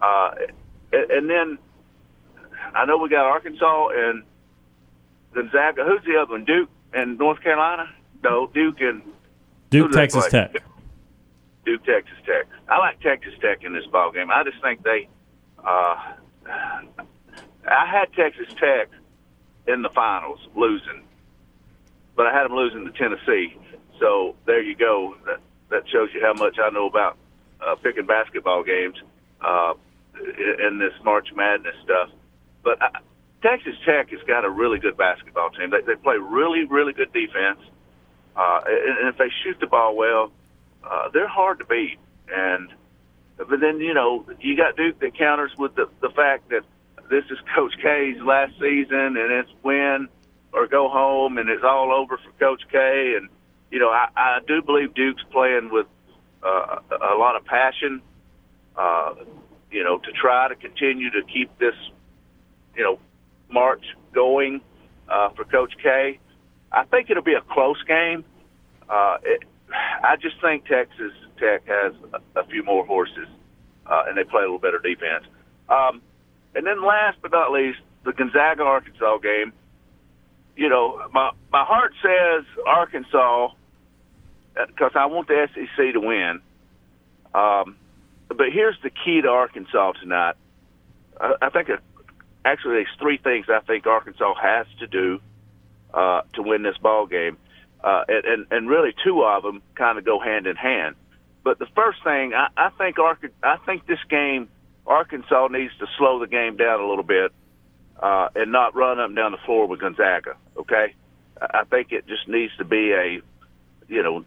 Uh, 0.00 0.34
and, 0.92 1.10
and 1.10 1.30
then 1.30 1.58
I 2.74 2.84
know 2.84 2.98
we 2.98 3.08
got 3.08 3.24
Arkansas 3.26 3.88
and 3.94 4.22
Gonzaga. 5.34 5.84
Who's 5.84 6.04
the 6.04 6.20
other 6.20 6.32
one? 6.32 6.44
Duke 6.44 6.68
and 6.92 7.18
North 7.18 7.40
Carolina? 7.40 7.88
No, 8.22 8.46
Duke 8.46 8.80
and 8.80 9.02
Duke, 9.70 9.92
Texas 9.92 10.28
Tech. 10.28 10.62
Duke, 11.64 11.84
Texas 11.84 12.16
Tech. 12.26 12.46
I 12.68 12.78
like 12.78 13.00
Texas 13.00 13.34
Tech 13.40 13.64
in 13.64 13.72
this 13.72 13.86
ball 13.86 14.12
game. 14.12 14.30
I 14.30 14.44
just 14.44 14.60
think 14.62 14.82
they. 14.82 15.08
Uh, 15.58 15.96
I 17.66 17.86
had 17.86 18.12
Texas 18.12 18.48
Tech 18.60 18.88
in 19.66 19.82
the 19.82 19.88
finals 19.88 20.40
losing, 20.54 21.04
but 22.16 22.26
I 22.26 22.32
had 22.32 22.44
them 22.44 22.54
losing 22.54 22.84
to 22.84 22.92
Tennessee. 22.92 23.56
So 23.98 24.36
there 24.46 24.62
you 24.62 24.76
go. 24.76 25.14
That 25.26 25.40
that 25.70 25.88
shows 25.88 26.10
you 26.14 26.20
how 26.20 26.34
much 26.34 26.58
I 26.62 26.70
know 26.70 26.86
about 26.86 27.16
uh, 27.60 27.74
picking 27.76 28.06
basketball 28.06 28.62
games 28.62 28.96
uh, 29.40 29.74
in 30.68 30.78
this 30.78 30.92
March 31.04 31.28
Madness 31.34 31.74
stuff. 31.82 32.10
But 32.62 32.82
I, 32.82 33.00
Texas 33.42 33.74
Tech 33.84 34.10
has 34.10 34.20
got 34.26 34.44
a 34.44 34.50
really 34.50 34.78
good 34.78 34.96
basketball 34.96 35.50
team. 35.50 35.70
They, 35.70 35.82
they 35.82 35.96
play 36.00 36.16
really, 36.16 36.64
really 36.64 36.92
good 36.92 37.12
defense. 37.12 37.60
Uh, 38.34 38.60
and, 38.66 38.98
and 38.98 39.08
if 39.08 39.18
they 39.18 39.28
shoot 39.42 39.58
the 39.60 39.66
ball 39.66 39.94
well, 39.94 40.32
uh, 40.88 41.08
they're 41.12 41.28
hard 41.28 41.58
to 41.60 41.64
beat. 41.64 41.98
And 42.28 42.70
but 43.36 43.60
then 43.60 43.80
you 43.80 43.94
know 43.94 44.24
you 44.40 44.56
got 44.56 44.76
Duke 44.76 44.98
that 45.00 45.16
counters 45.16 45.52
with 45.56 45.74
the 45.74 45.88
the 46.00 46.10
fact 46.10 46.50
that 46.50 46.62
this 47.10 47.24
is 47.30 47.38
Coach 47.54 47.74
K's 47.82 48.20
last 48.22 48.52
season 48.54 49.16
and 49.16 49.32
it's 49.32 49.50
win 49.62 50.08
or 50.52 50.66
go 50.66 50.88
home 50.88 51.38
and 51.38 51.48
it's 51.50 51.64
all 51.64 51.92
over 51.92 52.16
for 52.16 52.30
Coach 52.38 52.62
K. 52.70 53.14
And 53.16 53.28
you 53.70 53.78
know 53.78 53.90
I, 53.90 54.08
I 54.16 54.38
do 54.46 54.62
believe 54.62 54.94
Duke's 54.94 55.22
playing 55.30 55.70
with 55.70 55.86
uh, 56.42 56.78
a 56.90 57.16
lot 57.16 57.36
of 57.36 57.44
passion. 57.44 58.02
Uh, 58.76 59.14
you 59.70 59.84
know 59.84 59.98
to 59.98 60.12
try 60.12 60.48
to 60.48 60.54
continue 60.54 61.10
to 61.10 61.22
keep 61.22 61.56
this 61.58 61.74
you 62.76 62.82
know 62.82 62.98
march 63.50 63.84
going 64.12 64.60
uh, 65.08 65.30
for 65.30 65.44
Coach 65.44 65.74
K. 65.82 66.18
I 66.72 66.84
think 66.84 67.10
it'll 67.10 67.22
be 67.22 67.34
a 67.34 67.40
close 67.40 67.82
game. 67.84 68.24
Uh, 68.88 69.18
it, 69.22 69.42
I 70.02 70.16
just 70.16 70.40
think 70.40 70.66
Texas 70.66 71.12
Tech 71.38 71.66
has 71.66 71.94
a, 72.36 72.44
few 72.46 72.62
more 72.62 72.84
horses, 72.84 73.28
uh, 73.86 74.04
and 74.06 74.16
they 74.16 74.24
play 74.24 74.42
a 74.42 74.44
little 74.44 74.58
better 74.58 74.78
defense. 74.78 75.24
Um, 75.68 76.02
and 76.54 76.66
then 76.66 76.84
last 76.84 77.18
but 77.22 77.32
not 77.32 77.52
least, 77.52 77.78
the 78.04 78.12
Gonzaga 78.12 78.62
Arkansas 78.62 79.18
game. 79.18 79.52
You 80.56 80.68
know, 80.68 81.08
my 81.12 81.32
my 81.52 81.64
heart 81.64 81.92
says 82.00 82.44
Arkansas 82.64 83.48
because 84.54 84.92
uh, 84.94 84.98
I 84.98 85.06
want 85.06 85.26
the 85.28 85.48
SEC 85.52 85.94
to 85.94 86.00
win. 86.00 86.40
Um, 87.34 87.76
but 88.28 88.52
here's 88.52 88.76
the 88.82 88.90
key 88.90 89.20
to 89.22 89.28
Arkansas 89.28 89.92
tonight. 89.92 90.36
I, 91.20 91.34
I 91.42 91.50
think, 91.50 91.68
a, 91.68 91.78
actually, 92.44 92.74
there's 92.74 92.96
three 93.00 93.18
things 93.18 93.46
I 93.48 93.60
think 93.60 93.86
Arkansas 93.86 94.34
has 94.40 94.66
to 94.78 94.86
do 94.86 95.20
uh, 95.92 96.22
to 96.34 96.42
win 96.42 96.62
this 96.62 96.76
ball 96.78 97.06
game, 97.06 97.36
uh, 97.84 98.04
and 98.08 98.46
and 98.50 98.68
really 98.68 98.94
two 99.04 99.22
of 99.22 99.42
them 99.42 99.62
kind 99.74 99.98
of 99.98 100.04
go 100.04 100.18
hand 100.18 100.46
in 100.46 100.56
hand. 100.56 100.96
But 101.44 101.58
the 101.58 101.66
first 101.76 102.02
thing 102.02 102.32
I, 102.32 102.48
I 102.56 102.70
think 102.70 102.98
Ark- 102.98 103.32
I 103.42 103.58
think 103.58 103.86
this 103.86 104.02
game 104.08 104.48
Arkansas 104.86 105.48
needs 105.48 105.72
to 105.78 105.86
slow 105.98 106.18
the 106.18 106.26
game 106.26 106.56
down 106.56 106.80
a 106.80 106.88
little 106.88 107.04
bit 107.04 107.32
uh, 108.02 108.28
and 108.34 108.50
not 108.50 108.74
run 108.74 108.98
up 108.98 109.08
and 109.08 109.16
down 109.16 109.32
the 109.32 109.38
floor 109.44 109.66
with 109.66 109.80
Gonzaga. 109.80 110.36
Okay, 110.56 110.94
I 111.38 111.64
think 111.64 111.92
it 111.92 112.06
just 112.06 112.26
needs 112.26 112.56
to 112.56 112.64
be 112.64 112.92
a 112.92 113.20
you 113.86 114.02
know 114.02 114.24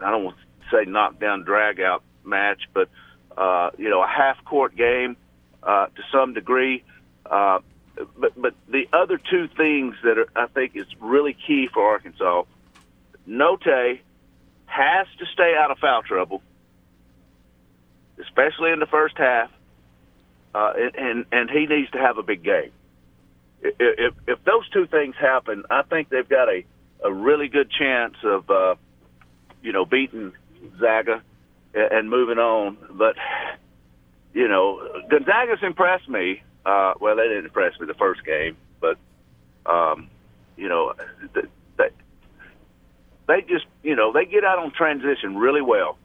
I 0.00 0.12
don't 0.12 0.24
want 0.24 0.36
to 0.36 0.76
say 0.76 0.88
knockdown 0.88 1.42
drag 1.42 1.80
out 1.80 2.04
match, 2.24 2.62
but 2.72 2.88
uh, 3.36 3.70
you 3.76 3.90
know 3.90 4.02
a 4.04 4.08
half 4.08 4.44
court 4.44 4.76
game 4.76 5.16
uh, 5.64 5.86
to 5.86 6.02
some 6.12 6.32
degree. 6.32 6.84
Uh, 7.26 7.58
but 8.16 8.40
but 8.40 8.54
the 8.68 8.88
other 8.92 9.18
two 9.18 9.48
things 9.48 9.96
that 10.04 10.16
are, 10.16 10.28
I 10.36 10.46
think 10.46 10.76
is 10.76 10.86
really 11.00 11.36
key 11.46 11.68
for 11.72 11.84
Arkansas, 11.84 12.44
Notae 13.28 14.00
has 14.66 15.06
to 15.18 15.26
stay 15.32 15.54
out 15.58 15.70
of 15.70 15.78
foul 15.78 16.02
trouble, 16.02 16.42
especially 18.20 18.72
in 18.72 18.80
the 18.80 18.86
first 18.86 19.16
half, 19.16 19.50
uh, 20.54 20.72
and 20.96 21.26
and 21.32 21.50
he 21.50 21.66
needs 21.66 21.90
to 21.92 21.98
have 21.98 22.18
a 22.18 22.22
big 22.22 22.42
game. 22.42 22.70
If, 23.62 23.74
if 23.78 24.14
if 24.26 24.44
those 24.44 24.68
two 24.70 24.86
things 24.86 25.14
happen, 25.18 25.64
I 25.70 25.82
think 25.82 26.08
they've 26.08 26.28
got 26.28 26.48
a 26.48 26.64
a 27.04 27.12
really 27.12 27.48
good 27.48 27.70
chance 27.70 28.16
of 28.24 28.50
uh, 28.50 28.74
you 29.62 29.72
know 29.72 29.84
beating 29.84 30.32
Zaga 30.78 31.22
and 31.74 32.08
moving 32.08 32.38
on. 32.38 32.76
But 32.90 33.16
you 34.32 34.48
know, 34.48 35.02
Gonzaga's 35.10 35.62
impressed 35.62 36.08
me. 36.08 36.42
Uh, 36.64 36.94
well, 37.00 37.16
they 37.16 37.28
didn't 37.28 37.44
impress 37.44 37.78
me 37.78 37.86
the 37.86 37.94
first 37.94 38.24
game, 38.24 38.56
but 38.80 38.96
um, 39.66 40.08
you 40.56 40.68
know, 40.68 40.94
they, 43.26 43.42
just 43.42 43.66
you 43.82 43.96
know 43.96 44.12
they 44.12 44.24
get 44.24 44.44
out 44.44 44.58
on 44.58 44.72
transition 44.72 45.36
really 45.36 45.62
well. 45.62 45.98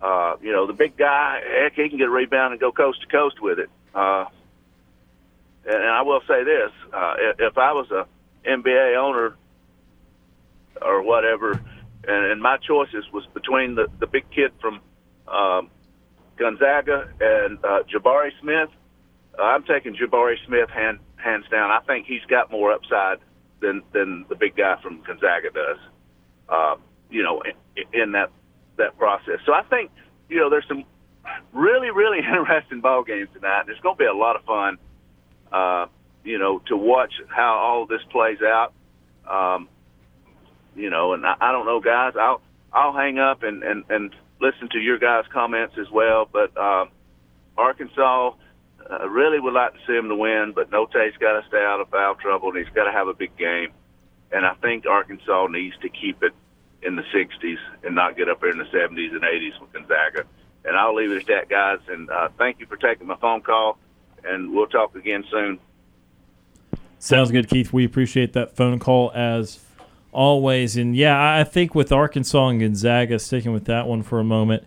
Uh, 0.00 0.36
you 0.42 0.52
know, 0.52 0.66
the 0.66 0.72
big 0.72 0.96
guy, 0.96 1.40
heck, 1.62 1.74
he 1.74 1.88
can 1.88 1.98
get 1.98 2.08
a 2.08 2.10
rebound 2.10 2.52
and 2.52 2.60
go 2.60 2.70
coast 2.70 3.00
to 3.00 3.06
coast 3.06 3.40
with 3.40 3.58
it. 3.58 3.70
Uh, 3.94 4.26
and 5.66 5.82
I 5.82 6.02
will 6.02 6.20
say 6.28 6.44
this: 6.44 6.70
uh, 6.92 7.14
if 7.38 7.56
I 7.56 7.72
was 7.72 7.90
a 7.90 8.06
NBA 8.46 8.96
owner 8.96 9.36
or 10.82 11.02
whatever, 11.02 11.52
and, 12.06 12.32
and 12.32 12.42
my 12.42 12.58
choices 12.58 13.04
was 13.12 13.24
between 13.32 13.74
the 13.74 13.86
the 13.98 14.06
big 14.06 14.30
kid 14.30 14.52
from 14.60 14.80
um, 15.28 15.70
Gonzaga 16.36 17.08
and 17.20 17.64
uh, 17.64 17.82
Jabari 17.84 18.30
Smith, 18.40 18.68
uh, 19.38 19.42
I'm 19.42 19.64
taking 19.64 19.94
Jabari 19.94 20.36
Smith 20.46 20.68
hand, 20.68 20.98
hands 21.16 21.46
down. 21.50 21.70
I 21.70 21.80
think 21.86 22.06
he's 22.06 22.24
got 22.28 22.50
more 22.50 22.72
upside 22.72 23.18
than 23.60 23.82
than 23.92 24.26
the 24.28 24.34
big 24.34 24.56
guy 24.56 24.76
from 24.82 25.02
Gonzaga 25.02 25.50
does. 25.50 25.78
Uh, 26.48 26.76
you 27.10 27.22
know, 27.22 27.42
in, 27.42 27.84
in 27.92 28.12
that 28.12 28.30
that 28.76 28.98
process. 28.98 29.38
So 29.46 29.52
I 29.52 29.62
think 29.62 29.90
you 30.28 30.38
know 30.38 30.50
there's 30.50 30.66
some 30.68 30.84
really 31.52 31.90
really 31.90 32.18
interesting 32.38 32.80
ball 32.80 33.04
games 33.04 33.28
tonight. 33.32 33.64
There's 33.66 33.80
going 33.80 33.96
to 33.96 33.98
be 33.98 34.06
a 34.06 34.14
lot 34.14 34.36
of 34.36 34.44
fun. 34.44 34.78
Uh, 35.52 35.86
you 36.24 36.38
know, 36.38 36.60
to 36.66 36.76
watch 36.76 37.12
how 37.28 37.54
all 37.54 37.86
this 37.86 38.00
plays 38.10 38.38
out. 38.42 38.72
Um, 39.28 39.68
you 40.74 40.90
know, 40.90 41.12
and 41.12 41.24
I, 41.24 41.36
I 41.40 41.52
don't 41.52 41.66
know, 41.66 41.80
guys. 41.80 42.14
I'll 42.20 42.40
I'll 42.72 42.92
hang 42.92 43.18
up 43.18 43.42
and 43.42 43.62
and 43.62 43.84
and 43.88 44.14
listen 44.40 44.68
to 44.72 44.78
your 44.78 44.98
guys' 44.98 45.24
comments 45.32 45.74
as 45.78 45.90
well. 45.90 46.28
But 46.30 46.56
uh, 46.56 46.86
Arkansas 47.56 48.32
uh, 48.90 49.08
really 49.08 49.40
would 49.40 49.54
like 49.54 49.74
to 49.74 49.78
see 49.86 49.94
him 49.94 50.08
to 50.08 50.16
win, 50.16 50.52
but 50.54 50.70
Notae's 50.70 51.16
got 51.18 51.40
to 51.40 51.46
stay 51.48 51.62
out 51.62 51.80
of 51.80 51.88
foul 51.88 52.16
trouble, 52.16 52.50
and 52.50 52.58
he's 52.58 52.74
got 52.74 52.84
to 52.84 52.92
have 52.92 53.08
a 53.08 53.14
big 53.14 53.36
game. 53.36 53.68
And 54.34 54.44
I 54.44 54.54
think 54.54 54.84
Arkansas 54.84 55.46
needs 55.46 55.76
to 55.82 55.88
keep 55.88 56.22
it 56.24 56.32
in 56.82 56.96
the 56.96 57.04
60s 57.14 57.56
and 57.84 57.94
not 57.94 58.16
get 58.16 58.28
up 58.28 58.40
there 58.40 58.50
in 58.50 58.58
the 58.58 58.64
70s 58.64 59.12
and 59.12 59.22
80s 59.22 59.60
with 59.60 59.72
Gonzaga. 59.72 60.24
And 60.64 60.76
I'll 60.76 60.94
leave 60.94 61.12
it 61.12 61.20
at 61.20 61.26
that, 61.28 61.48
guys. 61.48 61.78
And 61.88 62.10
uh, 62.10 62.28
thank 62.36 62.58
you 62.58 62.66
for 62.66 62.76
taking 62.76 63.06
my 63.06 63.16
phone 63.16 63.42
call, 63.42 63.78
and 64.24 64.52
we'll 64.52 64.66
talk 64.66 64.96
again 64.96 65.24
soon. 65.30 65.60
Sounds 66.98 67.30
good, 67.30 67.48
Keith. 67.48 67.72
We 67.72 67.84
appreciate 67.84 68.32
that 68.32 68.56
phone 68.56 68.80
call 68.80 69.12
as 69.14 69.60
always. 70.10 70.76
And 70.76 70.96
yeah, 70.96 71.36
I 71.38 71.44
think 71.44 71.74
with 71.74 71.92
Arkansas 71.92 72.48
and 72.48 72.60
Gonzaga, 72.60 73.18
sticking 73.20 73.52
with 73.52 73.66
that 73.66 73.86
one 73.86 74.02
for 74.02 74.18
a 74.18 74.24
moment, 74.24 74.64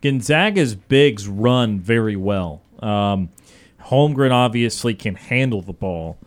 Gonzaga's 0.00 0.74
bigs 0.74 1.28
run 1.28 1.80
very 1.80 2.16
well. 2.16 2.62
Um, 2.80 3.28
Holmgren 3.86 4.30
obviously 4.30 4.94
can 4.94 5.16
handle 5.16 5.60
the 5.60 5.72
ball 5.72 6.18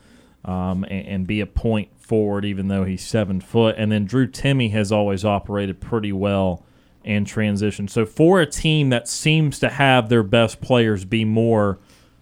um, 0.46 0.84
and, 0.86 1.08
and, 1.08 1.28
be 1.28 1.42
a 1.42 1.46
point 1.46 1.90
forward, 2.06 2.46
even 2.46 2.68
though 2.68 2.84
he's 2.84 3.06
seven 3.06 3.42
foot. 3.42 3.76
And 3.78 3.92
then 3.92 4.06
Drew 4.06 4.28
Timme 4.28 4.72
has 4.72 4.92
always 4.92 5.26
operated 5.26 5.82
pretty 5.82 6.12
well 6.12 6.64
in 7.04 7.26
transition. 7.26 7.88
So 7.88 8.06
for 8.06 8.40
a 8.42 8.46
team 8.46 8.90
that 8.90 9.08
seems 9.08 9.60
to 9.60 9.70
have 9.70 10.10
their 10.10 10.24
best 10.24 10.62
players 10.62 11.06
be 11.06 11.26
more 11.26 11.80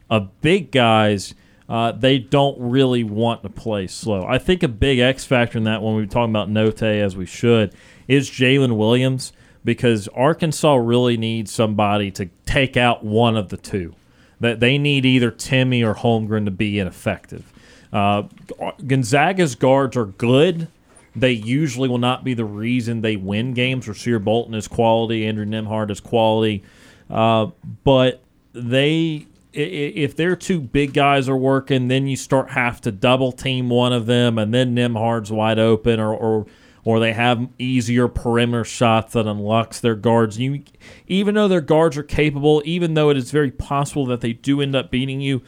of 0.10 0.42
big 0.42 0.72
guys 0.72 1.34
uh, 1.70 1.92
they 1.92 2.20
don't 2.20 2.58
really 2.60 3.04
want 3.04 3.44
to 3.44 3.50
play 3.50 3.88
slow. 3.88 4.26
I 4.26 4.38
think 4.38 4.64
a 4.64 4.68
big 4.68 5.00
X 5.00 5.26
factor 5.26 5.58
in 5.58 5.64
that 5.64 5.82
when 5.82 5.96
we 5.96 6.02
were 6.02 6.08
talking 6.08 6.32
about 6.32 6.50
Notae, 6.50 7.02
as 7.02 7.16
we 7.16 7.26
should, 7.26 7.74
is 8.08 8.30
Jaylin 8.30 8.76
Williams 8.78 9.32
because 9.64 10.08
Arkansas 10.10 10.76
really 10.76 11.16
needs 11.16 11.52
somebody 11.52 12.12
to 12.12 12.30
take 12.46 12.76
out 12.76 13.04
one 13.04 13.38
of 13.38 13.50
the 13.50 13.58
two. 13.58 13.96
That 14.42 14.60
they 14.60 14.78
need 14.78 15.06
either 15.06 15.32
Timme 15.32 15.86
or 15.86 15.96
Holmgren 15.96 16.46
to 16.46 16.52
be 16.52 16.80
ineffective. 16.80 17.53
Uh, 17.94 18.24
Gonzaga's 18.86 19.56
guards 19.56 19.96
are 19.96 20.08
good. 20.08 20.68
They 21.16 21.32
usually 21.32 21.88
will 21.88 22.00
not 22.00 22.24
be 22.24 22.34
the 22.34 22.44
reason 22.44 23.02
they 23.02 23.16
win 23.16 23.54
games. 23.54 23.86
Rasir 23.86 24.22
Bolton 24.24 24.56
is 24.56 24.68
quality. 24.68 25.28
Andrew 25.28 25.46
Nembhard 25.46 25.92
is 25.92 26.00
quality. 26.00 26.64
Uh, 27.10 27.52
but 27.84 28.24
they 28.54 29.28
if 29.54 30.16
their 30.16 30.36
two 30.36 30.60
big 30.60 30.94
guys 30.94 31.30
are 31.30 31.38
working, 31.38 31.88
then 31.88 32.08
you 32.08 32.16
start 32.16 32.50
have 32.50 32.82
to 32.82 32.92
double 32.92 33.32
team 33.32 33.70
one 33.70 33.94
of 33.94 34.08
them, 34.08 34.40
and 34.40 34.52
then 34.52 34.76
Nembhard's 34.76 35.32
wide 35.32 35.60
open, 35.60 36.00
or 36.00 36.16
or 36.16 36.48
or 36.84 37.00
they 37.00 37.14
have 37.14 37.48
easier 37.60 38.08
perimeter 38.08 38.64
shots 38.64 39.14
that 39.14 39.28
unlocks 39.28 39.80
their 39.80 39.96
guards. 39.96 40.40
You, 40.40 40.64
even 41.08 41.36
though 41.36 41.48
their 41.48 41.62
guards 41.62 41.98
are 41.98 42.04
capable, 42.04 42.64
even 42.66 42.96
though 42.96 43.10
it 43.10 43.18
is 43.18 43.30
very 43.30 43.52
possible 43.52 44.08
that 44.08 44.22
they 44.22 44.34
do 44.34 44.60
end 44.60 44.76
up 44.76 44.90
beating 44.90 45.22
you, 45.22 45.44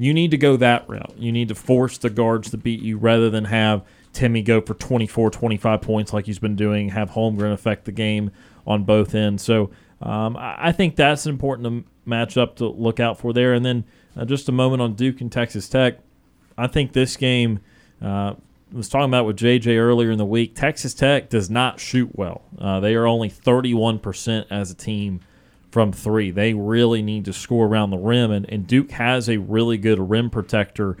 you 0.00 0.14
need 0.14 0.30
to 0.30 0.38
go 0.38 0.56
that 0.56 0.88
route. 0.88 1.12
You 1.18 1.30
need 1.30 1.48
to 1.48 1.54
force 1.54 1.98
the 1.98 2.08
guards 2.08 2.50
to 2.52 2.56
beat 2.56 2.80
you 2.80 2.96
rather 2.96 3.28
than 3.28 3.44
have 3.44 3.84
Timme 4.14 4.42
go 4.42 4.62
for 4.62 4.72
24, 4.72 5.30
25 5.30 5.82
points 5.82 6.12
like 6.14 6.24
he's 6.24 6.38
been 6.38 6.56
doing, 6.56 6.88
have 6.88 7.10
Holmgren 7.10 7.52
affect 7.52 7.84
the 7.84 7.92
game 7.92 8.30
on 8.66 8.84
both 8.84 9.14
ends. 9.14 9.42
So 9.42 9.70
um, 10.00 10.38
I 10.40 10.72
think 10.72 10.96
that's 10.96 11.26
important 11.26 11.86
matchup 12.06 12.56
to 12.56 12.68
look 12.68 12.98
out 12.98 13.18
for 13.18 13.34
there. 13.34 13.52
And 13.52 13.62
then 13.64 13.84
uh, 14.16 14.24
just 14.24 14.48
a 14.48 14.52
moment 14.52 14.80
on 14.80 14.94
Duke 14.94 15.20
and 15.20 15.30
Texas 15.30 15.68
Tech. 15.68 15.98
I 16.56 16.66
think 16.66 16.94
this 16.94 17.18
game 17.18 17.60
uh, 18.00 18.34
was 18.72 18.88
talking 18.88 19.10
about 19.10 19.26
with 19.26 19.36
JJ 19.36 19.78
earlier 19.78 20.10
in 20.10 20.16
the 20.16 20.24
week. 20.24 20.54
Texas 20.54 20.94
Tech 20.94 21.28
does 21.28 21.50
not 21.50 21.78
shoot 21.78 22.10
well. 22.14 22.40
Uh, 22.58 22.80
they 22.80 22.94
are 22.94 23.06
only 23.06 23.28
31% 23.28 24.46
as 24.50 24.70
a 24.70 24.74
team 24.74 25.20
from 25.70 25.92
three. 25.92 26.30
They 26.30 26.54
really 26.54 27.02
need 27.02 27.24
to 27.26 27.32
score 27.32 27.66
around 27.66 27.90
the 27.90 27.98
rim, 27.98 28.30
and, 28.30 28.48
and 28.48 28.66
Duke 28.66 28.90
has 28.92 29.28
a 29.28 29.38
really 29.38 29.78
good 29.78 29.98
rim 30.10 30.30
protector 30.30 30.96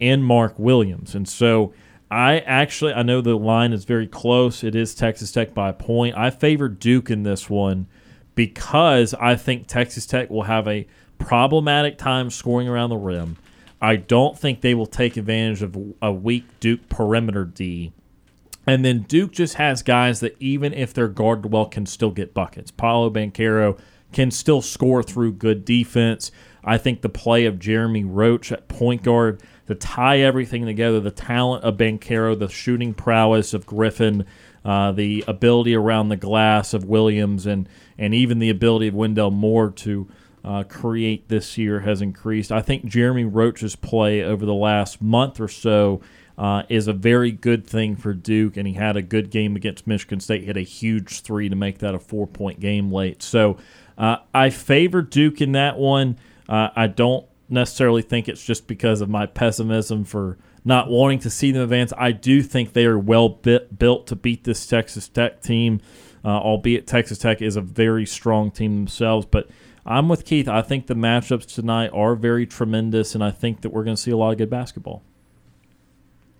in 0.00 0.22
Mark 0.22 0.58
Williams. 0.58 1.14
And 1.14 1.28
so 1.28 1.72
I 2.10 2.38
actually, 2.40 2.92
I 2.92 3.02
know 3.02 3.20
the 3.20 3.36
line 3.36 3.72
is 3.72 3.84
very 3.84 4.06
close. 4.06 4.62
It 4.62 4.74
is 4.74 4.94
Texas 4.94 5.32
Tech 5.32 5.54
by 5.54 5.70
a 5.70 5.72
point. 5.72 6.16
I 6.16 6.30
favor 6.30 6.68
Duke 6.68 7.10
in 7.10 7.22
this 7.22 7.48
one 7.48 7.86
because 8.34 9.14
I 9.14 9.36
think 9.36 9.66
Texas 9.66 10.06
Tech 10.06 10.30
will 10.30 10.42
have 10.44 10.66
a 10.68 10.86
problematic 11.18 11.98
time 11.98 12.30
scoring 12.30 12.68
around 12.68 12.90
the 12.90 12.96
rim. 12.96 13.36
I 13.80 13.96
don't 13.96 14.38
think 14.38 14.60
they 14.60 14.74
will 14.74 14.86
take 14.86 15.16
advantage 15.16 15.62
of 15.62 15.76
a 16.00 16.12
weak 16.12 16.44
Duke 16.60 16.88
perimeter 16.88 17.44
D. 17.44 17.92
And 18.66 18.84
then 18.84 19.02
Duke 19.02 19.32
just 19.32 19.54
has 19.54 19.82
guys 19.82 20.20
that 20.20 20.36
even 20.40 20.72
if 20.72 20.94
they're 20.94 21.08
guarded 21.08 21.52
well 21.52 21.66
can 21.66 21.84
still 21.84 22.10
get 22.10 22.32
buckets. 22.32 22.70
Paolo 22.70 23.10
Banchero 23.10 23.78
can 24.14 24.30
still 24.30 24.62
score 24.62 25.02
through 25.02 25.32
good 25.32 25.64
defense. 25.64 26.30
I 26.64 26.78
think 26.78 27.02
the 27.02 27.08
play 27.10 27.44
of 27.44 27.58
Jeremy 27.58 28.04
Roach 28.04 28.50
at 28.50 28.68
point 28.68 29.02
guard 29.02 29.42
to 29.66 29.74
tie 29.74 30.20
everything 30.20 30.64
together, 30.64 31.00
the 31.00 31.10
talent 31.10 31.64
of 31.64 31.76
Banchero, 31.76 32.38
the 32.38 32.48
shooting 32.48 32.94
prowess 32.94 33.52
of 33.52 33.66
Griffin, 33.66 34.24
uh, 34.64 34.92
the 34.92 35.24
ability 35.28 35.74
around 35.74 36.08
the 36.08 36.16
glass 36.16 36.72
of 36.72 36.84
Williams, 36.84 37.44
and 37.44 37.68
and 37.98 38.14
even 38.14 38.38
the 38.38 38.50
ability 38.50 38.88
of 38.88 38.94
Wendell 38.94 39.30
Moore 39.30 39.70
to 39.70 40.08
uh, 40.44 40.62
create 40.64 41.28
this 41.28 41.58
year 41.58 41.80
has 41.80 42.00
increased. 42.00 42.50
I 42.52 42.62
think 42.62 42.86
Jeremy 42.86 43.24
Roach's 43.24 43.76
play 43.76 44.22
over 44.22 44.44
the 44.46 44.54
last 44.54 45.00
month 45.00 45.40
or 45.40 45.48
so 45.48 46.00
uh, 46.36 46.64
is 46.68 46.88
a 46.88 46.92
very 46.92 47.30
good 47.30 47.66
thing 47.66 47.96
for 47.96 48.12
Duke, 48.12 48.56
and 48.56 48.66
he 48.66 48.74
had 48.74 48.96
a 48.96 49.02
good 49.02 49.30
game 49.30 49.56
against 49.56 49.86
Michigan 49.86 50.20
State. 50.20 50.40
He 50.40 50.46
hit 50.46 50.56
a 50.56 50.62
huge 50.62 51.20
three 51.20 51.48
to 51.48 51.56
make 51.56 51.78
that 51.78 51.94
a 51.94 51.98
four 51.98 52.26
point 52.26 52.60
game 52.60 52.92
late. 52.92 53.22
So 53.22 53.56
uh, 53.98 54.16
I 54.32 54.50
favor 54.50 55.02
Duke 55.02 55.40
in 55.40 55.52
that 55.52 55.78
one. 55.78 56.18
Uh, 56.48 56.68
I 56.74 56.86
don't 56.86 57.26
necessarily 57.48 58.02
think 58.02 58.28
it's 58.28 58.44
just 58.44 58.66
because 58.66 59.00
of 59.00 59.08
my 59.08 59.26
pessimism 59.26 60.04
for 60.04 60.38
not 60.64 60.88
wanting 60.88 61.18
to 61.20 61.30
see 61.30 61.52
them 61.52 61.62
advance. 61.62 61.92
I 61.96 62.12
do 62.12 62.42
think 62.42 62.72
they 62.72 62.86
are 62.86 62.98
well 62.98 63.28
bit, 63.28 63.78
built 63.78 64.06
to 64.08 64.16
beat 64.16 64.44
this 64.44 64.66
Texas 64.66 65.08
Tech 65.08 65.42
team 65.42 65.80
uh, 66.24 66.38
albeit 66.38 66.86
Texas 66.86 67.18
Tech 67.18 67.42
is 67.42 67.56
a 67.56 67.60
very 67.60 68.06
strong 68.06 68.50
team 68.50 68.76
themselves. 68.76 69.26
But 69.26 69.48
I'm 69.84 70.08
with 70.08 70.24
Keith. 70.24 70.48
I 70.48 70.62
think 70.62 70.86
the 70.86 70.94
matchups 70.94 71.54
tonight 71.54 71.90
are 71.92 72.14
very 72.14 72.46
tremendous, 72.46 73.14
and 73.14 73.22
I 73.22 73.30
think 73.30 73.60
that 73.60 73.70
we're 73.70 73.84
going 73.84 73.96
to 73.96 74.02
see 74.02 74.10
a 74.10 74.16
lot 74.16 74.32
of 74.32 74.38
good 74.38 74.50
basketball. 74.50 75.02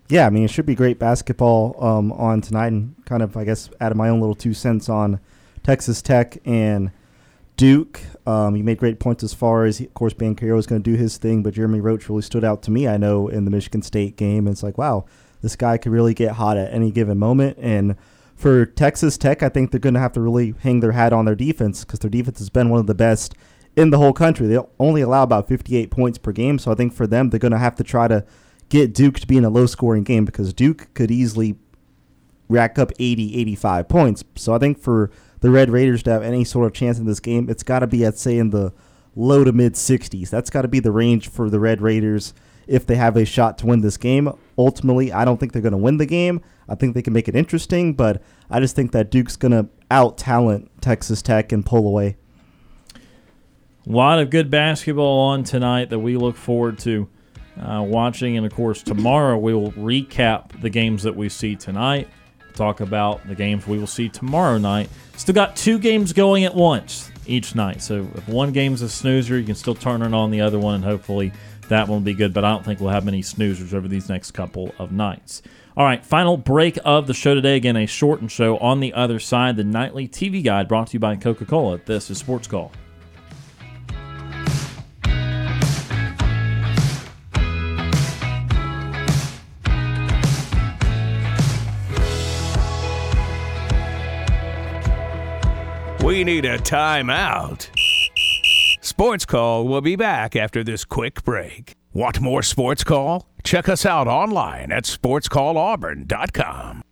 Yeah, 0.08 0.26
I 0.26 0.30
mean, 0.30 0.44
it 0.44 0.50
should 0.50 0.66
be 0.66 0.74
great 0.74 0.98
basketball 0.98 1.76
um, 1.82 2.12
on 2.12 2.40
tonight, 2.40 2.68
and 2.68 2.94
kind 3.04 3.22
of, 3.22 3.36
I 3.36 3.44
guess, 3.44 3.70
added 3.80 3.96
my 3.96 4.08
own 4.08 4.20
little 4.20 4.34
two 4.34 4.54
cents 4.54 4.88
on 4.88 5.20
Texas 5.62 6.02
Tech 6.02 6.38
and 6.44 6.90
Duke. 7.56 8.00
Um, 8.26 8.56
you 8.56 8.64
made 8.64 8.78
great 8.78 8.98
points 8.98 9.22
as 9.22 9.34
far 9.34 9.64
as, 9.64 9.80
of 9.80 9.94
course, 9.94 10.14
Banchero 10.14 10.58
is 10.58 10.66
going 10.66 10.82
to 10.82 10.90
do 10.90 10.96
his 10.96 11.18
thing, 11.18 11.42
but 11.42 11.54
Jeremy 11.54 11.80
Roach 11.80 12.08
really 12.08 12.22
stood 12.22 12.44
out 12.44 12.62
to 12.62 12.70
me. 12.70 12.88
I 12.88 12.96
know 12.96 13.28
in 13.28 13.44
the 13.44 13.50
Michigan 13.50 13.82
State 13.82 14.16
game, 14.16 14.48
it's 14.48 14.62
like, 14.62 14.78
wow, 14.78 15.04
this 15.42 15.56
guy 15.56 15.76
could 15.78 15.92
really 15.92 16.14
get 16.14 16.32
hot 16.32 16.56
at 16.56 16.72
any 16.72 16.90
given 16.90 17.18
moment, 17.18 17.58
and 17.60 17.96
for 18.34 18.66
Texas 18.66 19.16
Tech, 19.16 19.42
I 19.42 19.48
think 19.48 19.70
they're 19.70 19.80
going 19.80 19.94
to 19.94 20.00
have 20.00 20.12
to 20.14 20.20
really 20.20 20.54
hang 20.60 20.80
their 20.80 20.92
hat 20.92 21.12
on 21.12 21.24
their 21.24 21.36
defense 21.36 21.84
because 21.84 22.00
their 22.00 22.10
defense 22.10 22.38
has 22.38 22.50
been 22.50 22.68
one 22.68 22.80
of 22.80 22.86
the 22.86 22.94
best 22.94 23.34
in 23.76 23.90
the 23.90 23.98
whole 23.98 24.12
country. 24.12 24.46
They 24.46 24.58
only 24.78 25.02
allow 25.02 25.22
about 25.22 25.48
58 25.48 25.90
points 25.90 26.18
per 26.18 26.32
game, 26.32 26.58
so 26.58 26.72
I 26.72 26.74
think 26.74 26.92
for 26.92 27.06
them, 27.06 27.30
they're 27.30 27.38
going 27.38 27.52
to 27.52 27.58
have 27.58 27.76
to 27.76 27.84
try 27.84 28.08
to 28.08 28.24
get 28.68 28.94
Duke 28.94 29.20
to 29.20 29.26
be 29.26 29.36
in 29.36 29.44
a 29.44 29.50
low 29.50 29.66
scoring 29.66 30.02
game 30.02 30.24
because 30.24 30.52
Duke 30.52 30.92
could 30.94 31.10
easily 31.10 31.56
rack 32.48 32.78
up 32.78 32.92
80, 32.98 33.36
85 33.38 33.88
points. 33.88 34.24
So 34.36 34.54
I 34.54 34.58
think 34.58 34.78
for 34.78 35.10
the 35.44 35.50
Red 35.50 35.68
Raiders 35.68 36.02
to 36.04 36.10
have 36.10 36.22
any 36.22 36.42
sort 36.42 36.64
of 36.64 36.72
chance 36.72 36.98
in 36.98 37.04
this 37.04 37.20
game, 37.20 37.50
it's 37.50 37.62
got 37.62 37.80
to 37.80 37.86
be 37.86 38.02
at, 38.06 38.16
say, 38.16 38.38
in 38.38 38.48
the 38.48 38.72
low 39.14 39.44
to 39.44 39.52
mid 39.52 39.74
60s. 39.74 40.30
That's 40.30 40.48
got 40.48 40.62
to 40.62 40.68
be 40.68 40.80
the 40.80 40.90
range 40.90 41.28
for 41.28 41.50
the 41.50 41.60
Red 41.60 41.82
Raiders 41.82 42.32
if 42.66 42.86
they 42.86 42.94
have 42.94 43.14
a 43.18 43.26
shot 43.26 43.58
to 43.58 43.66
win 43.66 43.82
this 43.82 43.98
game. 43.98 44.32
Ultimately, 44.56 45.12
I 45.12 45.26
don't 45.26 45.38
think 45.38 45.52
they're 45.52 45.60
going 45.60 45.72
to 45.72 45.76
win 45.76 45.98
the 45.98 46.06
game. 46.06 46.40
I 46.66 46.76
think 46.76 46.94
they 46.94 47.02
can 47.02 47.12
make 47.12 47.28
it 47.28 47.36
interesting, 47.36 47.92
but 47.92 48.22
I 48.48 48.58
just 48.58 48.74
think 48.74 48.92
that 48.92 49.10
Duke's 49.10 49.36
going 49.36 49.52
to 49.52 49.68
out 49.90 50.16
talent 50.16 50.70
Texas 50.80 51.20
Tech 51.20 51.52
and 51.52 51.66
pull 51.66 51.86
away. 51.86 52.16
A 52.94 53.92
lot 53.92 54.20
of 54.20 54.30
good 54.30 54.50
basketball 54.50 55.18
on 55.18 55.44
tonight 55.44 55.90
that 55.90 55.98
we 55.98 56.16
look 56.16 56.36
forward 56.36 56.78
to 56.78 57.06
uh, 57.60 57.84
watching. 57.86 58.38
And 58.38 58.46
of 58.46 58.54
course, 58.54 58.82
tomorrow 58.82 59.36
we 59.36 59.52
will 59.52 59.72
recap 59.72 60.58
the 60.62 60.70
games 60.70 61.02
that 61.02 61.14
we 61.14 61.28
see 61.28 61.54
tonight, 61.54 62.08
talk 62.54 62.80
about 62.80 63.28
the 63.28 63.34
games 63.34 63.66
we 63.66 63.76
will 63.76 63.86
see 63.86 64.08
tomorrow 64.08 64.56
night. 64.56 64.88
Still 65.16 65.34
got 65.34 65.56
two 65.56 65.78
games 65.78 66.12
going 66.12 66.44
at 66.44 66.54
once 66.54 67.10
each 67.26 67.54
night. 67.54 67.80
So 67.82 68.08
if 68.14 68.28
one 68.28 68.52
game's 68.52 68.82
a 68.82 68.88
snoozer, 68.88 69.38
you 69.38 69.44
can 69.44 69.54
still 69.54 69.74
turn 69.74 70.02
it 70.02 70.12
on 70.12 70.30
the 70.30 70.40
other 70.40 70.58
one, 70.58 70.76
and 70.76 70.84
hopefully 70.84 71.32
that 71.68 71.88
one 71.88 72.00
will 72.00 72.04
be 72.04 72.14
good. 72.14 72.34
But 72.34 72.44
I 72.44 72.50
don't 72.50 72.64
think 72.64 72.80
we'll 72.80 72.90
have 72.90 73.04
many 73.04 73.22
snoozers 73.22 73.72
over 73.72 73.88
these 73.88 74.08
next 74.08 74.32
couple 74.32 74.74
of 74.78 74.92
nights. 74.92 75.42
All 75.76 75.84
right, 75.84 76.04
final 76.04 76.36
break 76.36 76.78
of 76.84 77.06
the 77.06 77.14
show 77.14 77.34
today. 77.34 77.56
Again, 77.56 77.76
a 77.76 77.86
shortened 77.86 78.30
show 78.30 78.58
on 78.58 78.80
the 78.80 78.92
other 78.92 79.18
side. 79.18 79.56
The 79.56 79.64
nightly 79.64 80.06
TV 80.06 80.44
guide 80.44 80.68
brought 80.68 80.88
to 80.88 80.92
you 80.94 81.00
by 81.00 81.16
Coca 81.16 81.44
Cola. 81.44 81.80
This 81.84 82.10
is 82.10 82.18
Sports 82.18 82.46
Call. 82.46 82.70
We 96.14 96.22
need 96.22 96.44
a 96.44 96.58
timeout. 96.58 97.68
Sports 98.80 99.26
Call 99.26 99.66
will 99.66 99.80
be 99.80 99.96
back 99.96 100.36
after 100.36 100.62
this 100.62 100.84
quick 100.84 101.24
break. 101.24 101.74
Want 101.92 102.20
more 102.20 102.40
Sports 102.40 102.84
Call? 102.84 103.26
Check 103.42 103.68
us 103.68 103.84
out 103.84 104.06
online 104.06 104.70
at 104.70 104.84
sportscallauburn.com. 104.84 106.82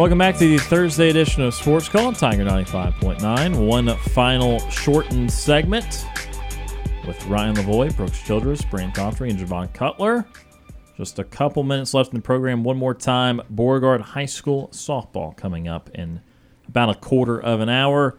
Welcome 0.00 0.16
back 0.16 0.38
to 0.38 0.48
the 0.48 0.56
Thursday 0.56 1.10
edition 1.10 1.42
of 1.42 1.52
Sports 1.52 1.90
Call 1.90 2.06
on 2.06 2.14
Tiger 2.14 2.42
95.9. 2.42 3.66
One 3.66 3.94
final 3.98 4.58
shortened 4.70 5.30
segment 5.30 6.06
with 7.06 7.22
Ryan 7.26 7.54
Lavoie, 7.56 7.94
Brooks 7.94 8.22
Childress, 8.22 8.62
Brant 8.62 8.94
Daughtry, 8.94 9.28
and 9.28 9.38
Javon 9.38 9.70
Cutler. 9.74 10.24
Just 10.96 11.18
a 11.18 11.24
couple 11.24 11.64
minutes 11.64 11.92
left 11.92 12.14
in 12.14 12.16
the 12.16 12.22
program. 12.22 12.64
One 12.64 12.78
more 12.78 12.94
time 12.94 13.42
Beauregard 13.50 14.00
High 14.00 14.24
School 14.24 14.70
softball 14.72 15.36
coming 15.36 15.68
up 15.68 15.90
in 15.90 16.22
about 16.66 16.88
a 16.88 16.94
quarter 16.94 17.38
of 17.38 17.60
an 17.60 17.68
hour. 17.68 18.16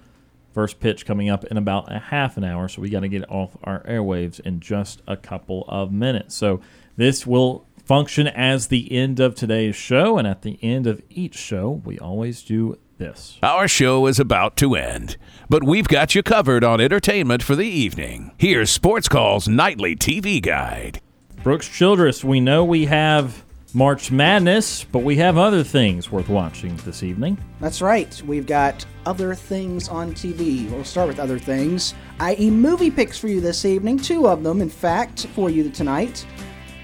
First 0.54 0.80
pitch 0.82 1.04
coming 1.08 1.32
up 1.32 1.46
in 1.46 1.58
about 1.58 1.92
a 1.92 1.98
half 1.98 2.38
an 2.38 2.44
hour, 2.44 2.68
so 2.68 2.84
we 2.84 2.92
got 2.92 3.00
to 3.00 3.08
get 3.08 3.28
off 3.28 3.58
our 3.64 3.82
airwaves 3.86 4.40
in 4.40 4.60
just 4.60 5.02
a 5.08 5.18
couple 5.18 5.66
of 5.68 5.92
minutes. 5.92 6.36
So 6.36 6.62
this 6.96 7.26
will 7.26 7.66
function 7.92 8.26
as 8.26 8.68
the 8.68 8.90
end 8.90 9.20
of 9.20 9.36
today's 9.36 9.76
show, 9.76 10.18
and 10.18 10.26
at 10.26 10.44
the 10.44 10.58
end 10.62 10.88
of 10.88 11.02
each 11.10 11.36
show, 11.36 11.82
we 11.84 12.00
always 12.00 12.42
do 12.42 12.78
this. 13.00 13.38
Our 13.44 13.68
show 13.68 14.08
is 14.08 14.18
about 14.18 14.56
to 14.58 14.76
end, 14.76 15.18
but 15.50 15.66
we've 15.66 15.90
got 15.90 16.16
you 16.16 16.24
covered 16.24 16.64
on 16.64 16.80
entertainment 16.80 17.44
for 17.44 17.54
the 17.54 17.68
evening. 17.68 18.32
Here's 18.38 18.72
Sports 18.72 19.10
Call's 19.10 19.50
nightly 19.50 19.98
TV 19.98 20.42
guide. 20.42 21.02
Brooks 21.44 21.68
Childress, 21.68 22.24
we 22.24 22.40
know 22.40 22.64
we 22.64 22.86
have 22.86 23.44
March 23.74 24.10
Madness, 24.10 24.86
but 24.86 25.00
we 25.00 25.18
have 25.18 25.38
other 25.38 25.62
things 25.62 26.10
worth 26.10 26.30
watching 26.30 26.78
this 26.86 27.04
evening. 27.04 27.38
That's 27.60 27.82
right. 27.82 28.22
We've 28.26 28.48
got 28.48 28.86
other 29.06 29.36
things 29.36 29.90
on 29.90 30.14
TV. 30.14 30.72
We'll 30.72 30.86
start 30.86 31.10
with 31.10 31.20
other 31.20 31.40
things, 31.40 31.94
i.e., 32.22 32.52
movie 32.52 32.90
picks 32.90 33.18
for 33.18 33.28
you 33.28 33.42
this 33.42 33.66
evening. 33.66 33.98
Two 33.98 34.30
of 34.30 34.44
them, 34.44 34.62
in 34.62 34.70
fact, 34.70 35.28
for 35.36 35.50
you 35.50 35.70
tonight. 35.70 36.26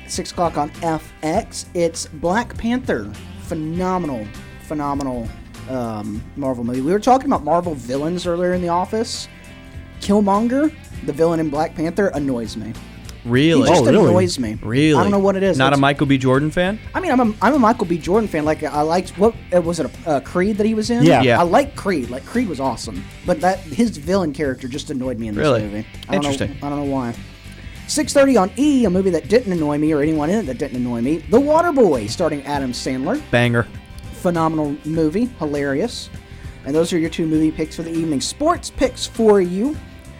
6 0.07 0.31
o'clock 0.31 0.57
on 0.57 0.69
FX. 0.71 1.65
It's 1.73 2.05
Black 2.07 2.57
Panther. 2.57 3.11
Phenomenal, 3.43 4.25
phenomenal 4.63 5.27
um, 5.69 6.23
Marvel 6.35 6.63
movie. 6.63 6.81
We 6.81 6.91
were 6.91 6.99
talking 6.99 7.27
about 7.27 7.43
Marvel 7.43 7.73
villains 7.75 8.25
earlier 8.27 8.53
in 8.53 8.61
the 8.61 8.69
office. 8.69 9.27
Killmonger, 10.01 10.73
the 11.05 11.13
villain 11.13 11.39
in 11.39 11.49
Black 11.49 11.75
Panther, 11.75 12.07
annoys 12.07 12.55
me. 12.55 12.73
Really? 13.25 13.63
He 13.63 13.67
just 13.67 13.81
Oh, 13.81 13.85
really? 13.85 14.09
annoys 14.09 14.39
me. 14.39 14.57
Really? 14.61 14.97
I 14.97 15.03
don't 15.03 15.11
know 15.11 15.19
what 15.19 15.35
it 15.35 15.43
is. 15.43 15.57
Not 15.57 15.73
a 15.73 15.77
Michael 15.77 16.07
B. 16.07 16.17
Jordan 16.17 16.49
fan? 16.49 16.79
I 16.93 17.01
mean, 17.01 17.11
I'm 17.11 17.19
a, 17.19 17.33
I'm 17.41 17.53
a 17.55 17.59
Michael 17.59 17.85
B. 17.85 17.97
Jordan 17.97 18.29
fan. 18.29 18.45
Like, 18.45 18.63
I 18.63 18.81
liked 18.81 19.17
what 19.17 19.35
uh, 19.53 19.61
was 19.61 19.79
it? 19.81 19.91
A 20.05 20.09
uh, 20.09 20.19
Creed 20.21 20.57
that 20.57 20.65
he 20.65 20.73
was 20.73 20.89
in? 20.89 21.03
Yeah. 21.03 21.21
Yeah. 21.21 21.39
I 21.39 21.43
like 21.43 21.75
Creed. 21.75 22.09
Like, 22.09 22.25
Creed 22.25 22.47
was 22.47 22.59
awesome, 22.61 23.03
but 23.25 23.41
that 23.41 23.59
his 23.59 23.97
villain 23.97 24.31
character 24.33 24.67
just 24.69 24.89
annoyed 24.91 25.19
me 25.19 25.27
in 25.27 25.35
this 25.35 25.41
Really? 25.41 25.61
movie. 25.63 25.85
I 26.07 26.13
don't 26.13 26.23
Interesting. 26.23 26.51
Know, 26.61 26.67
I 26.67 26.69
don't 26.69 26.85
know 26.85 26.91
why. 26.93 27.13
6:30 27.88 28.38
on 28.41 28.51
E, 28.57 28.85
a 28.85 28.89
movie 28.89 29.09
that 29.11 29.29
didn't 29.29 29.53
annoy 29.53 29.77
me 29.77 29.93
or 29.93 30.01
anyone 30.01 30.29
in 30.29 30.39
it 30.39 30.45
that 30.47 30.57
didn't 30.57 30.77
annoy 30.77 31.01
me. 31.01 31.17
The 31.17 31.39
Waterboy, 31.39 32.09
starring 32.09 32.43
Adam 32.43 32.73
Sandler. 32.73 33.21
Banger. 33.31 33.65
Phenomenal 34.11 34.75
movie, 34.83 35.25
hilarious. 35.39 36.09
And 36.65 36.75
those 36.75 36.91
are 36.91 36.99
your 36.99 37.09
two 37.09 37.25
movie 37.25 37.49
picks 37.49 37.77
for 37.77 37.83
the 37.83 37.91
evening. 37.91 38.19
Sports 38.19 38.69
picks 38.69 39.05
for 39.05 39.39
you. 39.39 39.77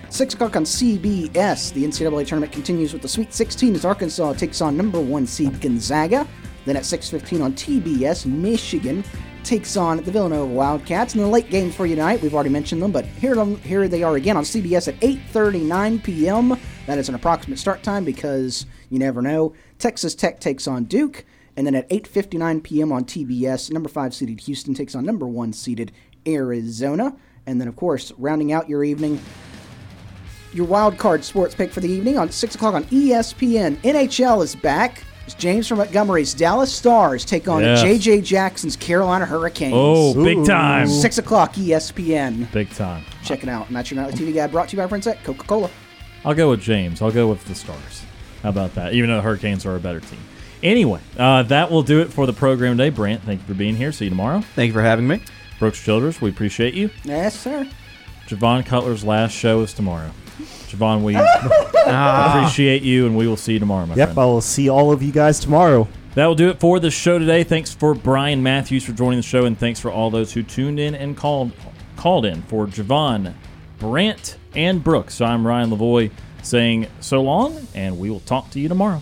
6 0.10 0.34
o'clock 0.34 0.56
on 0.56 0.64
CBS. 0.64 1.74
The 1.74 1.84
NCAA 1.84 2.26
tournament 2.26 2.54
continues 2.54 2.94
with 2.94 3.02
the 3.02 3.10
Sweet 3.10 3.34
16 3.34 3.76
as 3.76 3.84
Arkansas 3.84 4.34
takes 4.34 4.62
on 4.62 4.78
number 4.78 5.02
one 5.02 5.28
seed 5.28 5.60
Gonzaga. 5.60 6.26
Then 6.66 6.78
at 6.78 6.84
6.15 6.84 7.44
on 7.44 7.54
TBS, 7.54 8.26
Michigan 8.26 9.04
takes 9.44 9.76
on 9.76 9.98
the 9.98 10.12
Villanova 10.12 10.46
Wildcats. 10.46 11.16
And 11.16 11.24
the 11.24 11.28
late 11.28 11.50
games 11.50 11.76
for 11.76 11.86
you 11.86 11.96
tonight, 11.96 12.22
we've 12.22 12.34
already 12.34 12.50
mentioned 12.50 12.82
them, 12.82 12.92
but 12.92 13.06
here, 13.06 13.44
here 13.58 13.88
they 13.90 14.04
are 14.04 14.16
again 14.16 14.38
on 14.38 14.44
CBS 14.44 14.88
at 14.88 14.98
8.39 15.02 16.04
p.m. 16.04 16.58
That 16.88 16.98
is 16.98 17.08
an 17.10 17.16
approximate 17.16 17.60
start 17.60 17.84
time 17.84 18.04
because 18.04 18.66
you 18.90 18.98
never 18.98 19.22
know. 19.22 19.54
Texas 19.78 20.16
Tech 20.16 20.40
takes 20.40 20.68
on 20.68 20.86
Duke. 20.86 21.24
And 21.56 21.66
then 21.66 21.74
at 21.76 21.90
8:59 21.90 22.62
p.m. 22.64 22.92
on 22.92 23.04
TBS, 23.04 23.72
number 23.72 23.90
five 23.90 24.14
seeded 24.14 24.40
Houston 24.42 24.74
takes 24.76 24.94
on 24.96 25.04
number 25.06 25.28
one 25.28 25.52
seeded 25.54 25.92
Arizona. 26.28 27.16
And 27.48 27.60
then, 27.60 27.68
of 27.68 27.76
course, 27.76 28.12
rounding 28.18 28.52
out 28.52 28.70
your 28.70 28.84
evening, 28.84 29.20
your 30.54 30.66
wild 30.68 30.98
card 30.98 31.24
sports 31.24 31.56
pick 31.56 31.72
for 31.72 31.80
the 31.80 31.90
evening 31.90 32.18
on 32.18 32.30
six 32.30 32.54
o'clock 32.56 32.74
on 32.76 32.84
ESPN. 32.86 33.78
NHL 33.78 34.44
is 34.44 34.56
back. 34.56 35.04
As 35.26 35.34
James 35.34 35.68
from 35.68 35.80
Montgomery's 35.80 36.34
Dallas 36.34 36.72
Stars 36.72 37.26
take 37.26 37.50
on 37.50 37.62
Yes. 37.62 37.84
JJ 37.84 38.24
Jackson's 38.24 38.76
Carolina 38.78 39.26
Hurricanes. 39.26 39.74
Oh, 39.76 40.14
big 40.24 40.46
time. 40.46 40.88
Six 40.88 41.18
o'clock 41.18 41.54
ESPN. 41.56 42.50
Big 42.54 42.70
time. 42.70 43.04
Check 43.26 43.44
it 43.44 43.50
out. 43.50 43.68
That's 43.70 43.92
your 43.92 44.00
nightly 44.02 44.18
TV 44.18 44.34
guide 44.34 44.52
brought 44.52 44.70
to 44.70 44.78
you 44.78 44.82
by 44.84 44.88
friends 44.88 45.06
at 45.08 45.22
Coca 45.26 45.44
Cola. 45.46 45.70
I'll 46.28 46.36
go 46.36 46.50
with 46.50 46.60
James. 46.62 47.02
I'll 47.02 47.12
go 47.12 47.30
with 47.30 47.46
the 47.46 47.56
Stars. 47.56 48.04
How 48.44 48.50
about 48.50 48.76
that? 48.76 48.94
Even 48.94 49.10
though 49.10 49.16
the 49.16 49.22
Hurricanes 49.22 49.66
are 49.66 49.78
a 49.78 49.80
better 49.80 50.02
team. 50.02 50.20
Anyway, 50.62 51.00
uh, 51.18 51.44
that 51.44 51.72
will 51.72 51.84
do 51.84 52.02
it 52.02 52.12
for 52.12 52.26
the 52.26 52.34
program 52.34 52.78
today. 52.78 52.90
Brant, 52.90 53.22
thank 53.24 53.40
you 53.40 53.48
for 53.48 53.54
being 53.54 53.78
here. 53.78 53.94
See 53.94 54.04
you 54.06 54.10
tomorrow. 54.10 54.42
Thank 54.42 54.68
you 54.68 54.74
for 54.74 54.82
having 54.82 55.08
me. 55.08 55.22
Brooks 55.58 55.82
Childress, 55.82 56.20
we 56.20 56.30
appreciate 56.30 56.74
you. 56.74 56.90
Yes, 57.06 57.40
sir. 57.40 57.66
Javon 58.28 58.66
Cutler's 58.66 59.06
last 59.06 59.32
show 59.32 59.62
is 59.62 59.74
tomorrow. 59.74 60.12
Javon, 60.68 61.02
we 61.04 61.16
Ah. 61.88 62.38
appreciate 62.42 62.84
you, 62.84 63.06
and 63.06 63.16
we 63.16 63.26
will 63.26 63.38
see 63.38 63.54
you 63.54 63.60
tomorrow, 63.60 63.86
my 63.86 63.96
Yep, 63.96 64.08
friend. 64.10 64.20
I 64.20 64.26
will 64.26 64.42
see 64.42 64.68
all 64.70 64.92
of 64.92 65.02
you 65.02 65.14
guys 65.14 65.40
tomorrow. 65.40 65.88
That 66.16 66.26
will 66.26 66.36
do 66.36 66.50
it 66.50 66.60
for 66.60 66.80
the 66.82 66.92
show 66.92 67.18
today. 67.20 67.44
Thanks 67.46 67.74
for 67.74 67.94
Brian 67.94 68.44
Matthews 68.44 68.84
for 68.84 68.92
joining 68.92 69.20
the 69.20 69.24
show, 69.24 69.46
and 69.46 69.58
thanks 69.58 69.80
for 69.80 69.90
all 69.92 70.10
those 70.10 70.34
who 70.34 70.44
tuned 70.44 70.78
in 70.80 70.94
and 70.94 71.16
called 71.16 71.52
called 71.96 72.26
in 72.26 72.42
for 72.44 72.68
Javon, 72.68 73.34
Brant, 73.80 74.38
and 74.56 74.84
Brooks. 74.84 75.16
So 75.16 75.26
I'm 75.26 75.46
Ryan 75.46 75.70
Lavoie 75.70 76.12
saying 76.44 76.88
so 77.00 77.22
long, 77.22 77.68
and 77.76 78.00
we 78.00 78.10
will 78.10 78.22
talk 78.22 78.50
to 78.52 78.60
you 78.60 78.68
tomorrow. 78.68 79.02